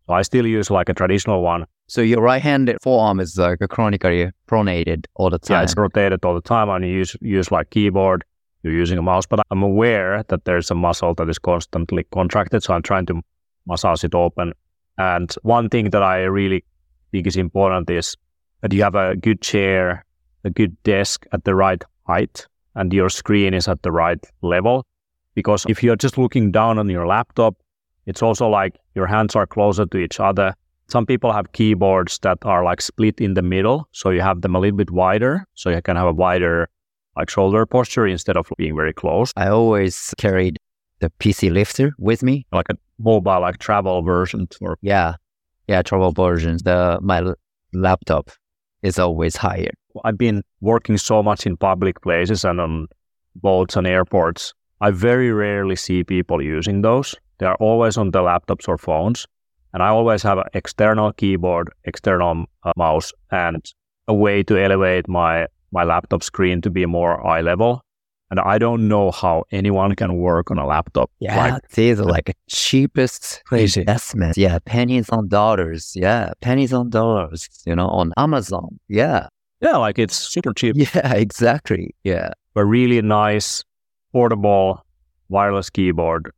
So 0.07 0.15
I 0.15 0.23
still 0.23 0.47
use 0.47 0.71
like 0.71 0.89
a 0.89 0.95
traditional 0.95 1.43
one. 1.43 1.67
So 1.87 2.01
your 2.01 2.23
right 2.23 2.43
hand 2.43 2.75
forearm 2.83 3.21
is 3.21 3.39
like 3.39 3.61
chronically 3.69 4.31
pronated 4.49 5.07
all 5.15 5.31
the 5.31 5.39
time. 5.39 5.59
Yeah, 5.59 5.63
it's 5.63 5.77
rotated 5.77 6.25
all 6.25 6.35
the 6.35 6.41
time, 6.41 6.69
and 6.69 6.85
you 6.85 6.93
use 6.93 7.17
use 7.21 7.51
like 7.51 7.71
keyboard. 7.71 8.25
You're 8.63 8.73
using 8.73 8.99
a 8.99 9.03
mouse, 9.03 9.27
but 9.27 9.41
I'm 9.51 9.63
aware 9.63 10.23
that 10.29 10.45
there's 10.45 10.71
a 10.71 10.75
muscle 10.75 11.15
that 11.15 11.29
is 11.29 11.39
constantly 11.39 12.05
contracted, 12.13 12.63
so 12.63 12.75
I'm 12.75 12.83
trying 12.83 13.07
to 13.07 13.21
massage 13.67 14.05
it 14.05 14.15
open. 14.15 14.53
And 14.99 15.35
one 15.43 15.69
thing 15.69 15.91
that 15.91 16.03
I 16.03 16.23
really 16.23 16.65
think 17.11 17.27
is 17.27 17.37
important 17.37 17.91
is 17.91 18.17
that 18.61 18.73
you 18.73 18.83
have 18.85 18.95
a 18.95 19.17
good 19.17 19.41
chair 19.41 20.05
a 20.45 20.51
good 20.51 20.81
desk 20.83 21.27
at 21.33 21.45
the 21.45 21.55
right 21.55 21.83
height 22.07 22.47
and 22.75 22.93
your 22.93 23.09
screen 23.09 23.55
is 23.55 23.69
at 23.69 23.83
the 23.83 23.93
right 23.93 24.25
level. 24.43 24.85
Because 25.35 25.65
if 25.69 25.83
you're 25.83 25.97
just 25.97 26.19
looking 26.19 26.51
down 26.53 26.79
on 26.79 26.89
your 26.91 27.07
laptop, 27.07 27.55
it's 28.07 28.23
also 28.23 28.49
like 28.49 28.77
your 28.95 29.07
hands 29.07 29.37
are 29.37 29.47
closer 29.47 29.87
to 29.87 29.99
each 29.99 30.21
other. 30.21 30.55
Some 30.89 31.07
people 31.07 31.33
have 31.33 31.53
keyboards 31.53 32.19
that 32.21 32.39
are 32.43 32.65
like 32.65 32.81
split 32.81 33.21
in 33.21 33.35
the 33.35 33.43
middle. 33.43 33.89
So 33.93 34.11
you 34.11 34.21
have 34.21 34.43
them 34.43 34.55
a 34.55 34.61
little 34.61 34.77
bit 34.77 34.91
wider. 34.91 35.47
So 35.55 35.71
you 35.71 35.81
can 35.81 35.97
have 35.97 36.09
a 36.09 36.13
wider 36.13 36.69
like 37.17 37.31
shoulder 37.31 37.65
posture 37.67 38.07
instead 38.07 38.37
of 38.37 38.47
being 38.59 38.77
very 38.77 38.93
close. 38.93 39.33
I 39.37 39.49
always 39.49 40.15
carried 40.19 40.59
the 41.01 41.11
PC 41.21 41.51
lifter 41.51 41.95
with 41.99 42.23
me. 42.23 42.47
Like 42.53 42.67
a 42.71 42.77
mobile, 42.99 43.41
like 43.41 43.59
travel 43.59 44.03
version. 44.03 44.49
Or 44.61 44.79
yeah. 44.83 45.15
Yeah, 45.69 45.83
travel 45.83 46.13
versions. 46.13 46.63
The 46.63 46.99
my 47.01 47.23
laptop 47.73 48.31
is 48.83 48.99
always 48.99 49.37
higher. 49.37 49.71
I've 50.05 50.19
been 50.19 50.43
working 50.61 50.99
so 50.99 51.23
much 51.23 51.47
in 51.47 51.57
public 51.57 52.01
places 52.03 52.45
and 52.45 52.61
on 52.61 52.89
boats 53.37 53.77
and 53.77 53.87
airports. 53.87 54.55
I 54.81 54.91
very 54.91 55.33
rarely 55.33 55.77
see 55.77 56.03
people 56.03 56.43
using 56.43 56.83
those. 56.83 57.15
They 57.43 57.49
are 57.49 57.57
always 57.57 57.97
on 57.97 58.13
the 58.13 58.21
laptops 58.21 58.69
or 58.69 58.79
phones. 58.79 59.27
And 59.75 59.83
I 59.83 59.89
always 59.89 60.23
have 60.23 60.39
an 60.39 60.45
external 60.55 61.13
keyboard, 61.13 61.71
external 61.83 62.45
uh, 62.63 62.71
mouse, 62.77 63.13
and 63.33 63.69
a 64.07 64.15
way 64.15 64.45
to 64.45 64.57
elevate 64.57 65.09
my, 65.09 65.49
my 65.73 65.83
laptop 65.83 66.23
screen 66.23 66.61
to 66.61 66.71
be 66.71 66.87
more 66.87 67.27
eye 67.27 67.41
level. 67.41 67.83
And 68.31 68.39
I 68.39 68.59
don't 68.59 68.87
know 68.87 69.11
how 69.11 69.43
anyone 69.51 69.97
can 69.97 70.19
work 70.19 70.53
on 70.53 70.59
a 70.59 70.65
laptop. 70.65 71.11
Yeah, 71.19 71.55
like, 71.55 71.69
these 71.71 71.99
are 71.99 72.05
like 72.05 72.33
cheapest 72.49 73.43
crazy 73.45 73.81
investments. 73.81 74.39
Yeah, 74.39 74.61
pennies 74.65 75.11
on 75.11 75.27
dollars. 75.27 75.95
Yeah, 75.97 76.31
pennies 76.43 76.73
on 76.73 76.91
dollars. 76.91 77.49
You 77.67 77.75
know, 77.75 77.89
on 77.89 78.13
Amazon. 78.17 78.79
Yeah, 78.87 79.27
yeah, 79.61 79.79
like 79.79 79.99
it's 79.99 80.15
super 80.15 80.55
cheap. 80.55 80.77
Yeah, 80.95 81.13
exactly. 81.15 81.93
Yeah. 82.05 82.31
A 82.55 82.65
really 82.65 83.03
nice 83.03 83.65
portable 84.13 84.87
wireless 85.29 85.71
keyboard 85.71 86.31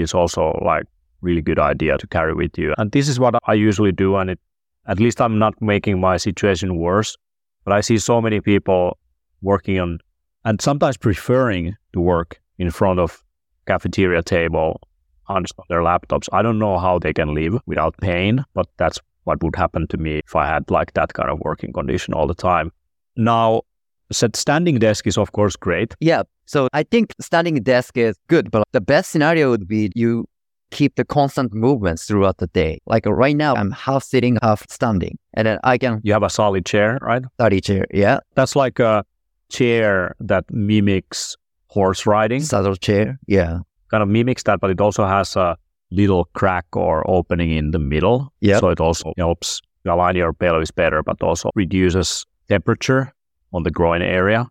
is 0.00 0.14
also 0.14 0.58
like 0.64 0.84
really 1.20 1.42
good 1.42 1.58
idea 1.58 1.98
to 1.98 2.06
carry 2.06 2.34
with 2.34 2.56
you. 2.58 2.74
And 2.78 2.92
this 2.92 3.08
is 3.08 3.20
what 3.20 3.34
I 3.46 3.54
usually 3.54 3.92
do 3.92 4.16
and 4.16 4.30
it 4.30 4.40
at 4.86 4.98
least 4.98 5.20
I'm 5.20 5.38
not 5.38 5.60
making 5.60 6.00
my 6.00 6.16
situation 6.16 6.76
worse. 6.76 7.16
But 7.64 7.74
I 7.74 7.80
see 7.82 7.98
so 7.98 8.20
many 8.20 8.40
people 8.40 8.98
working 9.42 9.78
on 9.78 9.98
and 10.44 10.60
sometimes 10.60 10.96
preferring 10.96 11.76
to 11.92 12.00
work 12.00 12.40
in 12.58 12.70
front 12.70 12.98
of 12.98 13.22
cafeteria 13.66 14.22
table 14.22 14.80
on 15.28 15.44
their 15.68 15.80
laptops. 15.80 16.28
I 16.32 16.42
don't 16.42 16.58
know 16.58 16.78
how 16.78 16.98
they 16.98 17.12
can 17.12 17.34
live 17.34 17.60
without 17.66 17.96
pain, 17.98 18.44
but 18.54 18.66
that's 18.78 18.98
what 19.24 19.42
would 19.42 19.54
happen 19.54 19.86
to 19.88 19.96
me 19.96 20.20
if 20.24 20.34
I 20.34 20.46
had 20.46 20.70
like 20.70 20.94
that 20.94 21.12
kind 21.12 21.30
of 21.30 21.38
working 21.40 21.72
condition 21.72 22.14
all 22.14 22.26
the 22.26 22.34
time. 22.34 22.72
Now, 23.16 23.62
said 24.12 24.36
standing 24.36 24.78
desk 24.78 25.06
is 25.06 25.16
of 25.18 25.32
course 25.32 25.56
great. 25.56 25.94
Yeah. 26.00 26.22
So 26.46 26.68
I 26.72 26.82
think 26.82 27.14
standing 27.20 27.54
desk 27.62 27.96
is 27.96 28.16
good, 28.28 28.50
but 28.50 28.64
the 28.72 28.80
best 28.80 29.10
scenario 29.10 29.50
would 29.50 29.68
be 29.68 29.90
you 29.94 30.26
keep 30.70 30.96
the 30.96 31.04
constant 31.04 31.52
movements 31.52 32.06
throughout 32.06 32.38
the 32.38 32.46
day. 32.48 32.78
Like 32.86 33.06
uh, 33.06 33.12
right 33.12 33.36
now, 33.36 33.54
I'm 33.54 33.70
half 33.72 34.02
sitting, 34.02 34.38
half 34.42 34.64
standing, 34.68 35.18
and 35.34 35.46
then 35.46 35.58
I 35.64 35.78
can. 35.78 36.00
You 36.02 36.12
have 36.12 36.22
a 36.22 36.30
solid 36.30 36.66
chair, 36.66 36.98
right? 37.02 37.22
Study 37.34 37.60
chair, 37.60 37.86
yeah. 37.92 38.18
That's 38.34 38.56
like 38.56 38.78
a 38.78 39.04
chair 39.50 40.14
that 40.20 40.44
mimics 40.50 41.36
horse 41.68 42.06
riding. 42.06 42.42
Saddle 42.42 42.76
chair, 42.76 43.18
yeah. 43.26 43.60
Kind 43.90 44.02
of 44.02 44.08
mimics 44.08 44.44
that, 44.44 44.60
but 44.60 44.70
it 44.70 44.80
also 44.80 45.04
has 45.06 45.36
a 45.36 45.56
little 45.90 46.26
crack 46.34 46.66
or 46.74 47.08
opening 47.10 47.50
in 47.50 47.72
the 47.72 47.78
middle. 47.78 48.32
Yeah. 48.40 48.60
So 48.60 48.68
it 48.68 48.80
also 48.80 49.12
helps 49.18 49.60
align 49.84 50.16
your 50.16 50.32
pelvis 50.32 50.70
better, 50.70 51.02
but 51.02 51.20
also 51.22 51.50
reduces 51.54 52.24
temperature 52.48 53.12
on 53.52 53.62
the 53.62 53.70
groin 53.70 54.02
area. 54.02 54.46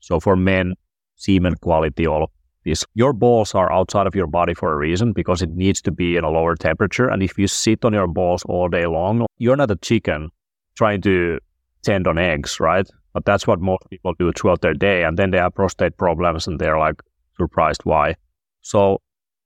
So 0.00 0.20
for 0.20 0.36
men, 0.36 0.74
semen 1.16 1.56
quality, 1.56 2.06
all 2.06 2.24
of 2.24 2.30
this, 2.64 2.84
your 2.94 3.12
balls 3.12 3.54
are 3.54 3.72
outside 3.72 4.06
of 4.06 4.14
your 4.14 4.26
body 4.26 4.54
for 4.54 4.72
a 4.72 4.76
reason 4.76 5.12
because 5.12 5.42
it 5.42 5.50
needs 5.50 5.82
to 5.82 5.90
be 5.90 6.16
in 6.16 6.24
a 6.24 6.30
lower 6.30 6.54
temperature. 6.54 7.08
And 7.08 7.22
if 7.22 7.38
you 7.38 7.46
sit 7.48 7.84
on 7.84 7.92
your 7.92 8.06
balls 8.06 8.44
all 8.44 8.68
day 8.68 8.86
long, 8.86 9.26
you're 9.38 9.56
not 9.56 9.70
a 9.70 9.76
chicken 9.76 10.30
trying 10.76 11.02
to 11.02 11.38
tend 11.82 12.06
on 12.06 12.18
eggs, 12.18 12.60
right? 12.60 12.88
But 13.12 13.24
that's 13.24 13.46
what 13.46 13.60
most 13.60 13.82
people 13.90 14.14
do 14.18 14.32
throughout 14.32 14.62
their 14.62 14.74
day. 14.74 15.04
And 15.04 15.18
then 15.18 15.30
they 15.30 15.38
have 15.38 15.54
prostate 15.54 15.96
problems 15.96 16.46
and 16.46 16.58
they're 16.58 16.78
like 16.78 17.02
surprised 17.36 17.82
why. 17.84 18.14
So 18.62 19.00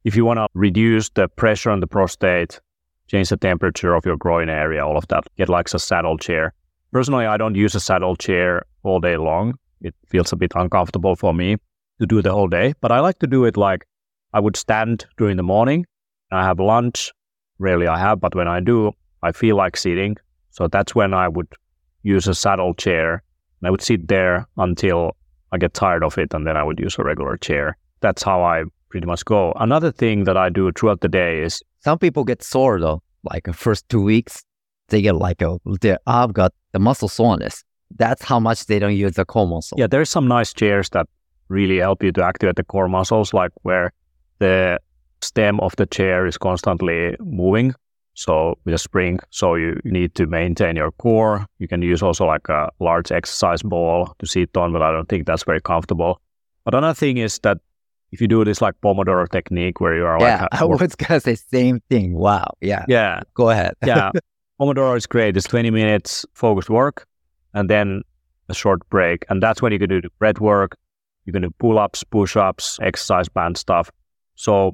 if 0.04 0.14
you 0.14 0.24
want 0.24 0.38
to 0.38 0.46
reduce 0.54 1.08
the 1.10 1.28
pressure 1.28 1.70
on 1.70 1.80
the 1.80 1.86
prostate, 1.86 2.60
change 3.08 3.30
the 3.30 3.36
temperature 3.36 3.94
of 3.94 4.04
your 4.04 4.16
groin 4.16 4.48
area, 4.48 4.86
all 4.86 4.96
of 4.96 5.08
that, 5.08 5.24
get 5.36 5.48
like 5.48 5.72
a 5.72 5.78
saddle 5.78 6.18
chair. 6.18 6.52
Personally, 6.92 7.26
I 7.26 7.36
don't 7.36 7.54
use 7.54 7.74
a 7.74 7.80
saddle 7.80 8.14
chair 8.14 8.64
all 8.86 9.00
day 9.00 9.16
long. 9.16 9.54
It 9.80 9.94
feels 10.08 10.32
a 10.32 10.36
bit 10.36 10.52
uncomfortable 10.54 11.16
for 11.16 11.34
me 11.34 11.56
to 12.00 12.06
do 12.06 12.22
the 12.22 12.32
whole 12.32 12.48
day, 12.48 12.74
but 12.80 12.92
I 12.92 13.00
like 13.00 13.18
to 13.20 13.26
do 13.26 13.44
it 13.44 13.56
like 13.56 13.86
I 14.32 14.40
would 14.40 14.56
stand 14.56 15.06
during 15.16 15.36
the 15.36 15.42
morning. 15.42 15.86
I 16.32 16.44
have 16.44 16.60
lunch. 16.60 17.12
Rarely 17.58 17.86
I 17.86 17.98
have, 17.98 18.20
but 18.20 18.34
when 18.34 18.48
I 18.48 18.60
do, 18.60 18.92
I 19.22 19.32
feel 19.32 19.56
like 19.56 19.76
sitting. 19.76 20.16
So 20.50 20.68
that's 20.68 20.94
when 20.94 21.14
I 21.14 21.28
would 21.28 21.48
use 22.02 22.26
a 22.26 22.34
saddle 22.34 22.74
chair. 22.74 23.22
And 23.60 23.68
I 23.68 23.70
would 23.70 23.82
sit 23.82 24.08
there 24.08 24.46
until 24.58 25.16
I 25.52 25.58
get 25.58 25.72
tired 25.72 26.04
of 26.04 26.18
it, 26.18 26.34
and 26.34 26.46
then 26.46 26.56
I 26.56 26.62
would 26.62 26.78
use 26.78 26.98
a 26.98 27.04
regular 27.04 27.36
chair. 27.36 27.76
that's 28.00 28.22
how 28.22 28.42
I 28.42 28.64
pretty 28.90 29.06
much 29.06 29.24
go. 29.24 29.52
Another 29.56 29.90
thing 29.90 30.24
that 30.24 30.36
I 30.36 30.48
do 30.48 30.70
throughout 30.72 31.00
the 31.00 31.08
day 31.08 31.42
is 31.42 31.62
Some 31.80 31.98
people 31.98 32.24
get 32.24 32.42
sore 32.42 32.80
though, 32.80 33.02
like 33.22 33.44
the 33.44 33.52
first 33.52 33.88
two 33.88 34.02
weeks, 34.02 34.44
they 34.88 35.02
get 35.02 35.14
like 35.14 35.40
a 35.42 35.58
I've 36.06 36.32
got 36.32 36.52
the 36.72 36.78
muscle 36.78 37.08
soreness. 37.08 37.64
That's 37.94 38.24
how 38.24 38.40
much 38.40 38.66
they 38.66 38.78
don't 38.78 38.96
use 38.96 39.12
the 39.12 39.24
core 39.24 39.46
muscle. 39.46 39.78
yeah, 39.78 39.86
there's 39.86 40.10
some 40.10 40.26
nice 40.26 40.52
chairs 40.52 40.90
that 40.90 41.06
really 41.48 41.78
help 41.78 42.02
you 42.02 42.12
to 42.12 42.22
activate 42.22 42.56
the 42.56 42.64
core 42.64 42.88
muscles, 42.88 43.32
like 43.32 43.52
where 43.62 43.92
the 44.38 44.78
stem 45.22 45.60
of 45.60 45.74
the 45.76 45.86
chair 45.86 46.26
is 46.26 46.36
constantly 46.38 47.16
moving. 47.20 47.74
So 48.14 48.58
with 48.64 48.74
a 48.74 48.78
spring, 48.78 49.18
so 49.30 49.56
you 49.56 49.78
need 49.84 50.14
to 50.14 50.26
maintain 50.26 50.76
your 50.76 50.90
core. 50.92 51.46
You 51.58 51.68
can 51.68 51.82
use 51.82 52.02
also 52.02 52.24
like 52.24 52.48
a 52.48 52.70
large 52.80 53.12
exercise 53.12 53.62
ball 53.62 54.14
to 54.18 54.26
sit 54.26 54.56
on, 54.56 54.72
but 54.72 54.80
I 54.80 54.90
don't 54.90 55.08
think 55.08 55.26
that's 55.26 55.44
very 55.44 55.60
comfortable. 55.60 56.20
But 56.64 56.74
another 56.74 56.94
thing 56.94 57.18
is 57.18 57.38
that 57.40 57.58
if 58.12 58.20
you 58.22 58.26
do 58.26 58.42
this 58.44 58.62
like 58.62 58.74
Pomodoro 58.82 59.28
technique 59.28 59.80
where 59.80 59.94
you 59.94 60.06
are 60.06 60.18
yeah. 60.18 60.42
like, 60.42 60.48
I 60.62 60.64
was 60.64 60.96
gonna 60.96 61.20
say 61.20 61.34
same 61.34 61.80
thing. 61.90 62.14
Wow. 62.14 62.54
Yeah. 62.62 62.86
yeah, 62.88 63.20
Go 63.34 63.50
ahead. 63.50 63.74
yeah, 63.84 64.12
Pomodoro 64.60 64.96
is 64.96 65.06
great. 65.06 65.36
It's 65.36 65.46
20 65.46 65.70
minutes 65.70 66.24
focused 66.32 66.70
work 66.70 67.06
and 67.54 67.70
then 67.70 68.02
a 68.48 68.54
short 68.54 68.88
break. 68.90 69.24
And 69.28 69.42
that's 69.42 69.60
when 69.62 69.72
you 69.72 69.78
can 69.78 69.88
do 69.88 70.00
the 70.00 70.10
breath 70.18 70.40
work. 70.40 70.76
You 71.24 71.32
can 71.32 71.42
do 71.42 71.50
pull 71.58 71.78
ups, 71.78 72.04
push 72.04 72.36
ups, 72.36 72.78
exercise 72.82 73.28
band 73.28 73.56
stuff. 73.58 73.90
So, 74.36 74.72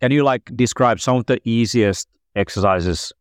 can 0.00 0.12
you 0.12 0.22
like 0.22 0.50
describe 0.54 1.00
some 1.00 1.16
of 1.16 1.26
the 1.26 1.40
easiest 1.48 2.06
exercises 2.36 3.12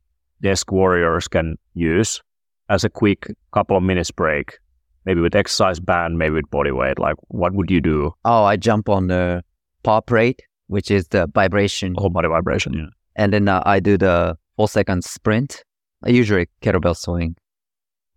desk 0.41 0.71
warriors 0.71 1.27
can 1.27 1.57
use 1.73 2.21
as 2.69 2.83
a 2.83 2.89
quick 2.89 3.27
couple 3.53 3.75
of 3.77 3.83
minutes 3.83 4.11
break? 4.11 4.59
Maybe 5.05 5.21
with 5.21 5.35
exercise 5.35 5.79
band, 5.79 6.17
maybe 6.19 6.35
with 6.35 6.49
body 6.51 6.71
weight. 6.71 6.99
Like, 6.99 7.15
what 7.29 7.53
would 7.53 7.71
you 7.71 7.81
do? 7.81 8.11
Oh, 8.25 8.43
I 8.43 8.57
jump 8.57 8.89
on 8.89 9.07
the 9.07 9.41
pop 9.83 10.11
rate, 10.11 10.41
which 10.67 10.91
is 10.91 11.07
the 11.07 11.27
vibration, 11.33 11.95
Whole 11.97 12.09
body 12.09 12.27
vibration. 12.27 12.73
Yeah. 12.73 12.85
and 13.15 13.31
then 13.33 13.47
uh, 13.47 13.63
I 13.65 13.79
do 13.79 13.97
the 13.97 14.37
four 14.57 14.67
second 14.67 15.03
sprint. 15.05 15.63
I 16.03 16.09
usually 16.09 16.47
kettlebell 16.61 16.95
swing. 16.95 17.35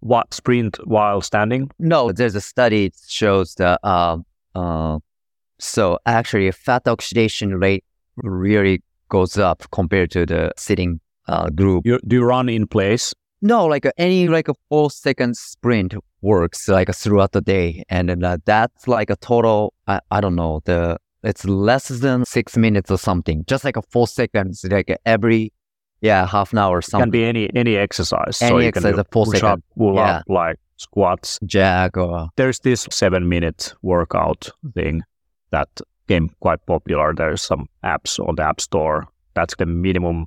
What 0.01 0.33
sprint 0.33 0.77
while 0.87 1.21
standing? 1.21 1.71
No, 1.79 2.13
there's 2.13 2.35
a 2.35 2.41
study 2.41 2.89
that 2.89 3.01
shows 3.07 3.55
that 3.57 3.81
uh, 3.83 4.19
uh, 4.55 4.99
so 5.59 5.99
actually 6.07 6.51
fat 6.53 6.89
oxidation 6.89 7.57
rate 7.57 7.85
really 8.17 8.83
goes 9.09 9.37
up 9.37 9.65
compared 9.73 10.11
to 10.13 10.25
the 10.25 10.53
sitting 10.57 11.01
uh, 11.29 11.51
group. 11.51 11.87
You, 11.87 12.01
do 12.07 12.17
you 12.17 12.25
run 12.25 12.49
in 12.49 12.67
place? 12.67 13.15
No, 13.43 13.67
like 13.67 13.87
uh, 13.87 13.93
any 13.99 14.29
like 14.29 14.49
a 14.49 14.55
four 14.69 14.91
second 14.91 15.37
sprint 15.37 15.95
works 16.23 16.69
like 16.69 16.95
throughout 16.95 17.33
the 17.33 17.41
day, 17.41 17.85
and 17.89 18.09
then 18.09 18.25
uh, 18.25 18.39
that's 18.45 18.87
like 18.87 19.11
a 19.11 19.17
total. 19.17 19.75
I, 19.87 20.01
I 20.11 20.21
don't 20.21 20.37
know 20.37 20.61
the 20.65 20.99
it's 21.23 21.45
less 21.45 21.89
than 21.89 22.25
six 22.25 22.57
minutes 22.57 22.91
or 22.91 22.99
something. 22.99 23.45
Just 23.47 23.65
like 23.65 23.77
a 23.77 23.83
four 23.83 24.07
seconds, 24.07 24.65
like 24.71 24.95
every 25.07 25.53
yeah 26.01 26.27
half 26.27 26.53
an 26.53 26.59
hour 26.59 26.79
or 26.79 26.83
something. 26.83 27.07
can 27.07 27.11
be 27.11 27.25
any 27.25 27.51
any 27.55 27.77
exercise. 27.77 28.37
so 28.39 28.47
Any 28.47 28.67
you 28.67 28.73
can 28.73 28.85
exercise, 28.85 28.95
do 28.95 29.01
a 29.01 29.05
full 29.13 29.27
push 29.27 29.43
up, 29.43 29.61
pull 29.77 29.95
Yeah. 29.97 30.17
up, 30.19 30.25
like 30.29 30.57
squats. 30.77 31.39
jack 31.45 31.97
or 31.97 32.29
There's 32.37 32.61
this 32.61 32.87
seven 32.91 33.29
minute 33.29 33.75
workout 33.83 34.51
thing 34.75 35.03
that 35.51 35.69
became 36.07 36.31
quite 36.41 36.65
popular. 36.67 37.15
There's 37.15 37.43
some 37.43 37.67
apps 37.85 38.19
on 38.27 38.37
the 38.37 38.43
App 38.43 38.61
Store. 38.61 39.07
That's 39.35 39.55
the 39.57 39.67
minimum 39.67 40.27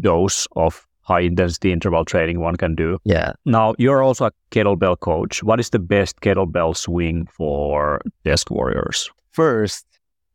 dose 0.00 0.46
of 0.56 0.86
high 1.02 1.20
intensity 1.20 1.72
interval 1.72 2.04
training 2.04 2.40
one 2.40 2.56
can 2.56 2.74
do. 2.74 2.98
yeah. 3.04 3.32
Now 3.44 3.74
you're 3.78 4.02
also 4.02 4.26
a 4.26 4.32
kettlebell 4.50 4.98
coach. 5.00 5.42
What 5.42 5.58
is 5.60 5.70
the 5.70 5.78
best 5.80 6.20
kettlebell 6.20 6.76
swing 6.76 7.26
for 7.36 8.00
desk 8.24 8.50
warriors? 8.50 9.10
First, 9.32 9.84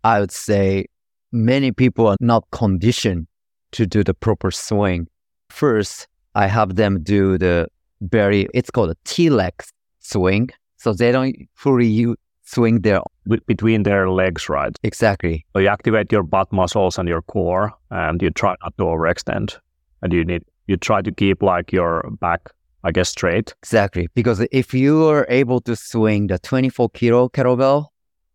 I 0.04 0.20
would 0.20 0.32
say 0.32 0.86
many 1.32 1.72
people 1.72 2.08
are 2.08 2.18
not 2.20 2.44
conditioned 2.52 3.28
to 3.72 3.86
do 3.86 4.04
the 4.04 4.14
proper 4.14 4.52
swing. 4.52 5.08
First, 5.50 6.08
I 6.36 6.48
have 6.48 6.76
them 6.76 7.04
do 7.04 7.38
the 7.38 7.68
very, 8.02 8.48
it's 8.54 8.70
called 8.70 8.92
a 8.92 8.96
T-leg 9.06 9.54
swing. 10.00 10.50
So 10.78 10.94
they 10.94 11.12
don't 11.12 11.36
fully 11.56 12.16
swing 12.44 12.82
their, 12.82 13.02
Be- 13.28 13.42
between 13.48 13.84
their 13.84 14.10
legs, 14.10 14.48
right? 14.50 14.76
exactly. 14.84 15.46
So 15.54 15.60
you 15.60 15.68
activate 15.68 16.12
your 16.12 16.24
butt 16.24 16.52
muscles 16.54 16.98
and 16.98 17.10
your 17.10 17.22
core, 17.24 17.74
and 17.90 18.22
you 18.22 18.30
try 18.30 18.56
not 18.62 18.78
to 18.78 18.84
overextend. 18.84 19.58
And 20.02 20.14
you 20.14 20.24
need 20.24 20.44
you 20.68 20.78
try 20.78 21.02
to 21.02 21.12
keep 21.12 21.42
like 21.42 21.72
your 21.72 22.08
back, 22.20 22.50
I 22.84 22.92
guess, 22.92 23.10
straight. 23.10 23.56
Exactly. 23.64 24.10
Because 24.14 24.46
if 24.52 24.74
you 24.74 25.06
are 25.06 25.26
able 25.30 25.62
to 25.62 25.76
swing 25.76 26.28
the 26.28 26.38
24 26.40 26.90
kilo 26.90 27.30
kettlebell, 27.30 27.88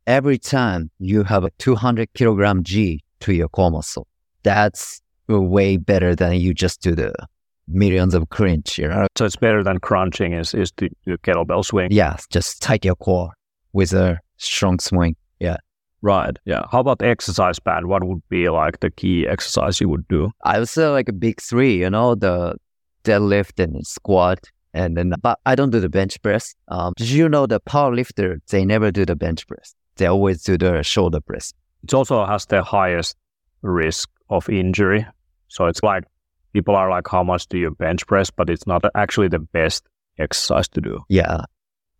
every 0.07 0.39
time 0.39 0.91
you 0.99 1.22
have 1.24 1.45
a 1.45 1.51
200 1.59 2.12
kilogram 2.14 2.64
G 2.64 3.05
to 3.20 3.35
your 3.35 3.49
core 3.49 3.70
muscle. 3.70 4.07
That's 4.43 5.01
way 5.28 5.76
better 5.76 6.14
than 6.14 6.34
you 6.34 6.54
just 6.54 6.82
do 6.82 6.94
the 6.94 7.12
millions 7.68 8.14
of 8.14 8.28
cringe, 8.30 8.78
you 8.78 8.88
know? 8.88 9.06
So 9.16 9.24
it's 9.24 9.36
better 9.36 9.62
than 9.62 9.78
crunching 9.78 10.32
is 10.32 10.54
is 10.54 10.72
to 10.72 10.88
do 11.06 11.16
kettlebell 11.18 11.64
swing. 11.64 11.88
Yeah, 11.90 12.16
just 12.30 12.62
tight 12.62 12.84
your 12.84 12.96
core 12.96 13.32
with 13.72 13.92
a 13.92 14.18
strong 14.36 14.78
swing. 14.78 15.16
Yeah. 15.40 15.56
Right. 16.02 16.36
Yeah. 16.44 16.62
How 16.70 16.80
about 16.80 16.98
the 16.98 17.06
exercise 17.06 17.60
band? 17.60 17.86
What 17.86 18.02
would 18.04 18.22
be 18.28 18.48
like 18.48 18.80
the 18.80 18.90
key 18.90 19.26
exercise 19.26 19.80
you 19.80 19.88
would 19.88 20.06
do? 20.08 20.32
I 20.42 20.58
would 20.58 20.68
say 20.68 20.88
like 20.88 21.08
a 21.08 21.12
big 21.12 21.40
three, 21.40 21.78
you 21.78 21.90
know, 21.90 22.16
the 22.16 22.56
deadlift 23.04 23.62
and 23.62 23.86
squat. 23.86 24.40
And 24.74 24.96
then, 24.96 25.12
but 25.22 25.38
I 25.46 25.54
don't 25.54 25.70
do 25.70 25.80
the 25.80 25.88
bench 25.88 26.20
press. 26.22 26.54
Um, 26.68 26.94
did 26.96 27.10
you 27.10 27.28
know 27.28 27.46
the 27.46 27.60
power 27.60 27.94
lifter, 27.94 28.40
they 28.48 28.64
never 28.64 28.90
do 28.90 29.04
the 29.04 29.14
bench 29.14 29.46
press. 29.46 29.74
They 29.96 30.06
always 30.06 30.42
do 30.42 30.56
the 30.56 30.82
shoulder 30.82 31.20
press. 31.20 31.52
It 31.84 31.94
also 31.94 32.24
has 32.24 32.46
the 32.46 32.62
highest 32.62 33.16
risk 33.60 34.08
of 34.33 34.49
injury. 34.49 35.07
So 35.49 35.66
it's 35.66 35.83
like 35.83 36.05
people 36.53 36.74
are 36.74 36.91
like, 36.91 37.07
how 37.09 37.22
much 37.22 37.47
do 37.49 37.59
you 37.59 37.70
bench 37.70 38.07
press? 38.07 38.30
But 38.30 38.51
it's 38.51 38.66
not 38.66 38.85
actually 38.95 39.28
the 39.28 39.39
best 39.39 39.87
exercise 40.18 40.68
to 40.68 40.80
do. 40.80 41.01
Yeah. 41.09 41.43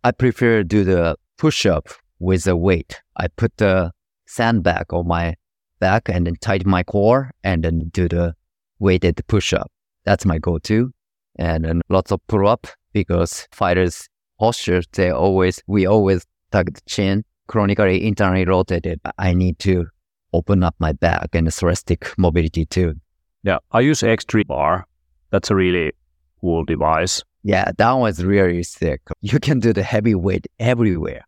I 0.03 0.11
prefer 0.11 0.63
do 0.63 0.83
the 0.83 1.15
push 1.37 1.65
up 1.65 1.87
with 2.19 2.47
a 2.47 2.55
weight. 2.55 3.01
I 3.17 3.27
put 3.27 3.55
the 3.57 3.91
sandbag 4.25 4.93
on 4.93 5.07
my 5.07 5.35
back 5.79 6.09
and 6.09 6.25
then 6.25 6.35
tighten 6.41 6.69
my 6.69 6.83
core 6.83 7.31
and 7.43 7.63
then 7.63 7.89
do 7.91 8.07
the 8.07 8.35
weighted 8.79 9.21
push 9.27 9.53
up. 9.53 9.71
That's 10.05 10.25
my 10.25 10.39
go 10.39 10.57
to. 10.59 10.91
And 11.37 11.65
then 11.65 11.81
lots 11.89 12.11
of 12.11 12.19
pull 12.27 12.47
up 12.47 12.67
because 12.91 13.47
fighters 13.51 14.07
posture, 14.39 14.81
they 14.93 15.09
always, 15.09 15.61
we 15.67 15.85
always 15.85 16.25
tuck 16.51 16.67
the 16.67 16.81
chin, 16.85 17.23
chronically 17.47 18.05
internally 18.05 18.45
rotated. 18.45 18.99
I 19.17 19.33
need 19.33 19.59
to 19.59 19.87
open 20.33 20.63
up 20.63 20.75
my 20.79 20.91
back 20.91 21.29
and 21.33 21.53
thoracic 21.53 22.11
mobility 22.17 22.65
too. 22.65 22.95
Yeah. 23.43 23.59
I 23.71 23.81
use 23.81 24.01
X3 24.01 24.47
bar. 24.47 24.85
That's 25.31 25.51
a 25.51 25.55
really 25.55 25.91
cool 26.41 26.63
device. 26.65 27.23
Yeah, 27.43 27.71
that 27.77 27.91
was 27.93 28.23
really 28.23 28.63
sick. 28.63 29.01
You 29.21 29.39
can 29.39 29.59
do 29.59 29.73
the 29.73 29.83
heavy 29.83 30.15
weight 30.15 30.47
everywhere. 30.59 31.25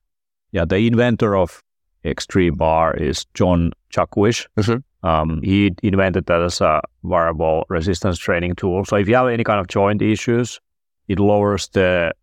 Yeah, 0.51 0.65
the 0.65 0.77
inventor 0.77 1.35
of 1.35 1.61
X3 2.05 2.55
bar 2.55 2.95
is 2.95 3.25
John 3.33 3.71
Jaquish. 3.91 4.47
Mhm. 4.57 4.83
Um, 5.03 5.41
he 5.43 5.71
invented 5.83 6.25
that 6.27 6.41
as 6.41 6.61
a 6.61 6.81
variable 7.03 7.65
resistance 7.69 8.17
training 8.17 8.55
tool. 8.55 8.85
So 8.85 8.95
if 8.95 9.07
you 9.07 9.15
have 9.15 9.27
any 9.27 9.43
kind 9.43 9.59
of 9.59 9.67
joint 9.67 10.01
issues, 10.01 10.59
it 11.07 11.19
lowers 11.19 11.67
the 11.69 12.13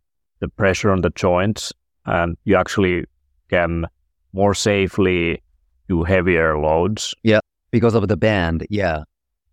the 0.41 0.49
pressure 0.49 0.91
on 0.91 1.03
the 1.03 1.11
joints, 1.11 1.73
and 2.05 2.37
you 2.45 2.57
actually 2.57 3.05
can 3.49 3.87
more 4.33 4.55
safely 4.55 5.41
do 5.89 6.05
heavier 6.05 6.59
loads. 6.59 7.15
Yeah, 7.23 7.41
because 7.71 7.95
of 7.95 8.09
the 8.09 8.17
band, 8.17 8.67
yeah. 8.71 9.05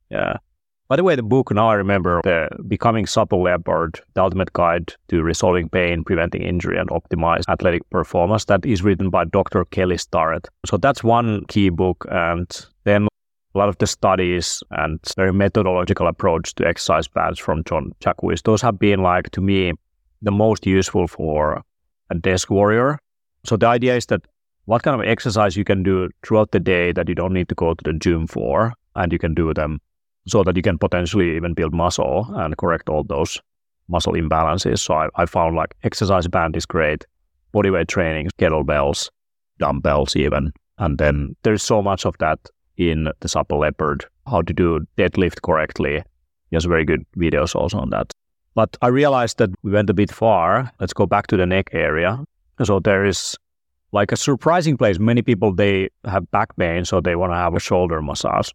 Yeah. 0.09 0.37
By 0.87 0.95
the 0.95 1.03
way, 1.03 1.15
the 1.15 1.21
book 1.21 1.51
now 1.51 1.69
I 1.69 1.75
remember 1.75 2.19
the 2.23 2.49
Becoming 2.67 3.05
Supple 3.05 3.43
Leopard, 3.43 3.99
the 4.15 4.23
ultimate 4.23 4.51
guide 4.53 4.91
to 5.09 5.21
resolving 5.21 5.69
pain, 5.69 6.03
preventing 6.03 6.41
injury, 6.41 6.79
and 6.79 6.89
optimize 6.89 7.43
athletic 7.47 7.87
performance. 7.91 8.45
That 8.45 8.65
is 8.65 8.81
written 8.81 9.11
by 9.11 9.25
Dr. 9.25 9.65
Kelly 9.65 9.97
Starrett. 9.99 10.47
So 10.65 10.77
that's 10.77 11.03
one 11.03 11.45
key 11.47 11.69
book. 11.69 12.07
And 12.09 12.49
then 12.85 13.07
a 13.53 13.57
lot 13.57 13.69
of 13.69 13.77
the 13.77 13.85
studies 13.85 14.63
and 14.71 14.99
very 15.15 15.31
methodological 15.31 16.07
approach 16.07 16.55
to 16.55 16.65
exercise 16.67 17.07
bands 17.07 17.37
from 17.37 17.63
John 17.65 17.91
Jaquish. 17.99 18.41
Those 18.41 18.63
have 18.63 18.79
been 18.79 19.03
like 19.03 19.29
to 19.31 19.41
me 19.41 19.73
the 20.23 20.31
most 20.31 20.65
useful 20.65 21.07
for 21.07 21.61
a 22.09 22.15
desk 22.15 22.49
warrior. 22.49 22.97
So 23.45 23.57
the 23.57 23.67
idea 23.67 23.95
is 23.95 24.07
that 24.07 24.25
what 24.69 24.83
kind 24.83 25.01
of 25.01 25.07
exercise 25.07 25.57
you 25.57 25.63
can 25.63 25.81
do 25.81 26.07
throughout 26.23 26.51
the 26.51 26.59
day 26.59 26.91
that 26.91 27.09
you 27.09 27.15
don't 27.15 27.33
need 27.33 27.49
to 27.49 27.55
go 27.55 27.73
to 27.73 27.83
the 27.83 27.91
gym 27.91 28.27
for, 28.27 28.71
and 28.95 29.11
you 29.11 29.17
can 29.17 29.33
do 29.33 29.51
them 29.51 29.79
so 30.27 30.43
that 30.43 30.55
you 30.55 30.61
can 30.61 30.77
potentially 30.77 31.35
even 31.35 31.55
build 31.55 31.73
muscle 31.73 32.27
and 32.35 32.55
correct 32.55 32.87
all 32.87 33.03
those 33.03 33.39
muscle 33.87 34.13
imbalances. 34.13 34.77
So 34.77 34.93
I, 34.93 35.09
I 35.15 35.25
found 35.25 35.55
like 35.55 35.73
exercise 35.81 36.27
band 36.27 36.55
is 36.55 36.67
great, 36.67 37.03
bodyweight 37.51 37.87
training, 37.87 38.29
kettlebells, 38.37 39.09
dumbbells 39.57 40.15
even. 40.15 40.53
And 40.77 40.99
then 40.99 41.35
there's 41.41 41.63
so 41.63 41.81
much 41.81 42.05
of 42.05 42.15
that 42.19 42.37
in 42.77 43.09
the 43.21 43.27
Supple 43.27 43.61
Leopard, 43.61 44.05
how 44.27 44.43
to 44.43 44.53
do 44.53 44.85
deadlift 44.99 45.41
correctly. 45.41 46.03
There's 46.51 46.65
very 46.65 46.85
good 46.85 47.03
videos 47.17 47.55
also 47.55 47.79
on 47.79 47.89
that. 47.89 48.11
But 48.53 48.77
I 48.83 48.89
realized 48.89 49.39
that 49.39 49.49
we 49.63 49.71
went 49.71 49.89
a 49.89 49.95
bit 49.95 50.11
far. 50.11 50.71
Let's 50.79 50.93
go 50.93 51.07
back 51.07 51.25
to 51.27 51.37
the 51.37 51.47
neck 51.47 51.69
area. 51.73 52.23
So 52.63 52.79
there 52.79 53.03
is 53.03 53.35
like 53.91 54.11
a 54.11 54.17
surprising 54.17 54.77
place. 54.77 54.99
Many 54.99 55.21
people 55.21 55.53
they 55.53 55.89
have 56.05 56.29
back 56.31 56.55
pain, 56.57 56.85
so 56.85 57.01
they 57.01 57.15
want 57.15 57.31
to 57.31 57.37
have 57.37 57.55
a 57.55 57.59
shoulder 57.59 58.01
massage. 58.01 58.49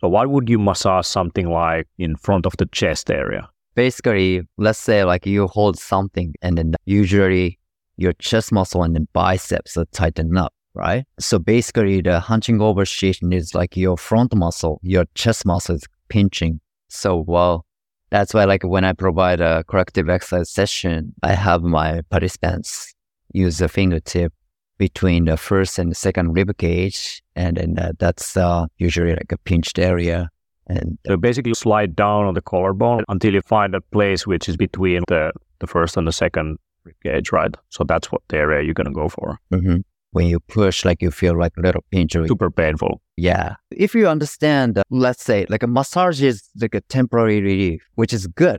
So 0.00 0.08
why 0.08 0.26
would 0.26 0.48
you 0.48 0.58
massage 0.58 1.06
something 1.06 1.50
like 1.50 1.88
in 1.98 2.16
front 2.16 2.46
of 2.46 2.56
the 2.58 2.66
chest 2.66 3.10
area? 3.10 3.48
Basically, 3.74 4.42
let's 4.58 4.78
say 4.78 5.04
like 5.04 5.26
you 5.26 5.46
hold 5.48 5.78
something 5.78 6.34
and 6.42 6.58
then 6.58 6.74
usually 6.84 7.58
your 7.96 8.12
chest 8.14 8.52
muscle 8.52 8.82
and 8.82 8.94
the 8.94 9.06
biceps 9.12 9.76
are 9.76 9.86
tightened 9.86 10.36
up, 10.36 10.52
right? 10.74 11.04
So 11.18 11.38
basically 11.38 12.02
the 12.02 12.20
hunching 12.20 12.60
over 12.60 12.82
position 12.82 13.32
is 13.32 13.54
like 13.54 13.76
your 13.76 13.96
front 13.96 14.34
muscle, 14.34 14.80
your 14.82 15.06
chest 15.14 15.46
muscle 15.46 15.76
is 15.76 15.84
pinching. 16.08 16.60
So 16.88 17.24
well, 17.26 17.64
that's 18.10 18.32
why 18.32 18.44
like 18.44 18.62
when 18.62 18.84
I 18.84 18.92
provide 18.92 19.40
a 19.40 19.64
corrective 19.64 20.08
exercise 20.08 20.50
session, 20.50 21.14
I 21.22 21.32
have 21.32 21.62
my 21.62 22.02
participants 22.10 22.94
use 23.32 23.58
the 23.58 23.68
fingertip 23.68 24.32
between 24.78 25.24
the 25.24 25.36
first 25.36 25.78
and 25.78 25.90
the 25.90 25.94
second 25.94 26.32
rib 26.34 26.56
cage, 26.58 27.22
and 27.34 27.56
then 27.56 27.78
uh, 27.78 27.92
that's 27.98 28.36
uh, 28.36 28.66
usually 28.78 29.12
like 29.12 29.32
a 29.32 29.38
pinched 29.38 29.78
area. 29.78 30.30
And 30.68 30.98
So 31.06 31.16
basically 31.16 31.54
slide 31.54 31.94
down 31.94 32.24
on 32.26 32.34
the 32.34 32.42
collarbone 32.42 33.04
until 33.08 33.32
you 33.34 33.40
find 33.42 33.74
a 33.74 33.80
place 33.80 34.26
which 34.26 34.48
is 34.48 34.56
between 34.56 35.02
the, 35.08 35.32
the 35.60 35.66
first 35.66 35.96
and 35.96 36.06
the 36.08 36.12
second 36.12 36.58
rib 36.84 36.96
cage, 37.04 37.30
right? 37.32 37.54
So 37.68 37.84
that's 37.84 38.10
what 38.10 38.22
the 38.28 38.36
area 38.38 38.64
you're 38.64 38.74
gonna 38.74 38.92
go 38.92 39.08
for. 39.08 39.38
Mhm. 39.52 39.82
when 40.12 40.26
you 40.28 40.40
push, 40.40 40.82
like 40.84 41.02
you 41.02 41.10
feel 41.10 41.38
like 41.38 41.52
a 41.58 41.60
little 41.60 41.84
pinch. 41.90 42.16
or- 42.16 42.26
Super 42.26 42.50
painful. 42.50 43.02
Yeah. 43.18 43.56
If 43.70 43.94
you 43.94 44.08
understand, 44.08 44.78
uh, 44.78 44.82
let's 44.88 45.22
say, 45.22 45.44
like 45.50 45.62
a 45.62 45.66
massage 45.66 46.22
is 46.22 46.42
like 46.60 46.74
a 46.74 46.80
temporary 46.82 47.40
relief, 47.42 47.82
which 47.96 48.14
is 48.14 48.26
good. 48.26 48.58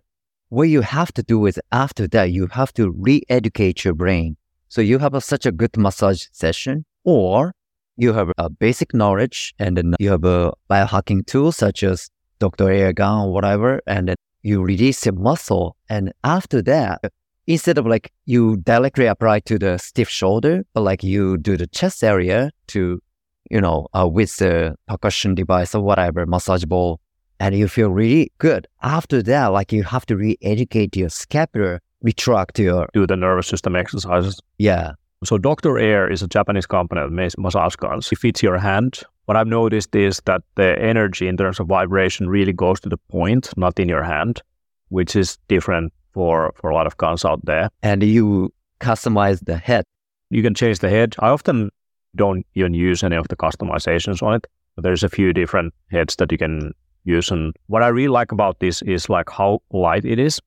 What 0.50 0.70
you 0.70 0.82
have 0.82 1.12
to 1.14 1.24
do 1.24 1.46
is 1.48 1.60
after 1.72 2.08
that, 2.10 2.32
you 2.32 2.48
have 2.52 2.72
to 2.74 2.92
re 2.92 3.24
educate 3.28 3.84
your 3.84 3.96
brain. 3.96 4.38
So 4.70 4.82
you 4.82 5.00
have 5.00 5.14
a, 5.14 5.22
such 5.22 5.46
a 5.46 5.52
good 5.52 5.78
massage 5.78 6.26
session, 6.32 6.86
or 7.04 7.54
you 7.96 8.14
have 8.14 8.32
a 8.38 8.50
basic 8.50 8.94
knowledge, 8.94 9.54
and 9.60 9.78
then 9.78 9.96
you 10.00 10.10
have 10.12 10.24
a 10.24 10.54
biohacking 10.70 11.26
tool 11.26 11.52
such 11.52 11.84
as 11.84 12.10
Dr. 12.40 12.70
Air 12.70 12.94
Gun 12.94 13.28
or 13.28 13.34
whatever, 13.34 13.82
and 13.88 14.10
then 14.10 14.16
you 14.44 14.62
release 14.62 15.06
your 15.06 15.16
muscle. 15.16 15.76
And 15.90 16.14
after 16.24 16.62
that, 16.64 17.02
instead 17.48 17.78
of 17.78 17.86
like 17.86 18.12
you 18.26 18.58
directly 18.58 19.06
apply 19.06 19.40
to 19.42 19.58
the 19.58 19.78
stiff 19.78 20.10
shoulder, 20.10 20.66
but 20.74 20.82
like 20.82 21.04
you 21.04 21.38
do 21.38 21.58
the 21.58 21.68
chest 21.68 22.04
area 22.04 22.52
to 22.68 23.02
you 23.50 23.62
know, 23.62 23.88
uh, 23.94 24.08
with 24.08 24.36
the 24.38 24.76
percussion 24.88 25.36
device 25.36 25.74
or 25.74 25.82
whatever, 25.82 26.26
massage 26.26 26.66
ball, 26.66 27.00
and 27.40 27.56
you 27.56 27.68
feel 27.68 27.90
really 27.90 28.32
good. 28.40 28.68
After 28.82 29.22
that, 29.24 29.48
like 29.48 29.72
you 29.72 29.84
have 29.84 30.06
to 30.08 30.18
re-educate 30.18 30.96
your 30.96 31.10
scapular, 31.10 31.82
retract 32.02 32.60
your, 32.60 32.84
uh, 32.84 32.88
Do 32.94 33.08
the 33.08 33.16
nervous 33.16 33.48
system 33.48 33.76
exercises. 33.76 34.40
yeah, 34.58 34.94
So 35.24 35.38
Dr. 35.38 35.78
Air 35.80 36.12
is 36.12 36.22
a 36.22 36.28
Japanese 36.28 36.68
company 36.68 37.02
that 37.02 37.10
makes 37.12 37.38
massage 37.38 37.76
guns. 37.76 38.12
It 38.12 38.20
fits 38.20 38.44
your 38.44 38.58
hand. 38.60 39.00
What 39.26 39.36
I've 39.36 39.48
noticed 39.48 39.96
is 39.96 40.22
that 40.26 40.42
the 40.56 40.80
energy 40.80 41.28
in 41.28 41.38
terms 41.38 41.60
of 41.60 41.68
vibration 41.68 42.30
really 42.30 42.54
goes 42.54 42.80
to 42.82 42.90
the 42.90 42.98
point, 43.10 43.50
not 43.58 43.80
in 43.80 43.90
your 43.90 44.04
hand, 44.04 44.42
which 44.90 45.16
is 45.16 45.38
different 45.48 45.92
for, 46.14 46.54
for 46.56 46.70
a 46.70 46.76
lot 46.76 46.88
of 46.88 46.96
guns 46.98 47.26
out 47.26 47.44
there. 47.46 47.70
and 47.84 48.04
you 48.04 48.54
customize 48.80 49.44
the 49.46 49.58
head. 49.58 49.84
You 50.30 50.44
can 50.44 50.54
change 50.54 50.80
the 50.80 50.90
head. 50.90 51.16
I 51.20 51.30
often 51.30 51.70
don't 52.16 52.46
even 52.54 52.74
use 52.74 53.04
any 53.04 53.16
of 53.16 53.28
the 53.28 53.36
customizations 53.36 54.22
on 54.22 54.36
it. 54.36 54.48
But 54.76 54.84
there's 54.84 55.04
a 55.04 55.10
few 55.10 55.34
different 55.34 55.74
heads 55.90 56.16
that 56.18 56.32
you 56.32 56.38
can 56.38 56.74
use. 57.06 57.32
And 57.32 57.56
what 57.66 57.82
I 57.82 57.88
really 57.88 58.10
like 58.10 58.32
about 58.32 58.60
this 58.60 58.82
is 58.84 59.10
like 59.10 59.30
how 59.32 59.60
light 59.72 60.06
it 60.06 60.20
is, 60.20 60.40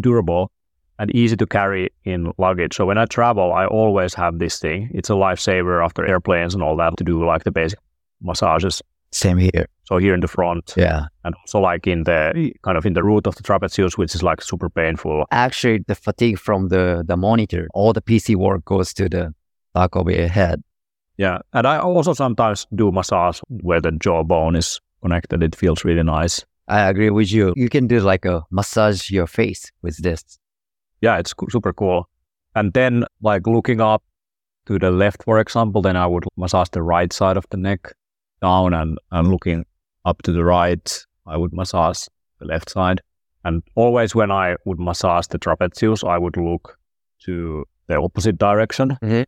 durable, 0.00 0.50
and 0.98 1.14
easy 1.14 1.36
to 1.36 1.46
carry 1.46 1.90
in 2.04 2.32
luggage. 2.38 2.74
So 2.76 2.86
when 2.86 2.98
I 2.98 3.04
travel, 3.06 3.52
I 3.52 3.66
always 3.66 4.14
have 4.14 4.38
this 4.38 4.58
thing. 4.58 4.90
It's 4.94 5.10
a 5.10 5.14
lifesaver 5.14 5.84
after 5.84 6.04
airplanes 6.06 6.54
and 6.54 6.62
all 6.62 6.76
that 6.76 6.96
to 6.96 7.04
do 7.04 7.24
like 7.24 7.44
the 7.44 7.50
basic 7.52 7.78
massages. 8.20 8.82
Same 9.12 9.38
here. 9.38 9.66
So 9.84 9.96
here 9.96 10.12
in 10.12 10.20
the 10.20 10.28
front 10.28 10.74
Yeah. 10.76 11.06
and 11.24 11.34
also 11.36 11.60
like 11.60 11.86
in 11.86 12.04
the 12.04 12.52
kind 12.62 12.76
of 12.76 12.84
in 12.84 12.92
the 12.92 13.02
root 13.02 13.26
of 13.26 13.36
the 13.36 13.42
trapezius, 13.42 13.96
which 13.96 14.14
is 14.14 14.22
like 14.22 14.42
super 14.42 14.68
painful. 14.68 15.24
Actually, 15.30 15.84
the 15.86 15.94
fatigue 15.94 16.38
from 16.38 16.68
the, 16.68 17.04
the 17.06 17.16
monitor, 17.16 17.68
all 17.74 17.92
the 17.94 18.02
PC 18.02 18.36
work 18.36 18.64
goes 18.66 18.92
to 18.94 19.08
the 19.08 19.32
back 19.74 19.96
of 19.96 20.10
your 20.10 20.28
head. 20.28 20.62
Yeah. 21.16 21.38
And 21.54 21.66
I 21.66 21.78
also 21.78 22.12
sometimes 22.12 22.66
do 22.74 22.92
massage 22.92 23.40
where 23.48 23.80
the 23.80 23.92
jawbone 23.92 24.56
is 24.56 24.80
connected. 25.00 25.42
It 25.42 25.56
feels 25.56 25.84
really 25.84 26.02
nice. 26.02 26.44
I 26.68 26.82
agree 26.88 27.08
with 27.10 27.32
you. 27.32 27.54
You 27.56 27.70
can 27.70 27.86
do 27.86 28.00
like 28.00 28.26
a 28.26 28.44
massage 28.50 29.10
your 29.10 29.26
face 29.26 29.72
with 29.80 29.96
this. 30.02 30.22
Yeah, 31.00 31.18
it's 31.18 31.34
super 31.50 31.72
cool. 31.72 32.08
And 32.54 32.72
then, 32.72 33.04
like 33.22 33.46
looking 33.46 33.80
up 33.80 34.02
to 34.66 34.78
the 34.78 34.90
left, 34.90 35.22
for 35.24 35.38
example, 35.38 35.82
then 35.82 35.96
I 35.96 36.06
would 36.06 36.24
massage 36.36 36.68
the 36.70 36.82
right 36.82 37.12
side 37.12 37.36
of 37.36 37.46
the 37.50 37.56
neck 37.56 37.92
down, 38.42 38.74
and, 38.74 38.98
and 39.10 39.28
looking 39.30 39.64
up 40.04 40.22
to 40.22 40.32
the 40.32 40.44
right, 40.44 41.06
I 41.26 41.36
would 41.36 41.52
massage 41.52 42.06
the 42.38 42.46
left 42.46 42.70
side. 42.70 43.00
And 43.44 43.62
always 43.74 44.14
when 44.14 44.30
I 44.30 44.56
would 44.64 44.78
massage 44.80 45.26
the 45.28 45.38
trapezius, 45.38 46.06
I 46.06 46.18
would 46.18 46.36
look 46.36 46.78
to 47.24 47.64
the 47.86 47.96
opposite 47.96 48.38
direction. 48.38 48.98
Mhm. 49.02 49.26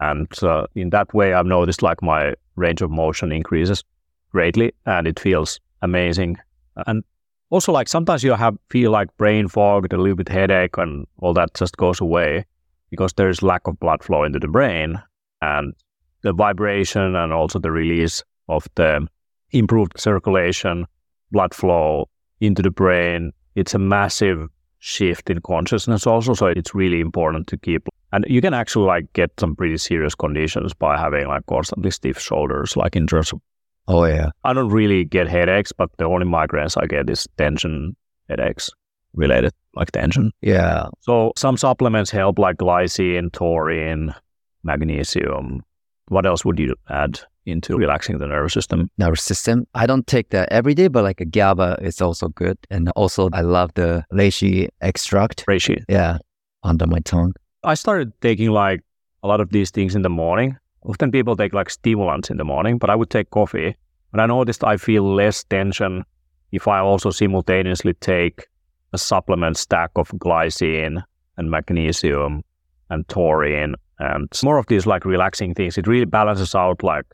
And 0.00 0.42
uh, 0.42 0.66
in 0.74 0.90
that 0.90 1.12
way, 1.14 1.32
I've 1.32 1.46
noticed 1.46 1.82
like 1.82 2.02
my 2.02 2.34
range 2.56 2.82
of 2.82 2.90
motion 2.90 3.30
increases 3.32 3.84
greatly, 4.30 4.72
and 4.86 5.06
it 5.06 5.20
feels 5.20 5.60
amazing. 5.82 6.38
And 6.86 7.04
also 7.52 7.70
like 7.70 7.86
sometimes 7.86 8.24
you 8.24 8.32
have 8.32 8.56
feel 8.70 8.90
like 8.90 9.14
brain 9.18 9.46
fog, 9.46 9.92
a 9.92 9.96
little 9.98 10.16
bit 10.16 10.28
headache, 10.28 10.78
and 10.78 11.06
all 11.18 11.34
that 11.34 11.52
just 11.54 11.76
goes 11.76 12.00
away 12.00 12.46
because 12.90 13.12
there's 13.12 13.42
lack 13.42 13.66
of 13.66 13.78
blood 13.78 14.02
flow 14.02 14.24
into 14.24 14.38
the 14.38 14.48
brain, 14.48 15.00
and 15.42 15.74
the 16.22 16.32
vibration 16.32 17.14
and 17.14 17.32
also 17.32 17.58
the 17.58 17.70
release 17.70 18.24
of 18.48 18.66
the 18.76 19.06
improved 19.50 20.00
circulation, 20.00 20.86
blood 21.30 21.54
flow 21.54 22.08
into 22.40 22.62
the 22.62 22.70
brain. 22.70 23.32
It's 23.54 23.74
a 23.74 23.78
massive 23.78 24.48
shift 24.78 25.28
in 25.28 25.40
consciousness 25.42 26.06
also, 26.06 26.32
so 26.32 26.46
it's 26.46 26.74
really 26.74 27.00
important 27.00 27.48
to 27.48 27.58
keep. 27.58 27.86
And 28.12 28.24
you 28.28 28.40
can 28.40 28.54
actually 28.54 28.86
like 28.86 29.12
get 29.12 29.30
some 29.38 29.54
pretty 29.56 29.76
serious 29.76 30.14
conditions 30.14 30.72
by 30.72 30.98
having 30.98 31.28
like 31.28 31.44
constantly 31.46 31.90
stiff 31.90 32.18
shoulders, 32.18 32.76
like 32.76 32.96
in 32.96 33.06
terms 33.06 33.32
of 33.32 33.40
Oh, 33.88 34.04
yeah. 34.04 34.30
I 34.44 34.52
don't 34.52 34.70
really 34.70 35.04
get 35.04 35.28
headaches, 35.28 35.72
but 35.72 35.90
the 35.98 36.04
only 36.04 36.26
migraines 36.26 36.80
I 36.80 36.86
get 36.86 37.10
is 37.10 37.26
tension 37.36 37.96
headaches 38.28 38.70
related, 39.14 39.52
like 39.74 39.90
tension. 39.90 40.32
Yeah. 40.40 40.86
So 41.00 41.32
some 41.36 41.56
supplements 41.56 42.10
help, 42.10 42.38
like 42.38 42.56
glycine, 42.56 43.32
taurine, 43.32 44.14
magnesium. 44.62 45.62
What 46.08 46.26
else 46.26 46.44
would 46.44 46.58
you 46.58 46.74
add 46.88 47.20
into 47.46 47.76
relaxing 47.76 48.18
the 48.18 48.26
nervous 48.26 48.52
system? 48.52 48.88
nervous 48.98 49.22
system. 49.22 49.66
I 49.74 49.86
don't 49.86 50.06
take 50.06 50.30
that 50.30 50.48
every 50.52 50.74
day, 50.74 50.88
but 50.88 51.02
like 51.02 51.20
a 51.20 51.24
GABA 51.24 51.78
is 51.82 52.00
also 52.00 52.28
good. 52.28 52.56
And 52.70 52.90
also, 52.90 53.28
I 53.32 53.40
love 53.40 53.72
the 53.74 54.04
reishi 54.12 54.68
extract. 54.80 55.44
Reishi. 55.46 55.82
Yeah, 55.88 56.18
under 56.62 56.86
my 56.86 57.00
tongue. 57.00 57.32
I 57.64 57.74
started 57.74 58.12
taking 58.20 58.50
like 58.50 58.82
a 59.22 59.28
lot 59.28 59.40
of 59.40 59.50
these 59.50 59.70
things 59.70 59.94
in 59.94 60.02
the 60.02 60.10
morning. 60.10 60.56
Often 60.84 61.12
people 61.12 61.36
take 61.36 61.52
like 61.52 61.70
stimulants 61.70 62.30
in 62.30 62.36
the 62.38 62.44
morning, 62.44 62.78
but 62.78 62.90
I 62.90 62.96
would 62.96 63.10
take 63.10 63.30
coffee. 63.30 63.76
But 64.10 64.20
I 64.20 64.26
noticed 64.26 64.64
I 64.64 64.76
feel 64.76 65.14
less 65.14 65.44
tension 65.44 66.04
if 66.50 66.68
I 66.68 66.80
also 66.80 67.10
simultaneously 67.10 67.94
take 67.94 68.46
a 68.92 68.98
supplement 68.98 69.56
stack 69.56 69.90
of 69.96 70.08
glycine 70.10 71.02
and 71.38 71.50
magnesium 71.50 72.42
and 72.90 73.08
taurine 73.08 73.74
and 73.98 74.28
more 74.42 74.58
of 74.58 74.66
these 74.66 74.84
like 74.84 75.04
relaxing 75.04 75.54
things. 75.54 75.78
It 75.78 75.86
really 75.86 76.04
balances 76.04 76.54
out 76.54 76.82
like 76.82 77.06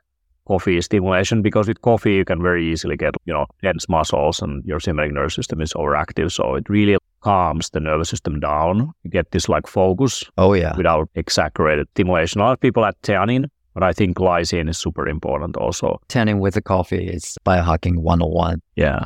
coffee 0.47 0.81
stimulation 0.81 1.43
because 1.43 1.69
with 1.69 1.83
coffee 1.83 2.15
you 2.15 2.25
can 2.25 2.43
very 2.43 2.67
easily 2.67 2.97
get, 2.97 3.15
you 3.27 3.35
know, 3.35 3.47
tense 3.63 3.89
muscles 3.89 4.41
and 4.41 4.65
your 4.65 4.81
sympathetic 4.81 5.13
nervous 5.15 5.35
system 5.35 5.61
is 5.61 5.73
overactive. 5.75 6.33
So 6.33 6.55
it 6.55 6.69
really 6.69 6.97
calms 7.21 7.71
the 7.71 7.81
nervous 7.81 8.09
system 8.09 8.41
down. 8.41 8.93
You 9.05 9.11
get 9.11 9.31
this 9.31 9.49
like 9.49 9.67
focus 9.67 10.25
Oh, 10.39 10.55
yeah. 10.55 10.75
without 10.77 11.11
exaggerated 11.15 11.87
stimulation. 11.91 12.41
A 12.41 12.45
lot 12.45 12.53
of 12.55 12.61
people 12.61 12.85
add 12.85 12.95
theanine, 13.03 13.51
but 13.79 13.87
I 13.87 13.93
think 13.93 14.17
glycine 14.17 14.69
is 14.69 14.77
super 14.77 15.07
important 15.07 15.57
also. 15.57 16.01
Theanine 16.09 16.41
with 16.41 16.55
the 16.55 16.61
coffee 16.61 17.07
is 17.07 17.39
biohacking 17.47 17.99
101. 17.99 18.61
Yeah. 18.75 19.05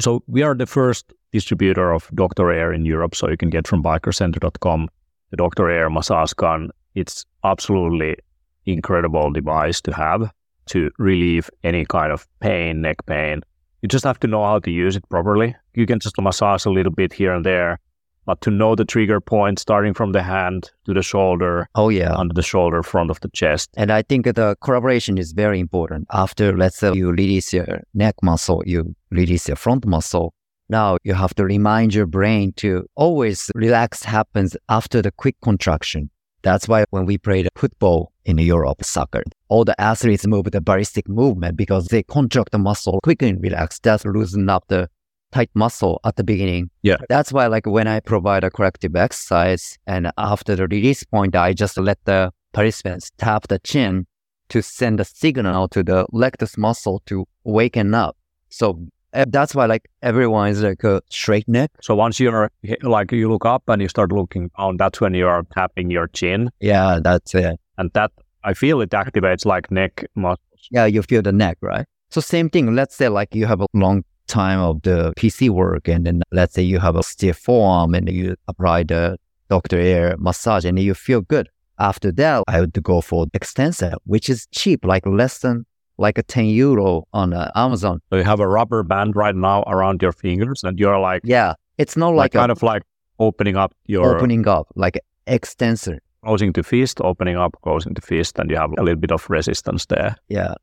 So 0.00 0.22
we 0.26 0.42
are 0.42 0.54
the 0.54 0.64
first 0.64 1.12
distributor 1.30 1.92
of 1.92 2.08
Dr. 2.14 2.50
Air 2.50 2.72
in 2.72 2.86
Europe, 2.86 3.14
so 3.14 3.28
you 3.28 3.36
can 3.36 3.50
get 3.50 3.68
from 3.68 3.82
biohackercenter.com 3.82 4.88
the 5.30 5.36
Dr. 5.36 5.68
Air 5.68 5.90
massage 5.90 6.32
gun. 6.32 6.70
It's 6.94 7.26
absolutely 7.44 8.16
incredible 8.64 9.30
device 9.30 9.82
to 9.82 9.92
have 9.92 10.32
to 10.68 10.90
relieve 10.98 11.50
any 11.62 11.84
kind 11.84 12.10
of 12.10 12.26
pain, 12.40 12.80
neck 12.80 13.04
pain. 13.04 13.42
You 13.82 13.88
just 13.88 14.04
have 14.04 14.20
to 14.20 14.26
know 14.26 14.42
how 14.42 14.58
to 14.60 14.70
use 14.70 14.96
it 14.96 15.06
properly. 15.10 15.54
You 15.74 15.84
can 15.84 15.98
just 15.98 16.18
massage 16.18 16.64
a 16.64 16.70
little 16.70 16.92
bit 16.92 17.12
here 17.12 17.34
and 17.34 17.44
there, 17.44 17.78
but 18.26 18.40
to 18.42 18.50
know 18.50 18.74
the 18.74 18.84
trigger 18.84 19.20
point 19.20 19.58
starting 19.58 19.94
from 19.94 20.12
the 20.12 20.22
hand 20.22 20.70
to 20.86 20.94
the 20.94 21.02
shoulder, 21.02 21.68
Oh, 21.74 21.88
yeah. 21.88 22.14
under 22.14 22.34
the 22.34 22.42
shoulder, 22.42 22.82
front 22.82 23.10
of 23.10 23.20
the 23.20 23.28
chest. 23.30 23.70
And 23.76 23.90
I 23.90 24.02
think 24.02 24.24
the 24.26 24.56
collaboration 24.60 25.18
is 25.18 25.32
very 25.32 25.60
important. 25.60 26.06
After, 26.12 26.56
let's 26.56 26.78
say, 26.78 26.92
you 26.94 27.10
release 27.10 27.52
your 27.52 27.82
neck 27.94 28.14
muscle, 28.22 28.62
you 28.66 28.94
release 29.10 29.48
your 29.48 29.56
front 29.56 29.86
muscle. 29.86 30.32
Now 30.68 30.96
you 31.04 31.14
have 31.14 31.34
to 31.34 31.44
remind 31.44 31.94
your 31.94 32.06
brain 32.06 32.52
to 32.56 32.86
always 32.94 33.50
relax 33.54 34.02
happens 34.02 34.56
after 34.68 35.02
the 35.02 35.10
quick 35.12 35.36
contraction. 35.42 36.10
That's 36.42 36.68
why 36.68 36.84
when 36.90 37.06
we 37.06 37.16
played 37.18 37.48
football 37.56 38.12
in 38.24 38.38
Europe, 38.38 38.84
soccer, 38.84 39.22
all 39.48 39.64
the 39.64 39.78
athletes 39.80 40.26
move 40.26 40.50
the 40.50 40.60
ballistic 40.60 41.08
movement 41.08 41.56
because 41.56 41.86
they 41.88 42.02
contract 42.02 42.52
the 42.52 42.58
muscle 42.58 43.00
quickly 43.02 43.30
and 43.30 43.42
relax. 43.42 43.78
That's 43.78 44.04
loosen 44.04 44.48
up 44.48 44.64
the 44.68 44.88
tight 45.34 45.50
muscle 45.54 46.00
at 46.04 46.14
the 46.16 46.24
beginning. 46.24 46.70
Yeah. 46.82 46.98
That's 47.08 47.32
why 47.32 47.46
like 47.48 47.66
when 47.66 47.86
I 47.88 48.00
provide 48.00 48.44
a 48.44 48.50
corrective 48.50 48.94
exercise 48.96 49.78
and 49.86 50.10
after 50.16 50.54
the 50.56 50.66
release 50.68 51.02
point, 51.04 51.34
I 51.36 51.52
just 51.52 51.76
let 51.76 51.98
the 52.04 52.32
participants 52.52 53.10
tap 53.18 53.48
the 53.48 53.58
chin 53.58 54.06
to 54.50 54.62
send 54.62 55.00
a 55.00 55.04
signal 55.04 55.68
to 55.68 55.82
the 55.82 56.06
rectus 56.12 56.56
muscle 56.56 57.02
to 57.06 57.26
waken 57.44 57.94
up. 57.94 58.16
So 58.50 58.66
uh, 59.12 59.24
that's 59.28 59.54
why 59.54 59.66
like 59.66 59.88
everyone 60.02 60.48
is 60.50 60.62
like 60.62 60.84
a 60.84 61.00
straight 61.10 61.48
neck. 61.48 61.70
So 61.82 61.94
once 61.96 62.20
you're 62.20 62.50
like 62.82 63.10
you 63.12 63.28
look 63.30 63.44
up 63.46 63.62
and 63.68 63.82
you 63.82 63.88
start 63.88 64.12
looking 64.12 64.50
down, 64.58 64.76
that's 64.76 65.00
when 65.00 65.14
you 65.14 65.26
are 65.26 65.42
tapping 65.54 65.90
your 65.90 66.08
chin, 66.08 66.50
Yeah, 66.60 67.00
that's 67.02 67.34
it. 67.34 67.58
and 67.78 67.90
that 67.94 68.10
I 68.44 68.54
feel 68.54 68.80
it 68.82 68.90
activates 68.90 69.44
like 69.46 69.70
neck 69.70 70.04
muscles. 70.14 70.68
Yeah, 70.70 70.86
you 70.86 71.02
feel 71.02 71.22
the 71.22 71.32
neck, 71.32 71.58
right? 71.60 71.86
So 72.10 72.20
same 72.20 72.48
thing. 72.50 72.74
Let's 72.74 72.94
say 72.94 73.08
like 73.08 73.34
you 73.34 73.46
have 73.46 73.60
a 73.60 73.66
long 73.74 74.04
time 74.26 74.60
of 74.60 74.82
the 74.82 75.12
PC 75.16 75.50
work, 75.50 75.88
and 75.88 76.06
then 76.06 76.22
let's 76.32 76.54
say 76.54 76.62
you 76.62 76.78
have 76.78 76.96
a 76.96 77.02
stiff 77.02 77.38
forearm, 77.38 77.94
and 77.94 78.08
you 78.10 78.36
apply 78.48 78.84
the 78.84 79.16
Doctor 79.50 79.78
Air 79.78 80.16
massage, 80.18 80.64
and 80.64 80.78
you 80.78 80.94
feel 80.94 81.20
good. 81.20 81.48
After 81.78 82.12
that, 82.12 82.44
I 82.46 82.60
would 82.60 82.80
go 82.82 83.00
for 83.00 83.26
extensor, 83.34 83.94
which 84.04 84.28
is 84.30 84.46
cheap, 84.52 84.84
like 84.84 85.06
less 85.06 85.38
than 85.38 85.66
like 85.98 86.18
a 86.18 86.22
10 86.22 86.46
euro 86.46 87.04
on 87.12 87.32
uh, 87.32 87.50
Amazon. 87.54 88.00
So 88.10 88.16
you 88.16 88.24
have 88.24 88.40
a 88.40 88.48
rubber 88.48 88.82
band 88.82 89.16
right 89.16 89.34
now 89.34 89.62
around 89.66 90.02
your 90.02 90.12
fingers, 90.12 90.62
and 90.64 90.78
you're 90.78 90.98
like 90.98 91.22
Yeah, 91.24 91.54
it's 91.78 91.96
not 91.96 92.10
like 92.10 92.16
like, 92.16 92.32
kind 92.32 92.52
of 92.52 92.62
like 92.62 92.82
opening 93.18 93.56
up 93.56 93.74
your 93.86 94.16
opening 94.16 94.46
up, 94.48 94.68
like 94.74 94.98
extensor. 95.26 96.00
closing 96.24 96.52
to 96.54 96.62
fist, 96.62 97.00
opening 97.00 97.36
up, 97.36 97.56
closing 97.62 97.94
to 97.94 98.00
fist, 98.00 98.38
and 98.38 98.50
you 98.50 98.56
have 98.56 98.70
a 98.78 98.82
little 98.82 99.00
bit 99.00 99.12
of 99.12 99.28
resistance 99.28 99.86
there. 99.86 100.16
Yeah. 100.28 100.54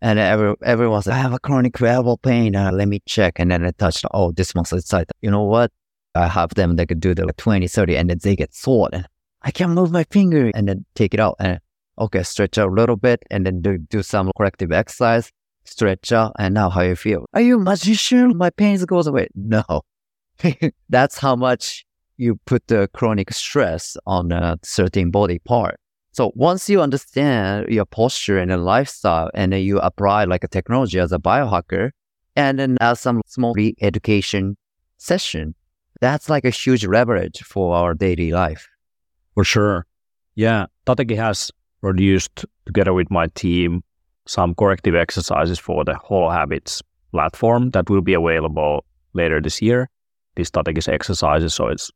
And 0.00 0.18
every, 0.18 0.54
everyone's 0.64 1.06
like, 1.06 1.16
I 1.16 1.18
have 1.18 1.32
a 1.32 1.38
chronic 1.38 1.80
elbow 1.80 2.16
pain. 2.16 2.54
Uh, 2.54 2.70
let 2.72 2.88
me 2.88 3.00
check. 3.06 3.38
And 3.38 3.50
then 3.50 3.64
I 3.64 3.72
touch, 3.72 4.04
oh, 4.12 4.32
this 4.32 4.54
muscle 4.54 4.78
is 4.78 4.84
tight. 4.84 5.10
You 5.22 5.30
know 5.30 5.42
what? 5.42 5.72
I 6.14 6.28
have 6.28 6.54
them, 6.54 6.76
they 6.76 6.86
could 6.86 7.00
do 7.00 7.14
the 7.14 7.26
20, 7.36 7.66
30, 7.66 7.96
and 7.96 8.10
then 8.10 8.18
they 8.22 8.36
get 8.36 8.54
sore. 8.54 8.88
And 8.92 9.06
I 9.42 9.50
can't 9.50 9.72
move 9.72 9.90
my 9.90 10.04
finger. 10.04 10.50
And 10.54 10.68
then 10.68 10.84
take 10.94 11.14
it 11.14 11.20
out. 11.20 11.36
And 11.40 11.60
okay, 11.98 12.22
stretch 12.22 12.58
out 12.58 12.68
a 12.68 12.72
little 12.72 12.96
bit 12.96 13.22
and 13.30 13.44
then 13.44 13.60
do, 13.60 13.78
do 13.78 14.02
some 14.02 14.30
corrective 14.36 14.72
exercise, 14.72 15.30
stretch 15.64 16.12
out. 16.12 16.32
And 16.38 16.54
now 16.54 16.70
how 16.70 16.82
you 16.82 16.96
feel? 16.96 17.26
Are 17.34 17.40
you 17.40 17.56
a 17.56 17.62
magician? 17.62 18.36
My 18.36 18.50
pain 18.50 18.78
goes 18.84 19.06
away. 19.06 19.28
No. 19.34 19.64
That's 20.88 21.18
how 21.18 21.36
much 21.36 21.84
you 22.16 22.38
put 22.46 22.66
the 22.68 22.88
chronic 22.94 23.32
stress 23.32 23.96
on 24.06 24.32
a 24.32 24.58
certain 24.62 25.10
body 25.10 25.40
part. 25.40 25.78
So 26.18 26.32
once 26.34 26.68
you 26.68 26.82
understand 26.82 27.68
your 27.68 27.84
posture 27.84 28.38
and 28.40 28.50
a 28.50 28.56
lifestyle, 28.56 29.30
and 29.34 29.52
then 29.52 29.62
you 29.62 29.78
apply 29.78 30.24
like 30.24 30.42
a 30.42 30.48
technology 30.48 30.98
as 30.98 31.12
a 31.12 31.18
biohacker, 31.20 31.92
and 32.34 32.58
then 32.58 32.76
as 32.80 32.98
some 32.98 33.22
small 33.24 33.54
re-education 33.54 34.56
session, 34.96 35.54
that's 36.00 36.28
like 36.28 36.44
a 36.44 36.50
huge 36.50 36.84
leverage 36.84 37.44
for 37.44 37.72
our 37.76 37.94
daily 37.94 38.32
life. 38.32 38.66
For 39.36 39.44
sure. 39.44 39.86
Yeah. 40.34 40.66
Tateki 40.86 41.14
has 41.14 41.52
produced 41.82 42.44
together 42.66 42.92
with 42.92 43.12
my 43.12 43.28
team 43.28 43.84
some 44.26 44.56
corrective 44.56 44.96
exercises 44.96 45.60
for 45.60 45.84
the 45.84 45.94
Holo 45.94 46.30
Habits 46.30 46.82
platform 47.12 47.70
that 47.70 47.88
will 47.88 48.02
be 48.02 48.14
available 48.14 48.84
later 49.12 49.40
this 49.40 49.62
year. 49.62 49.88
These 50.34 50.50
Tateki's 50.50 50.88
exercises, 50.88 51.54
so 51.54 51.68
it's 51.68 51.92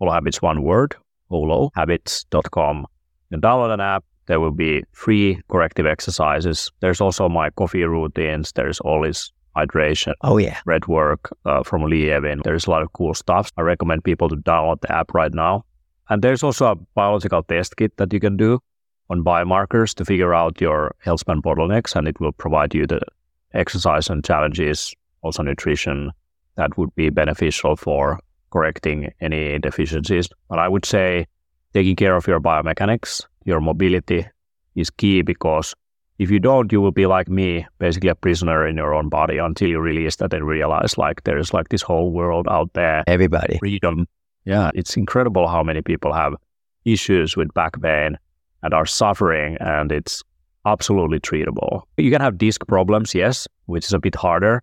www.holohabits, 0.00 0.40
holohabits 0.40 0.42
one 0.42 0.62
word, 0.62 0.96
holohabits.com. 1.30 2.86
You 3.30 3.38
download 3.38 3.74
an 3.74 3.80
app. 3.80 4.04
There 4.26 4.40
will 4.40 4.50
be 4.52 4.82
free 4.92 5.40
corrective 5.50 5.86
exercises. 5.86 6.70
There's 6.80 7.00
also 7.00 7.28
my 7.28 7.50
coffee 7.50 7.84
routines. 7.84 8.52
There's 8.52 8.80
all 8.80 9.02
this 9.02 9.32
hydration, 9.56 10.14
Oh 10.22 10.38
yeah. 10.38 10.58
red 10.66 10.86
work 10.88 11.30
uh, 11.44 11.62
from 11.62 11.82
Lee 11.84 12.06
Evin. 12.06 12.42
There's 12.42 12.66
a 12.66 12.70
lot 12.70 12.82
of 12.82 12.92
cool 12.94 13.14
stuff. 13.14 13.52
I 13.56 13.62
recommend 13.62 14.02
people 14.02 14.28
to 14.28 14.36
download 14.36 14.80
the 14.80 14.90
app 14.92 15.14
right 15.14 15.32
now. 15.32 15.64
And 16.08 16.22
there's 16.22 16.42
also 16.42 16.66
a 16.72 16.74
biological 16.94 17.42
test 17.42 17.76
kit 17.76 17.96
that 17.98 18.12
you 18.12 18.20
can 18.20 18.36
do 18.36 18.58
on 19.10 19.22
biomarkers 19.22 19.94
to 19.94 20.04
figure 20.04 20.34
out 20.34 20.60
your 20.60 20.94
health 20.98 21.20
span 21.20 21.40
bottlenecks, 21.42 21.94
and 21.94 22.08
it 22.08 22.18
will 22.20 22.32
provide 22.32 22.74
you 22.74 22.86
the 22.86 23.00
exercise 23.52 24.08
and 24.10 24.24
challenges, 24.24 24.94
also 25.22 25.42
nutrition 25.42 26.10
that 26.56 26.76
would 26.78 26.94
be 26.94 27.10
beneficial 27.10 27.76
for 27.76 28.18
correcting 28.54 29.12
any 29.20 29.58
deficiencies. 29.58 30.28
But 30.48 30.58
I 30.60 30.68
would 30.68 30.86
say 30.86 31.26
taking 31.72 31.96
care 31.96 32.14
of 32.16 32.26
your 32.26 32.40
biomechanics, 32.40 33.22
your 33.44 33.60
mobility 33.60 34.26
is 34.76 34.90
key 34.90 35.22
because 35.22 35.74
if 36.18 36.30
you 36.30 36.38
don't, 36.38 36.70
you 36.70 36.80
will 36.80 36.92
be 36.92 37.06
like 37.06 37.28
me, 37.28 37.66
basically 37.80 38.08
a 38.10 38.14
prisoner 38.14 38.64
in 38.66 38.76
your 38.76 38.94
own 38.94 39.08
body 39.08 39.38
until 39.38 39.68
you 39.68 39.80
release 39.80 40.16
that 40.16 40.32
and 40.32 40.46
realize 40.46 40.96
like 40.96 41.24
there's 41.24 41.52
like 41.52 41.68
this 41.70 41.82
whole 41.82 42.12
world 42.12 42.46
out 42.48 42.72
there, 42.74 43.02
Everybody. 43.08 43.58
freedom. 43.58 44.06
Yeah, 44.44 44.70
it's 44.74 44.96
incredible 44.96 45.48
how 45.48 45.62
many 45.64 45.82
people 45.82 46.12
have 46.12 46.34
issues 46.84 47.36
with 47.36 47.52
back 47.54 47.80
pain 47.82 48.16
and 48.62 48.72
are 48.74 48.86
suffering, 48.86 49.56
and 49.60 49.90
it's 49.90 50.22
absolutely 50.66 51.18
treatable. 51.18 51.82
You 51.96 52.10
can 52.10 52.20
have 52.20 52.38
disc 52.38 52.64
problems, 52.68 53.14
yes, 53.14 53.48
which 53.66 53.84
is 53.86 53.92
a 53.92 53.98
bit 53.98 54.14
harder. 54.14 54.62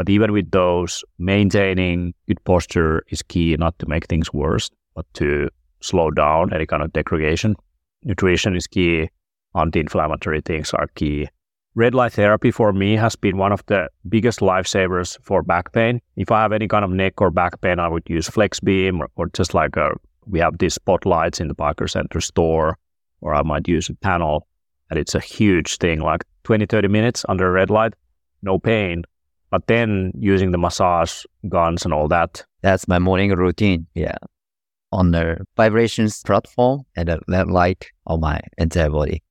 But 0.00 0.08
even 0.08 0.32
with 0.32 0.50
those, 0.50 1.04
maintaining 1.18 2.14
good 2.26 2.42
posture 2.44 3.04
is 3.10 3.20
key, 3.20 3.54
not 3.58 3.78
to 3.80 3.86
make 3.86 4.06
things 4.06 4.32
worse, 4.32 4.70
but 4.94 5.04
to 5.12 5.50
slow 5.82 6.10
down 6.10 6.54
any 6.54 6.64
kind 6.64 6.82
of 6.82 6.90
degradation. 6.94 7.54
Nutrition 8.02 8.56
is 8.56 8.66
key. 8.66 9.10
Anti-inflammatory 9.54 10.40
things 10.40 10.72
are 10.72 10.86
key. 10.94 11.28
Red 11.74 11.94
light 11.94 12.14
therapy 12.14 12.50
for 12.50 12.72
me 12.72 12.96
has 12.96 13.14
been 13.14 13.36
one 13.36 13.52
of 13.52 13.62
the 13.66 13.90
biggest 14.08 14.40
lifesavers 14.40 15.18
for 15.20 15.42
back 15.42 15.70
pain. 15.74 16.00
If 16.16 16.30
I 16.32 16.40
have 16.40 16.54
any 16.54 16.66
kind 16.66 16.82
of 16.82 16.90
neck 16.92 17.20
or 17.20 17.30
back 17.30 17.60
pain, 17.60 17.78
I 17.78 17.88
would 17.88 18.08
use 18.08 18.26
FlexBeam 18.26 19.00
or, 19.00 19.10
or 19.16 19.28
just 19.34 19.52
like 19.52 19.76
a, 19.76 19.90
we 20.24 20.38
have 20.38 20.56
these 20.56 20.72
spotlights 20.72 21.40
in 21.40 21.48
the 21.48 21.54
Biohacker 21.54 21.90
Center 21.90 22.22
store, 22.22 22.78
or 23.20 23.34
I 23.34 23.42
might 23.42 23.68
use 23.68 23.90
a 23.90 23.94
panel. 23.96 24.46
And 24.88 24.98
it's 24.98 25.14
a 25.14 25.20
huge 25.20 25.76
thing, 25.76 26.00
like 26.00 26.24
20, 26.44 26.64
30 26.64 26.88
minutes 26.88 27.26
under 27.28 27.46
a 27.46 27.50
red 27.50 27.68
light, 27.68 27.92
no 28.40 28.58
pain. 28.58 29.04
But 29.50 29.66
then 29.66 30.12
using 30.14 30.52
the 30.52 30.58
massage 30.58 31.24
guns 31.48 31.84
and 31.84 31.92
all 31.92 32.08
that, 32.08 32.44
That's 32.62 32.86
my 32.86 32.98
morning 32.98 33.30
routine. 33.32 33.86
Yeah. 33.94 34.18
On 34.92 35.12
the 35.12 35.38
vibrations 35.56 36.22
platform 36.22 36.82
and 36.96 37.08
a 37.08 37.18
LED 37.28 37.48
light 37.48 37.86
on 38.06 38.20
my 38.20 38.40
entire 38.58 38.90
body. 38.90 39.22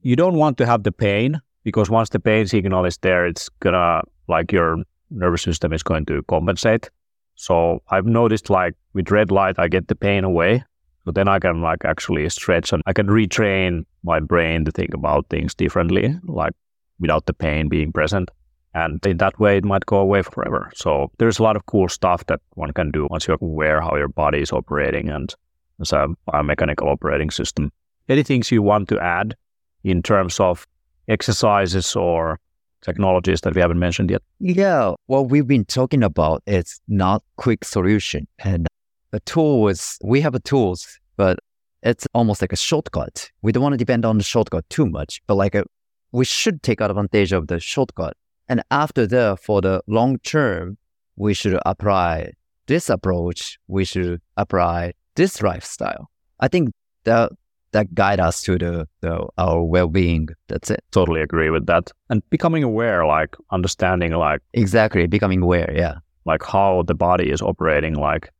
you 0.00 0.16
don't 0.16 0.36
want 0.36 0.56
to 0.58 0.66
have 0.66 0.82
the 0.82 0.92
pain 0.92 1.40
because 1.64 1.90
once 1.90 2.10
the 2.10 2.20
pain 2.20 2.46
signal 2.46 2.84
is 2.86 2.98
there, 2.98 3.26
it's 3.26 3.48
gonna 3.60 4.02
like 4.28 4.52
your 4.52 4.82
nervous 5.10 5.42
system 5.42 5.72
is 5.72 5.82
going 5.82 6.06
to 6.06 6.22
compensate. 6.28 6.90
So 7.34 7.82
I've 7.90 8.06
noticed 8.06 8.50
like 8.50 8.74
with 8.94 9.10
red 9.10 9.30
light, 9.30 9.56
I 9.58 9.68
get 9.68 9.88
the 9.88 9.94
pain 9.94 10.24
away. 10.24 10.64
So 11.04 11.12
then 11.12 11.28
I 11.28 11.38
can 11.38 11.60
like 11.62 11.84
actually 11.84 12.28
stretch 12.30 12.72
and 12.72 12.82
I 12.86 12.92
can 12.92 13.06
retrain 13.06 13.84
my 14.02 14.20
brain 14.20 14.64
to 14.64 14.72
think 14.72 14.94
about 14.94 15.26
things 15.28 15.54
differently, 15.54 16.18
like 16.24 16.52
without 16.98 17.26
the 17.26 17.32
pain 17.34 17.68
being 17.68 17.92
present. 17.92 18.30
And 18.76 19.04
in 19.06 19.16
that 19.16 19.40
way, 19.40 19.56
it 19.56 19.64
might 19.64 19.86
go 19.86 19.96
away 19.96 20.20
forever. 20.20 20.70
So 20.74 21.10
there's 21.16 21.38
a 21.38 21.42
lot 21.42 21.56
of 21.56 21.64
cool 21.64 21.88
stuff 21.88 22.26
that 22.26 22.40
one 22.56 22.74
can 22.74 22.90
do 22.90 23.06
once 23.08 23.26
you're 23.26 23.38
aware 23.40 23.80
how 23.80 23.96
your 23.96 24.08
body 24.08 24.42
is 24.42 24.52
operating 24.52 25.08
and 25.08 25.34
as 25.80 25.94
a 25.94 26.08
biomechanical 26.28 26.86
operating 26.86 27.30
system. 27.30 27.72
Any 28.10 28.22
things 28.22 28.50
you 28.50 28.60
want 28.60 28.90
to 28.90 29.00
add 29.00 29.34
in 29.82 30.02
terms 30.02 30.38
of 30.40 30.66
exercises 31.08 31.96
or 31.96 32.38
technologies 32.82 33.40
that 33.40 33.54
we 33.54 33.62
haven't 33.62 33.78
mentioned 33.78 34.10
yet? 34.10 34.20
Yeah, 34.40 34.92
what 35.06 35.30
we've 35.30 35.46
been 35.46 35.64
talking 35.64 36.02
about 36.02 36.42
is 36.46 36.78
not 36.86 37.22
quick 37.36 37.64
solution. 37.64 38.28
And 38.40 38.66
the 39.10 39.20
tool 39.20 39.68
is, 39.68 39.98
we 40.04 40.20
have 40.20 40.34
a 40.34 40.40
tools, 40.40 41.00
but 41.16 41.38
it's 41.82 42.06
almost 42.12 42.42
like 42.42 42.52
a 42.52 42.56
shortcut. 42.56 43.30
We 43.40 43.52
don't 43.52 43.62
want 43.62 43.72
to 43.72 43.78
depend 43.78 44.04
on 44.04 44.18
the 44.18 44.24
shortcut 44.24 44.68
too 44.68 44.84
much, 44.84 45.22
but 45.26 45.36
like 45.36 45.54
a, 45.54 45.64
we 46.12 46.26
should 46.26 46.62
take 46.62 46.82
advantage 46.82 47.32
of 47.32 47.46
the 47.46 47.58
shortcut. 47.58 48.14
And 48.48 48.62
after 48.70 49.06
that, 49.06 49.40
for 49.40 49.60
the 49.60 49.82
long 49.86 50.18
term, 50.18 50.78
we 51.16 51.34
should 51.34 51.58
apply 51.66 52.32
this 52.66 52.88
approach. 52.90 53.58
We 53.68 53.84
should 53.84 54.20
apply 54.36 54.92
this 55.14 55.42
lifestyle. 55.42 56.10
I 56.40 56.48
think 56.48 56.70
that 57.04 57.32
that 57.72 57.94
guide 57.94 58.20
us 58.20 58.40
to 58.42 58.56
the, 58.58 58.88
the 59.00 59.26
our 59.38 59.62
well-being. 59.62 60.28
That's 60.48 60.70
it. 60.70 60.82
Totally 60.92 61.20
agree 61.20 61.50
with 61.50 61.66
that. 61.66 61.90
And 62.08 62.22
becoming 62.30 62.62
aware, 62.62 63.04
like 63.06 63.36
understanding 63.50 64.12
like 64.12 64.40
Exactly. 64.52 65.06
Becoming 65.06 65.42
aware. 65.42 65.72
Yeah. 65.74 65.96
like 66.24 66.42
how 66.42 66.82
the 66.86 66.94
body 66.94 67.30
is 67.30 67.40
operating, 67.42 67.94
like 67.94 68.30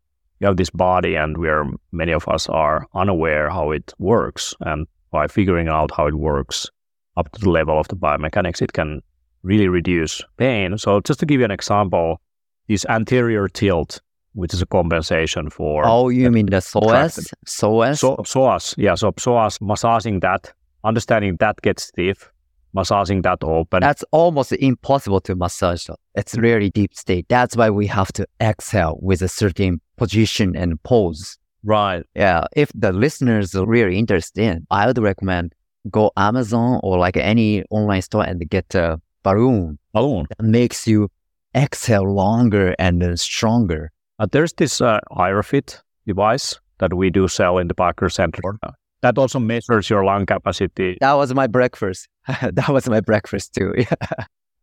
you 0.40 0.46
have 0.46 0.57
this 0.57 0.70
body 0.70 1.14
and 1.16 1.38
where 1.38 1.64
many 1.92 2.12
of 2.12 2.28
us 2.28 2.48
are 2.48 2.86
unaware 2.94 3.48
how 3.48 3.70
it 3.70 3.92
works. 3.98 4.54
And 4.61 4.86
by 5.11 5.26
figuring 5.28 5.68
out 5.68 5.90
how 5.96 6.07
it 6.07 6.14
works 6.14 6.68
up 7.16 7.30
to 7.32 7.40
the 7.40 7.50
level 7.50 7.78
of 7.78 7.88
the 7.88 7.96
biomechanics, 7.96 8.61
it 8.61 8.72
can 8.72 9.00
really 9.47 9.68
reduce 9.68 10.22
pain. 10.36 10.76
So 10.76 11.01
just 11.01 11.20
to 11.20 11.26
give 11.26 11.40
you 11.40 11.44
an 11.44 11.51
example, 11.51 12.20
this 12.68 12.84
anterior 12.86 13.49
tilt 13.49 14.01
which 14.36 14.53
is 14.53 14.61
a 14.61 14.66
compensation 14.66 15.49
for 15.49 15.82
Oh, 15.86 16.11
you 16.11 16.30
mean 16.30 16.47
the 16.47 16.59
psoas? 16.59 17.32
Psoas? 17.47 17.99
so, 17.99 18.16
psoas. 18.16 18.74
Yeah, 18.76 18.94
so 18.94 19.11
psoas, 19.12 19.59
massaging 19.62 20.20
that, 20.20 20.53
understanding 20.84 21.36
that 21.40 21.61
gets 21.62 21.84
stiff, 21.84 22.30
massaging 22.74 23.22
that 23.22 23.38
open. 23.42 23.80
That's 23.80 24.05
almost 24.12 24.53
impossible 24.53 25.22
to 25.22 25.34
massage. 25.34 25.86
though. 25.86 25.97
It's 26.14 26.36
really 26.36 26.68
deep 26.70 26.94
state. 26.94 27.24
That's 27.30 27.57
why 27.57 27.70
we 27.70 27.86
have 27.86 28.12
to 28.12 28.26
exhale 28.40 28.99
with 29.01 29.22
a 29.22 29.28
certain 29.28 29.80
position 29.97 30.55
and 30.55 30.80
pose. 30.82 31.38
right. 31.64 32.05
Yeah, 32.14 32.44
if 32.55 32.70
the 32.74 32.92
listeners 32.92 33.55
are 33.55 33.66
really 33.66 33.99
interested 33.99 34.66
I 34.70 34.86
would 34.86 34.99
recommend 34.99 35.55
go 35.90 36.11
Amazon 36.16 36.80
or 36.82 36.99
like 36.99 37.16
any 37.16 37.64
online 37.70 38.03
store 38.03 38.24
and 38.24 38.38
get 38.51 38.74
a 38.74 39.01
balloon 39.26 39.78
Balloon. 39.96 40.24
that 40.30 40.44
makes 40.58 40.86
you 40.86 41.08
exhale 41.54 42.08
longer 42.24 42.74
and 42.78 43.00
then 43.02 43.16
stronger. 43.16 43.82
Uh, 44.18 44.26
there's 44.32 44.52
this 44.54 44.80
uh, 44.80 45.00
Airofit 45.10 45.68
device 46.06 46.60
that 46.78 46.92
we 47.00 47.10
do 47.10 47.28
sell 47.28 47.58
in 47.58 47.66
the 47.68 47.74
Biohacker 47.74 48.10
Center. 48.12 48.42
Uh, 48.62 48.72
That 49.02 49.18
also 49.18 49.38
measures 49.38 49.90
your 49.90 50.04
lung 50.04 50.26
capacity. 50.26 50.96
That 51.00 51.16
was 51.20 51.30
my 51.34 51.46
breakfast. 51.58 52.08
that 52.58 52.68
was 52.68 52.88
my 52.88 53.00
breakfast 53.00 53.54
too. 53.58 53.72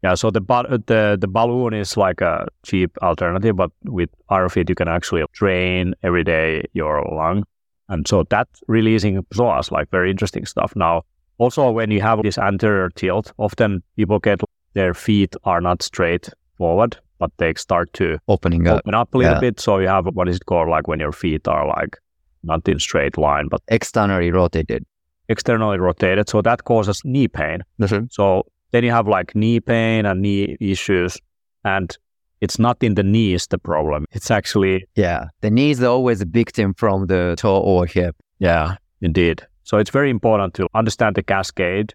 Yeah. 0.06 0.16
So 0.16 0.32
the 0.32 0.42
uh, 0.50 0.78
the 0.92 1.18
the 1.24 1.28
balloon 1.28 1.74
is 1.74 1.96
like 1.96 2.20
a 2.22 2.46
cheap 2.68 2.90
alternative, 3.02 3.56
but 3.56 3.72
with 3.86 4.10
Airofit 4.30 4.68
you 4.70 4.76
can 4.76 4.90
actually 4.90 5.24
train 5.32 5.94
every 6.04 6.24
day 6.26 6.64
your 6.74 6.96
lung, 7.20 7.46
and 7.88 8.06
so 8.08 8.24
that's 8.30 8.60
releasing 8.68 9.24
psoas, 9.34 9.72
like 9.72 9.88
very 9.92 10.10
interesting 10.12 10.46
stuff. 10.46 10.76
Now, 10.76 11.04
also 11.38 11.72
when 11.72 11.90
you 11.92 12.02
have 12.02 12.20
this 12.22 12.38
anterior 12.38 12.90
tilt, 13.00 13.32
often 13.38 13.82
people 13.96 14.20
get 14.20 14.42
their 14.74 14.94
feet 14.94 15.36
are 15.44 15.62
not 15.62 15.82
straight 15.82 16.30
forward, 16.58 16.98
but 17.20 17.32
they 17.38 17.54
start 17.56 17.92
to 17.94 18.18
Opening 18.28 18.68
up, 18.68 18.80
open 18.80 18.94
up 18.94 19.14
a 19.14 19.18
little 19.18 19.34
yeah. 19.34 19.40
bit. 19.40 19.60
So 19.60 19.80
you 19.80 19.88
have 19.88 20.06
what 20.14 20.28
is 20.30 20.38
it 20.38 20.46
called, 20.46 20.70
like 20.70 20.88
when 20.88 21.00
your 21.00 21.12
feet 21.12 21.48
are 21.48 21.68
like 21.68 21.98
not 22.44 22.68
in 22.68 22.80
straight 22.80 23.18
line, 23.18 23.48
but 23.50 23.62
externally 23.68 24.32
rotated. 24.32 24.86
externally 25.30 25.78
rotated. 25.80 26.28
So 26.30 26.42
that 26.42 26.64
causes 26.66 27.02
knee 27.06 27.28
pain. 27.28 27.64
Mm-hmm. 27.80 28.06
So 28.12 28.44
then 28.72 28.84
you 28.84 28.92
have 28.92 29.08
like 29.08 29.36
knee 29.36 29.60
pain 29.60 30.06
and 30.06 30.22
knee 30.22 30.58
issues, 30.60 31.18
and 31.64 31.96
it's 32.42 32.60
not 32.60 32.84
in 32.84 32.96
the 32.96 33.04
knees 33.04 33.48
the 33.48 33.58
problem. 33.58 34.06
It's 34.12 34.30
actually 34.32 34.86
Yeah. 34.96 35.28
The 35.42 35.50
knee 35.50 35.72
is 35.72 35.82
always 35.82 36.22
a 36.22 36.26
victim 36.26 36.74
from 36.74 37.08
the 37.08 37.36
toe 37.38 37.60
or 37.62 37.86
hip. 37.86 38.16
yeah, 38.40 38.76
indeed. 39.02 39.48
So 39.64 39.78
it's 39.78 39.90
very 39.92 40.10
important 40.10 40.54
to 40.56 40.68
understand 40.74 41.16
the 41.16 41.24
cascade 41.24 41.94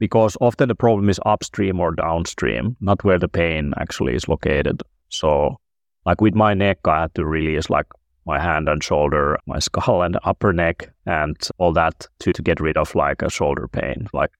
because 0.00 0.36
often 0.40 0.68
the 0.68 0.74
problem 0.74 1.08
is 1.08 1.20
upstream 1.24 1.78
or 1.78 1.92
downstream, 1.92 2.76
not 2.80 3.04
where 3.04 3.18
the 3.18 3.28
pain 3.28 3.72
actually 3.78 4.14
is 4.14 4.26
located. 4.26 4.82
So 5.10 5.60
like 6.06 6.20
with 6.20 6.34
my 6.34 6.54
neck, 6.54 6.78
I 6.86 7.02
had 7.02 7.14
to 7.14 7.24
release 7.24 7.70
like 7.70 7.86
my 8.26 8.40
hand 8.40 8.68
and 8.68 8.82
shoulder, 8.82 9.38
my 9.46 9.58
skull 9.66 10.02
and 10.02 10.18
upper 10.24 10.52
neck 10.52 10.90
and 11.06 11.36
all 11.58 11.72
that 11.74 12.08
to, 12.20 12.32
to 12.32 12.42
get 12.42 12.58
rid 12.60 12.76
of 12.76 12.94
like 12.94 13.22
a 13.22 13.30
shoulder 13.30 13.68
pain, 13.68 14.08
like 14.12 14.30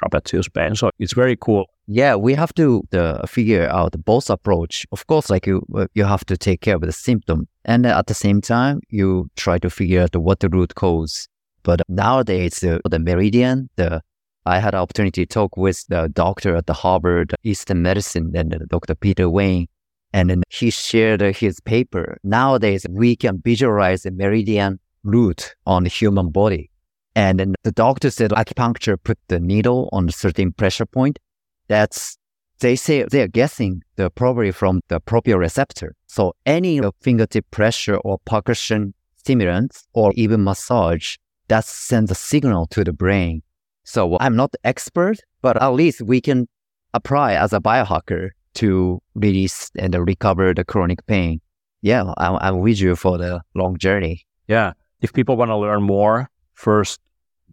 trapezius 0.00 0.52
pain. 0.52 0.74
So 0.74 0.90
it's 0.98 1.14
very 1.14 1.36
cool. 1.36 1.64
Yeah, 1.86 2.16
we 2.16 2.34
have 2.34 2.52
to 2.54 2.82
uh, 2.92 3.26
figure 3.26 3.68
out 3.68 3.92
both 4.04 4.28
approach. 4.28 4.84
Of 4.92 5.06
course, 5.06 5.30
like 5.30 5.46
you, 5.46 5.64
uh, 5.74 5.86
you 5.94 6.04
have 6.04 6.24
to 6.26 6.36
take 6.36 6.60
care 6.60 6.74
of 6.74 6.82
the 6.82 6.92
symptom, 6.92 7.46
and 7.64 7.86
at 7.86 8.08
the 8.08 8.14
same 8.14 8.40
time, 8.40 8.80
you 8.90 9.30
try 9.36 9.58
to 9.58 9.70
figure 9.70 10.02
out 10.02 10.16
what 10.16 10.40
the 10.40 10.48
root 10.48 10.74
cause. 10.74 11.28
But 11.62 11.82
nowadays, 11.88 12.62
uh, 12.64 12.80
the 12.90 12.98
meridian, 12.98 13.70
the 13.76 14.02
I 14.46 14.60
had 14.60 14.74
an 14.74 14.80
opportunity 14.80 15.26
to 15.26 15.34
talk 15.34 15.56
with 15.56 15.84
the 15.88 16.08
doctor 16.12 16.54
at 16.54 16.66
the 16.66 16.72
Harvard 16.72 17.34
Eastern 17.42 17.82
Medicine 17.82 18.30
and 18.36 18.56
Dr. 18.68 18.94
Peter 18.94 19.28
Wayne, 19.28 19.66
and 20.12 20.30
then 20.30 20.44
he 20.48 20.70
shared 20.70 21.20
his 21.20 21.58
paper. 21.58 22.18
Nowadays, 22.22 22.86
we 22.88 23.16
can 23.16 23.42
visualize 23.44 24.04
the 24.04 24.12
meridian 24.12 24.78
root 25.02 25.56
on 25.66 25.82
the 25.82 25.88
human 25.88 26.30
body. 26.30 26.70
And 27.16 27.40
then 27.40 27.54
the 27.64 27.72
doctor 27.72 28.08
said 28.10 28.30
acupuncture 28.30 28.96
put 29.02 29.18
the 29.26 29.40
needle 29.40 29.88
on 29.92 30.08
a 30.08 30.12
certain 30.12 30.52
pressure 30.52 30.86
point. 30.86 31.18
That's, 31.66 32.16
they 32.60 32.76
say 32.76 33.02
they're 33.02 33.26
guessing 33.26 33.82
the 33.96 34.10
probably 34.10 34.52
from 34.52 34.80
the 34.88 35.00
proprioceptor. 35.00 35.90
So 36.06 36.34
any 36.46 36.80
fingertip 37.00 37.50
pressure 37.50 37.96
or 37.96 38.18
percussion 38.26 38.94
stimulants 39.16 39.88
or 39.92 40.12
even 40.14 40.44
massage 40.44 41.16
that 41.48 41.64
sends 41.64 42.10
a 42.10 42.14
signal 42.14 42.66
to 42.68 42.84
the 42.84 42.92
brain. 42.92 43.42
So 43.86 44.18
I'm 44.20 44.34
not 44.34 44.52
expert, 44.64 45.18
but 45.42 45.60
at 45.62 45.68
least 45.68 46.02
we 46.02 46.20
can 46.20 46.48
apply 46.92 47.34
as 47.34 47.52
a 47.52 47.60
biohacker 47.60 48.30
to 48.54 49.00
release 49.14 49.70
and 49.76 49.94
recover 49.94 50.52
the 50.52 50.64
chronic 50.64 51.06
pain. 51.06 51.40
Yeah, 51.82 52.12
I'm, 52.18 52.36
I'm 52.40 52.58
with 52.58 52.80
you 52.80 52.96
for 52.96 53.16
the 53.16 53.40
long 53.54 53.78
journey. 53.78 54.26
Yeah. 54.48 54.72
If 55.02 55.12
people 55.12 55.36
want 55.36 55.50
to 55.50 55.56
learn 55.56 55.82
more, 55.82 56.28
first, 56.54 57.00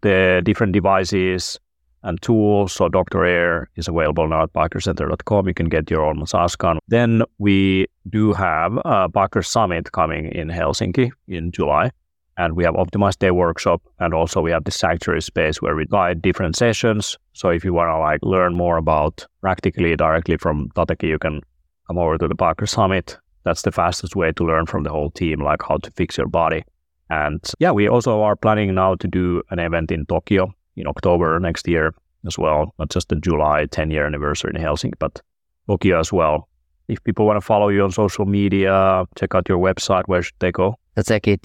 the 0.02 0.42
different 0.44 0.74
devices 0.74 1.60
and 2.02 2.22
tools. 2.22 2.74
So 2.74 2.90
Dr. 2.90 3.26
Air 3.26 3.70
is 3.76 3.88
available 3.88 4.28
now 4.28 4.44
at 4.44 4.54
biohackercenter.com. 4.54 5.48
You 5.48 5.54
can 5.54 5.70
get 5.70 5.90
your 5.92 6.04
own 6.04 6.20
massage 6.20 6.56
gun. 6.56 6.80
Then 6.88 7.24
we 7.38 7.88
do 8.10 8.34
have 8.34 8.78
a 8.78 9.08
Biohacker 9.08 9.46
Summit 9.46 9.92
coming 9.92 10.32
in 10.32 10.50
Helsinki 10.50 11.12
in 11.28 11.52
July. 11.52 11.92
And 12.38 12.56
we 12.56 12.64
have 12.64 12.74
optimized 12.74 13.20
day 13.20 13.32
workshop 13.32 13.82
and 14.00 14.14
also 14.14 14.42
we 14.42 14.52
have 14.52 14.64
the 14.64 14.72
sanctuary 14.72 15.22
space 15.22 15.62
where 15.62 15.76
we 15.76 15.86
guide 15.86 16.22
different 16.22 16.56
sessions. 16.56 17.18
So 17.34 17.50
if 17.50 17.64
you 17.64 17.74
want 17.74 17.90
to 17.90 18.00
like 18.00 18.20
learn 18.24 18.56
more 18.56 18.78
about 18.78 19.26
practically 19.42 19.96
directly 19.96 20.38
from 20.38 20.70
Tateki, 20.76 21.10
you 21.10 21.20
can 21.20 21.42
come 21.88 21.98
over 21.98 22.18
to 22.18 22.28
the 22.28 22.36
Biohacker 22.36 22.68
Summit. 22.68 23.18
That's 23.44 23.62
the 23.62 23.72
fastest 23.72 24.16
way 24.16 24.32
to 24.32 24.46
learn 24.46 24.66
from 24.66 24.84
the 24.84 24.90
whole 24.90 25.12
team, 25.12 25.44
like 25.44 25.62
how 25.62 25.78
to 25.78 25.92
fix 25.92 26.18
your 26.18 26.28
body. 26.28 26.64
And 27.10 27.40
yeah, 27.60 27.72
we 27.72 27.88
also 27.88 28.22
are 28.22 28.36
planning 28.36 28.74
now 28.74 28.96
to 28.96 29.08
do 29.08 29.44
an 29.52 29.60
event 29.60 29.92
in 29.92 30.06
Tokyo 30.06 30.54
in 30.76 30.88
October 30.88 31.40
next 31.40 31.68
year 31.68 31.94
as 32.26 32.38
well. 32.38 32.74
Not 32.80 32.90
just 32.90 33.10
the 33.10 33.16
July 33.18 33.66
10 33.66 33.92
year 33.92 34.06
anniversary 34.06 34.54
in 34.56 34.62
Helsinki, 34.62 34.94
but 34.98 35.22
Tokyo 35.68 36.00
as 36.00 36.12
well. 36.12 36.48
If 36.88 37.04
people 37.04 37.26
want 37.26 37.38
to 37.38 37.46
follow 37.46 37.70
you 37.70 37.84
on 37.84 37.92
social 37.92 38.26
media, 38.26 39.06
check 39.16 39.36
out 39.36 39.48
your 39.48 39.60
website. 39.60 40.04
Where 40.08 40.22
should 40.22 40.36
they 40.40 40.52
go? 40.52 40.78
That's 40.96 41.12
actually 41.12 41.38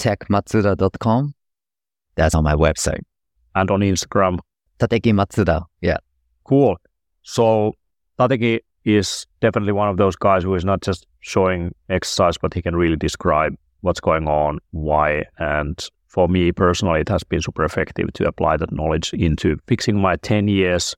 That's 2.17 2.35
on 2.35 2.45
my 2.45 2.55
website. 2.55 3.01
And 3.55 3.71
on 3.71 3.81
Instagram. 3.81 4.39
Tateki 4.79 5.13
Matsuda. 5.13 5.65
Yeah. 5.81 5.99
Cool. 6.45 6.77
So 7.23 7.75
Tateki 8.19 8.61
is 8.85 9.27
definitely 9.41 9.73
one 9.73 9.89
of 9.89 9.97
those 9.97 10.17
guys 10.17 10.43
who 10.43 10.55
is 10.55 10.65
not 10.65 10.83
just 10.83 11.07
showing 11.21 11.75
exercise, 11.89 12.39
but 12.39 12.55
he 12.55 12.63
can 12.63 12.77
really 12.77 12.97
describe 12.97 13.55
what's 13.81 14.01
going 14.01 14.29
on, 14.29 14.59
why. 14.71 15.25
And 15.39 15.79
for 16.07 16.29
me 16.29 16.53
personally, 16.53 17.01
it 17.01 17.09
has 17.09 17.23
been 17.25 17.43
super 17.43 17.65
effective 17.65 18.13
to 18.15 18.27
apply 18.27 18.57
that 18.57 18.73
knowledge 18.73 19.13
into 19.13 19.59
fixing 19.67 20.01
my 20.01 20.17
10 20.17 20.49
years 20.49 20.95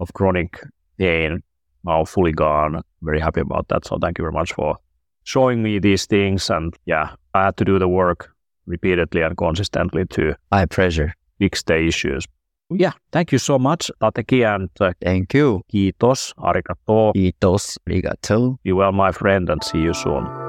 of 0.00 0.12
chronic 0.14 0.60
pain, 0.98 1.42
now 1.84 2.04
fully 2.04 2.32
gone. 2.32 2.82
Very 3.02 3.20
happy 3.20 3.40
about 3.40 3.68
that. 3.68 3.84
So 3.84 3.98
thank 3.98 4.18
you 4.18 4.22
very 4.22 4.32
much 4.32 4.52
for 4.52 4.76
showing 5.24 5.62
me 5.62 5.78
these 5.78 6.06
things. 6.06 6.50
And 6.50 6.74
yeah, 6.86 7.14
I 7.34 7.44
had 7.46 7.56
to 7.56 7.64
do 7.64 7.78
the 7.78 7.88
work 7.88 8.30
repeatedly 8.66 9.22
and 9.22 9.36
consistently 9.36 10.04
to 10.06 10.34
My 10.52 10.66
pleasure. 10.66 11.12
fix 11.38 11.62
the 11.64 11.76
issues. 11.86 12.24
Yeah, 12.70 12.92
thank 13.12 13.32
you 13.32 13.38
so 13.38 13.58
much, 13.58 13.90
Tateki, 14.00 14.42
and 14.54 14.70
uh, 14.80 14.92
Thank 15.02 15.34
you. 15.34 15.60
kiitos, 15.72 16.32
arigato. 16.38 17.12
Kiitos. 17.14 17.76
Arigato. 17.88 18.56
Be 18.62 18.72
well, 18.72 18.92
my 18.92 19.12
friend, 19.12 19.50
and 19.50 19.62
see 19.62 19.80
you 19.82 19.92
soon. 19.92 20.43